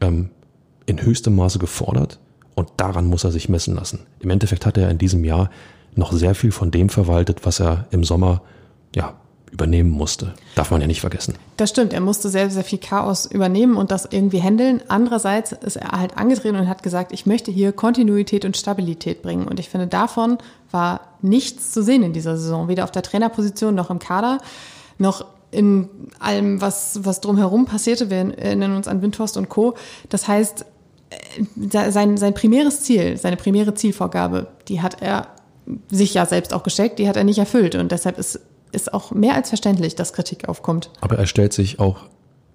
ähm, 0.00 0.30
in 0.84 1.02
höchstem 1.02 1.34
Maße 1.34 1.58
gefordert 1.58 2.20
und 2.56 2.68
daran 2.78 3.06
muss 3.06 3.22
er 3.22 3.30
sich 3.30 3.48
messen 3.48 3.76
lassen. 3.76 4.00
Im 4.18 4.30
Endeffekt 4.30 4.66
hat 4.66 4.76
er 4.76 4.90
in 4.90 4.98
diesem 4.98 5.22
Jahr 5.24 5.50
noch 5.94 6.12
sehr 6.12 6.34
viel 6.34 6.50
von 6.50 6.72
dem 6.72 6.88
verwaltet, 6.88 7.44
was 7.44 7.60
er 7.60 7.86
im 7.90 8.02
Sommer 8.02 8.42
ja, 8.94 9.14
übernehmen 9.52 9.90
musste. 9.90 10.34
Darf 10.54 10.70
man 10.70 10.80
ja 10.80 10.86
nicht 10.86 11.02
vergessen. 11.02 11.34
Das 11.58 11.70
stimmt, 11.70 11.92
er 11.92 12.00
musste 12.00 12.28
sehr, 12.30 12.50
sehr 12.50 12.64
viel 12.64 12.78
Chaos 12.78 13.26
übernehmen 13.26 13.76
und 13.76 13.90
das 13.90 14.08
irgendwie 14.10 14.40
handeln. 14.42 14.82
Andererseits 14.88 15.52
ist 15.52 15.76
er 15.76 15.92
halt 15.92 16.16
angetreten 16.16 16.56
und 16.56 16.68
hat 16.68 16.82
gesagt, 16.82 17.12
ich 17.12 17.26
möchte 17.26 17.50
hier 17.50 17.72
Kontinuität 17.72 18.44
und 18.44 18.56
Stabilität 18.56 19.22
bringen. 19.22 19.46
Und 19.46 19.60
ich 19.60 19.68
finde, 19.68 19.86
davon 19.86 20.38
war 20.70 21.00
nichts 21.22 21.72
zu 21.72 21.82
sehen 21.82 22.02
in 22.02 22.14
dieser 22.14 22.36
Saison. 22.36 22.68
Weder 22.68 22.84
auf 22.84 22.90
der 22.90 23.02
Trainerposition 23.02 23.74
noch 23.74 23.90
im 23.90 23.98
Kader, 23.98 24.38
noch 24.98 25.26
in 25.50 25.88
allem, 26.18 26.60
was, 26.60 27.04
was 27.04 27.20
drumherum 27.20 27.66
passierte. 27.66 28.10
Wir 28.10 28.36
erinnern 28.38 28.76
uns 28.76 28.88
an 28.88 29.00
Windhorst 29.02 29.36
und 29.36 29.48
Co. 29.48 29.74
Das 30.08 30.26
heißt, 30.26 30.64
sein, 31.70 32.16
sein 32.16 32.34
primäres 32.34 32.82
Ziel, 32.82 33.16
seine 33.16 33.36
primäre 33.36 33.74
Zielvorgabe, 33.74 34.48
die 34.68 34.80
hat 34.80 35.02
er 35.02 35.28
sich 35.88 36.14
ja 36.14 36.26
selbst 36.26 36.52
auch 36.52 36.62
gesteckt, 36.62 36.98
die 36.98 37.08
hat 37.08 37.16
er 37.16 37.24
nicht 37.24 37.38
erfüllt. 37.38 37.74
Und 37.74 37.92
deshalb 37.92 38.18
ist, 38.18 38.40
ist 38.72 38.92
auch 38.92 39.12
mehr 39.12 39.34
als 39.34 39.48
verständlich, 39.48 39.94
dass 39.94 40.12
Kritik 40.12 40.48
aufkommt. 40.48 40.90
Aber 41.00 41.18
er 41.18 41.26
stellt 41.26 41.52
sich 41.52 41.78
auch 41.80 42.06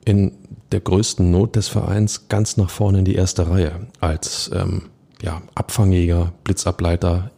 in 0.06 0.32
der 0.72 0.80
größten 0.80 1.30
Not 1.30 1.56
des 1.56 1.68
Vereins 1.68 2.28
ganz 2.30 2.58
nach 2.58 2.70
vorne 2.70 3.00
in 3.00 3.06
die 3.06 3.16
erste 3.16 3.50
Reihe 3.50 3.88
als 4.00 4.50
ähm, 4.54 4.90
ja, 5.22 5.42
Abfangjäger, 5.56 6.34
Blitzableiter. 6.44 7.32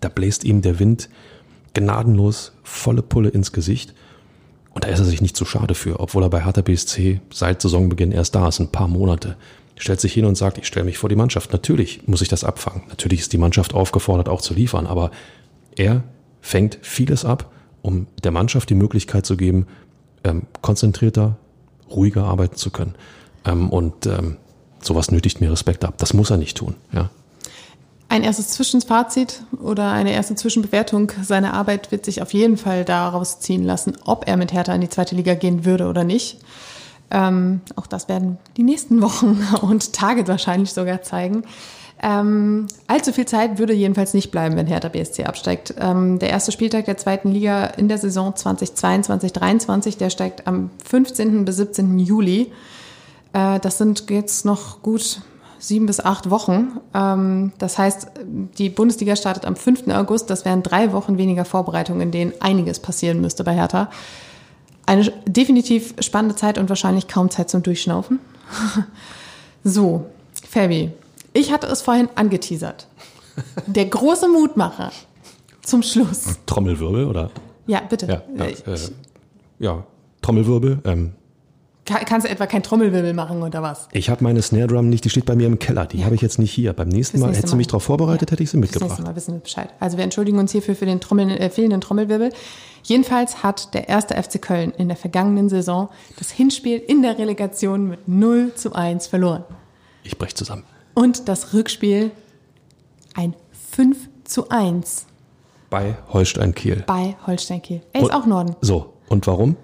Da 0.00 0.08
bläst 0.08 0.44
ihm 0.44 0.62
der 0.62 0.78
Wind 0.78 1.08
gnadenlos 1.74 2.52
volle 2.62 3.02
Pulle 3.02 3.30
ins 3.30 3.52
Gesicht. 3.52 3.94
Und 4.72 4.84
da 4.84 4.88
ist 4.88 4.98
er 4.98 5.06
sich 5.06 5.22
nicht 5.22 5.36
zu 5.36 5.46
schade 5.46 5.74
für, 5.74 6.00
obwohl 6.00 6.22
er 6.22 6.30
bei 6.30 6.44
Hertha 6.44 6.60
BSC 6.60 7.20
seit 7.32 7.62
Saisonbeginn 7.62 8.12
erst 8.12 8.34
da 8.34 8.46
ist, 8.48 8.60
ein 8.60 8.70
paar 8.70 8.88
Monate 8.88 9.36
stellt 9.76 10.00
sich 10.00 10.12
hin 10.12 10.24
und 10.24 10.36
sagt, 10.36 10.58
ich 10.58 10.66
stelle 10.66 10.84
mich 10.84 10.98
vor 10.98 11.08
die 11.08 11.16
Mannschaft. 11.16 11.52
Natürlich 11.52 12.06
muss 12.06 12.22
ich 12.22 12.28
das 12.28 12.44
abfangen. 12.44 12.82
Natürlich 12.88 13.20
ist 13.20 13.32
die 13.32 13.38
Mannschaft 13.38 13.74
aufgefordert, 13.74 14.28
auch 14.28 14.40
zu 14.40 14.54
liefern. 14.54 14.86
Aber 14.86 15.10
er 15.76 16.02
fängt 16.40 16.78
vieles 16.82 17.24
ab, 17.24 17.52
um 17.82 18.06
der 18.24 18.32
Mannschaft 18.32 18.70
die 18.70 18.74
Möglichkeit 18.74 19.26
zu 19.26 19.36
geben, 19.36 19.66
ähm, 20.24 20.42
konzentrierter, 20.62 21.36
ruhiger 21.90 22.24
arbeiten 22.24 22.56
zu 22.56 22.70
können. 22.70 22.94
Ähm, 23.44 23.70
und 23.70 24.06
ähm, 24.06 24.38
sowas 24.80 25.10
nötigt 25.10 25.40
mir 25.40 25.52
Respekt 25.52 25.84
ab. 25.84 25.94
Das 25.98 26.14
muss 26.14 26.30
er 26.30 26.38
nicht 26.38 26.56
tun. 26.56 26.74
Ja. 26.92 27.10
Ein 28.08 28.22
erstes 28.22 28.50
Zwischenfazit 28.50 29.42
oder 29.60 29.90
eine 29.90 30.12
erste 30.12 30.36
Zwischenbewertung 30.36 31.10
seiner 31.22 31.54
Arbeit 31.54 31.90
wird 31.90 32.04
sich 32.04 32.22
auf 32.22 32.32
jeden 32.32 32.56
Fall 32.56 32.84
daraus 32.84 33.40
ziehen 33.40 33.64
lassen, 33.64 33.96
ob 34.04 34.28
er 34.28 34.36
mit 34.36 34.52
Hertha 34.52 34.72
in 34.74 34.80
die 34.80 34.88
zweite 34.88 35.16
Liga 35.16 35.34
gehen 35.34 35.64
würde 35.64 35.88
oder 35.88 36.04
nicht. 36.04 36.38
Ähm, 37.10 37.60
auch 37.76 37.86
das 37.86 38.08
werden 38.08 38.38
die 38.56 38.62
nächsten 38.62 39.00
Wochen 39.02 39.46
und 39.62 39.92
Tage 39.92 40.26
wahrscheinlich 40.28 40.72
sogar 40.72 41.02
zeigen. 41.02 41.44
Ähm, 42.02 42.66
allzu 42.88 43.12
viel 43.12 43.24
Zeit 43.24 43.58
würde 43.58 43.72
jedenfalls 43.72 44.12
nicht 44.12 44.30
bleiben, 44.30 44.56
wenn 44.56 44.66
Hertha 44.66 44.88
BSC 44.88 45.24
absteigt. 45.24 45.74
Ähm, 45.78 46.18
der 46.18 46.28
erste 46.28 46.52
Spieltag 46.52 46.84
der 46.84 46.98
zweiten 46.98 47.30
Liga 47.32 47.64
in 47.64 47.88
der 47.88 47.98
Saison 47.98 48.34
2022-23, 48.34 49.96
der 49.96 50.10
steigt 50.10 50.46
am 50.46 50.70
15. 50.84 51.44
bis 51.46 51.56
17. 51.56 51.98
Juli. 51.98 52.52
Äh, 53.32 53.60
das 53.60 53.78
sind 53.78 54.10
jetzt 54.10 54.44
noch 54.44 54.82
gut 54.82 55.22
sieben 55.58 55.86
bis 55.86 56.00
acht 56.00 56.28
Wochen. 56.30 56.80
Ähm, 56.92 57.52
das 57.58 57.78
heißt, 57.78 58.08
die 58.58 58.68
Bundesliga 58.68 59.16
startet 59.16 59.46
am 59.46 59.56
5. 59.56 59.88
August. 59.88 60.28
Das 60.28 60.44
wären 60.44 60.62
drei 60.62 60.92
Wochen 60.92 61.16
weniger 61.16 61.46
Vorbereitung, 61.46 62.02
in 62.02 62.10
denen 62.10 62.34
einiges 62.40 62.78
passieren 62.78 63.22
müsste 63.22 63.42
bei 63.42 63.54
Hertha. 63.54 63.88
Eine 64.86 65.12
definitiv 65.26 65.94
spannende 66.00 66.36
Zeit 66.36 66.58
und 66.58 66.68
wahrscheinlich 66.68 67.08
kaum 67.08 67.30
Zeit 67.30 67.50
zum 67.50 67.62
Durchschnaufen. 67.62 68.20
so, 69.64 70.06
Fabi, 70.48 70.92
ich 71.32 71.52
hatte 71.52 71.66
es 71.66 71.82
vorhin 71.82 72.08
angeteasert. 72.14 72.86
Der 73.66 73.86
große 73.86 74.28
Mutmacher 74.28 74.92
zum 75.62 75.82
Schluss. 75.82 76.38
Trommelwirbel, 76.46 77.04
oder? 77.04 77.30
Ja, 77.66 77.80
bitte. 77.80 78.06
Ja, 78.06 78.22
ja, 78.36 78.44
äh, 78.46 78.78
ja 79.58 79.86
Trommelwirbel. 80.22 80.78
Ähm, 80.84 81.12
Kannst 81.86 82.26
du 82.26 82.30
etwa 82.30 82.46
kein 82.46 82.62
Trommelwirbel 82.62 83.14
machen 83.14 83.42
oder 83.42 83.62
was? 83.62 83.88
ich 83.92 84.10
habe 84.10 84.22
meine 84.24 84.42
Snare 84.42 84.66
Drum 84.66 84.88
nicht, 84.88 85.04
die 85.04 85.10
steht 85.10 85.24
bei 85.24 85.36
mir 85.36 85.46
im 85.46 85.58
Keller. 85.58 85.86
Die 85.86 86.04
habe 86.04 86.14
ich 86.14 86.20
jetzt 86.20 86.38
nicht 86.38 86.50
hier. 86.52 86.72
Beim 86.72 86.88
nächsten 86.88 87.18
Mal, 87.20 87.26
nächste 87.26 87.38
hättest 87.42 87.52
du 87.52 87.56
mich 87.56 87.66
darauf 87.68 87.84
vorbereitet, 87.84 88.28
Ja. 88.28 88.32
hätte 88.32 88.42
ich 88.42 88.50
sie 88.50 88.56
Das 88.56 88.62
nächste 88.62 88.78
mitgebracht. 88.80 89.04
Mal 89.06 89.16
wissen 89.16 89.34
wir 89.34 89.40
Bescheid. 89.40 89.68
Also 89.80 89.96
wir 89.96 90.04
entschuldigen 90.04 90.38
uns 90.38 90.52
hierfür 90.52 90.74
für 90.74 90.86
den 90.86 91.00
Trommel, 91.00 91.30
äh, 91.30 91.48
fehlenden 91.50 91.80
Trommelwirbel. 91.80 92.32
Jedenfalls 92.82 93.42
hat 93.42 93.72
der 93.74 93.88
erste 93.88 94.14
FC 94.16 94.40
Köln 94.40 94.72
in 94.76 94.88
der 94.88 94.96
vergangenen 94.96 95.48
Saison 95.48 95.88
das 96.18 96.30
Hinspiel 96.30 96.78
in 96.78 97.02
der 97.02 97.18
Relegation 97.18 97.88
mit 97.88 98.08
0 98.08 98.52
zu 98.54 98.72
1 98.74 99.06
verloren. 99.06 99.44
Ich 100.02 100.18
brech 100.18 100.34
zusammen. 100.34 100.64
Und 100.94 101.28
das 101.28 101.52
Rückspiel 101.54 102.10
ein 103.14 103.34
5 103.72 104.08
zu 104.24 104.48
1 104.48 105.06
Bei 105.70 105.96
Holstein 106.12 106.54
Kiel. 106.54 106.84
bei 106.86 107.16
Holstein 107.26 107.60
Kiel. 107.62 107.82
Er 107.92 108.00
ist 108.02 108.06
Und- 108.06 108.14
auch 108.14 108.26
Norden. 108.26 108.56
So, 108.60 108.92
und 109.08 109.26
warum? 109.26 109.56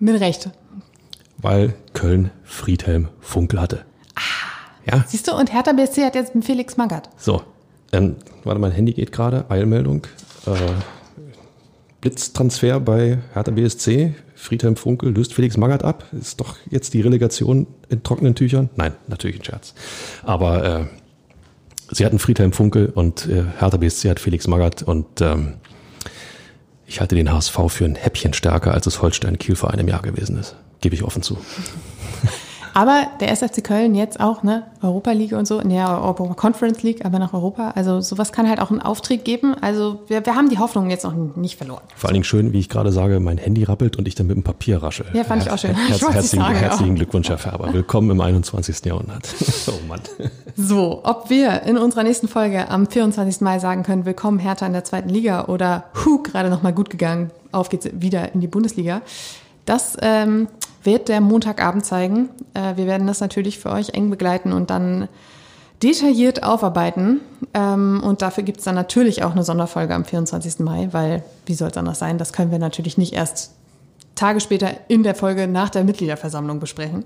Mit 0.00 0.20
Recht. 0.20 0.50
Weil 1.38 1.74
Köln 1.92 2.30
Friedhelm 2.42 3.08
Funkel 3.20 3.60
hatte. 3.60 3.84
Ja, 4.90 5.04
Siehst 5.06 5.28
du, 5.28 5.32
und 5.34 5.52
Hertha 5.52 5.72
BSC 5.72 6.04
hat 6.04 6.14
jetzt 6.14 6.32
einen 6.34 6.42
Felix 6.42 6.76
Magath. 6.76 7.08
so. 7.16 7.42
Ähm, 7.92 8.16
warte, 8.44 8.60
mein 8.60 8.70
Handy 8.72 8.92
geht 8.92 9.10
gerade. 9.12 9.44
Eilmeldung. 9.50 10.06
Äh, 10.46 10.52
Blitztransfer 12.00 12.80
bei 12.80 13.18
Hertha 13.34 13.50
BSC. 13.50 14.14
Friedhelm 14.34 14.76
Funkel 14.76 15.12
löst 15.12 15.34
Felix 15.34 15.56
Magath 15.56 15.84
ab. 15.84 16.04
Ist 16.12 16.40
doch 16.40 16.56
jetzt 16.70 16.94
die 16.94 17.00
Relegation 17.02 17.66
in 17.88 18.02
trockenen 18.02 18.34
Tüchern? 18.34 18.70
Nein, 18.76 18.92
natürlich 19.08 19.38
ein 19.40 19.44
Scherz. 19.44 19.74
Aber 20.22 20.64
äh, 20.64 20.84
sie 21.90 22.06
hatten 22.06 22.18
Friedhelm 22.18 22.52
Funkel 22.52 22.86
und 22.88 23.26
äh, 23.26 23.44
Hertha 23.58 23.76
BSC 23.76 24.08
hat 24.08 24.20
Felix 24.20 24.46
Magath 24.46 24.82
und 24.82 25.20
ähm, 25.20 25.54
ich 26.90 26.98
halte 26.98 27.14
den 27.14 27.32
HSV 27.32 27.56
für 27.68 27.84
ein 27.84 27.94
Häppchen 27.94 28.32
stärker, 28.32 28.74
als 28.74 28.84
es 28.88 29.00
Holstein 29.00 29.38
Kiel 29.38 29.54
vor 29.54 29.70
einem 29.70 29.86
Jahr 29.86 30.02
gewesen 30.02 30.36
ist. 30.36 30.56
Gebe 30.80 30.96
ich 30.96 31.04
offen 31.04 31.22
zu. 31.22 31.38
Aber 32.74 33.06
der 33.20 33.30
SFC 33.30 33.62
Köln 33.62 33.94
jetzt 33.94 34.20
auch, 34.20 34.42
ne? 34.42 34.64
Europa 34.82 35.12
League 35.12 35.32
und 35.32 35.46
so, 35.46 35.60
ne, 35.60 35.86
Europa 35.88 36.34
Conference 36.34 36.82
League, 36.82 37.04
aber 37.04 37.18
nach 37.18 37.32
Europa. 37.32 37.72
Also 37.74 38.00
sowas 38.00 38.32
kann 38.32 38.48
halt 38.48 38.60
auch 38.60 38.70
einen 38.70 38.80
Auftrieb 38.80 39.24
geben. 39.24 39.54
Also 39.60 40.00
wir, 40.06 40.24
wir 40.24 40.34
haben 40.34 40.48
die 40.48 40.58
Hoffnung 40.58 40.90
jetzt 40.90 41.04
noch 41.04 41.14
nicht 41.36 41.56
verloren. 41.56 41.82
Vor 41.96 42.08
allen 42.08 42.14
Dingen 42.14 42.24
schön, 42.24 42.52
wie 42.52 42.60
ich 42.60 42.68
gerade 42.68 42.92
sage, 42.92 43.20
mein 43.20 43.38
Handy 43.38 43.64
rappelt 43.64 43.96
und 43.96 44.08
ich 44.08 44.14
dann 44.14 44.26
mit 44.26 44.36
dem 44.36 44.42
Papier 44.42 44.82
rasche. 44.82 45.04
Ja, 45.12 45.24
fand 45.24 45.42
ich 45.42 45.50
auch 45.50 45.58
schön. 45.58 45.74
Herz, 45.74 46.00
Ich 46.00 46.08
herzlichen, 46.08 46.46
herzlichen. 46.46 46.94
Glückwunsch, 46.94 47.28
Herr 47.28 47.38
Färber. 47.38 47.72
Willkommen 47.72 48.10
im 48.10 48.20
21. 48.20 48.84
Jahrhundert. 48.84 49.28
oh 49.68 49.86
Mann. 49.88 50.00
So, 50.56 51.00
ob 51.04 51.30
wir 51.30 51.62
in 51.62 51.76
unserer 51.78 52.02
nächsten 52.02 52.28
Folge 52.28 52.68
am 52.68 52.86
24. 52.86 53.40
Mai 53.40 53.58
sagen 53.58 53.82
können, 53.82 54.04
willkommen 54.04 54.38
Hertha 54.38 54.66
in 54.66 54.72
der 54.72 54.84
zweiten 54.84 55.08
Liga 55.08 55.46
oder 55.46 55.84
hu, 56.04 56.22
gerade 56.22 56.50
noch 56.50 56.62
mal 56.62 56.72
gut 56.72 56.90
gegangen, 56.90 57.30
auf 57.52 57.68
geht's 57.68 57.88
wieder 57.92 58.34
in 58.34 58.40
die 58.40 58.48
Bundesliga. 58.48 59.02
Das 59.66 59.96
ähm, 60.00 60.48
wird 60.82 61.08
der 61.08 61.20
Montagabend 61.20 61.84
zeigen. 61.84 62.28
Äh, 62.54 62.76
wir 62.76 62.86
werden 62.86 63.06
das 63.06 63.20
natürlich 63.20 63.58
für 63.58 63.70
euch 63.70 63.90
eng 63.90 64.10
begleiten 64.10 64.52
und 64.52 64.70
dann 64.70 65.08
detailliert 65.82 66.42
aufarbeiten. 66.42 67.20
Ähm, 67.54 68.02
und 68.04 68.22
dafür 68.22 68.44
gibt's 68.44 68.64
dann 68.64 68.74
natürlich 68.74 69.22
auch 69.22 69.32
eine 69.32 69.44
Sonderfolge 69.44 69.94
am 69.94 70.04
24. 70.04 70.60
Mai, 70.60 70.88
weil 70.92 71.22
wie 71.46 71.54
soll 71.54 71.68
es 71.68 71.76
anders 71.76 71.98
sein? 71.98 72.18
Das 72.18 72.32
können 72.32 72.50
wir 72.50 72.58
natürlich 72.58 72.98
nicht 72.98 73.12
erst 73.12 73.52
Tage 74.14 74.40
später 74.40 74.70
in 74.88 75.02
der 75.02 75.14
Folge 75.14 75.46
nach 75.48 75.70
der 75.70 75.84
Mitgliederversammlung 75.84 76.60
besprechen. 76.60 77.04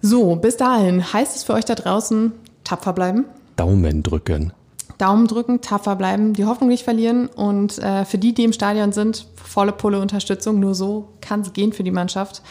So, 0.00 0.36
bis 0.36 0.56
dahin 0.56 1.12
heißt 1.12 1.36
es 1.36 1.42
für 1.42 1.54
euch 1.54 1.64
da 1.64 1.74
draußen, 1.74 2.32
tapfer 2.64 2.92
bleiben, 2.92 3.24
Daumen 3.56 4.04
drücken. 4.04 4.52
Daumen 4.98 5.26
drücken, 5.28 5.60
tapfer 5.60 5.96
bleiben, 5.96 6.34
die 6.34 6.44
Hoffnung 6.44 6.68
nicht 6.68 6.84
verlieren 6.84 7.28
und 7.28 7.78
äh, 7.78 8.04
für 8.04 8.18
die, 8.18 8.34
die 8.34 8.44
im 8.44 8.52
Stadion 8.52 8.92
sind, 8.92 9.26
volle 9.36 9.72
Pulle 9.72 10.00
Unterstützung. 10.00 10.58
Nur 10.58 10.74
so 10.74 11.08
kann 11.20 11.40
es 11.40 11.52
gehen 11.52 11.72
für 11.72 11.84
die 11.84 11.92
Mannschaft. 11.92 12.42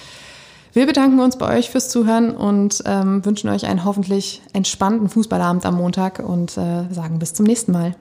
Wir 0.73 0.85
bedanken 0.85 1.19
uns 1.19 1.37
bei 1.37 1.57
euch 1.57 1.69
fürs 1.69 1.89
Zuhören 1.89 2.35
und 2.35 2.83
ähm, 2.85 3.25
wünschen 3.25 3.49
euch 3.49 3.65
einen 3.65 3.83
hoffentlich 3.83 4.41
entspannten 4.53 5.09
Fußballabend 5.09 5.65
am 5.65 5.75
Montag 5.75 6.19
und 6.19 6.57
äh, 6.57 6.91
sagen 6.91 7.19
bis 7.19 7.33
zum 7.33 7.45
nächsten 7.45 7.71
Mal. 7.71 7.95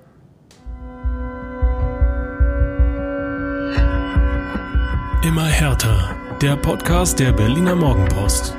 Immer 5.22 5.46
härter. 5.46 6.14
Der 6.42 6.54
Podcast 6.56 7.18
der 7.18 7.32
Berliner 7.32 7.74
Morgenpost. 7.74 8.54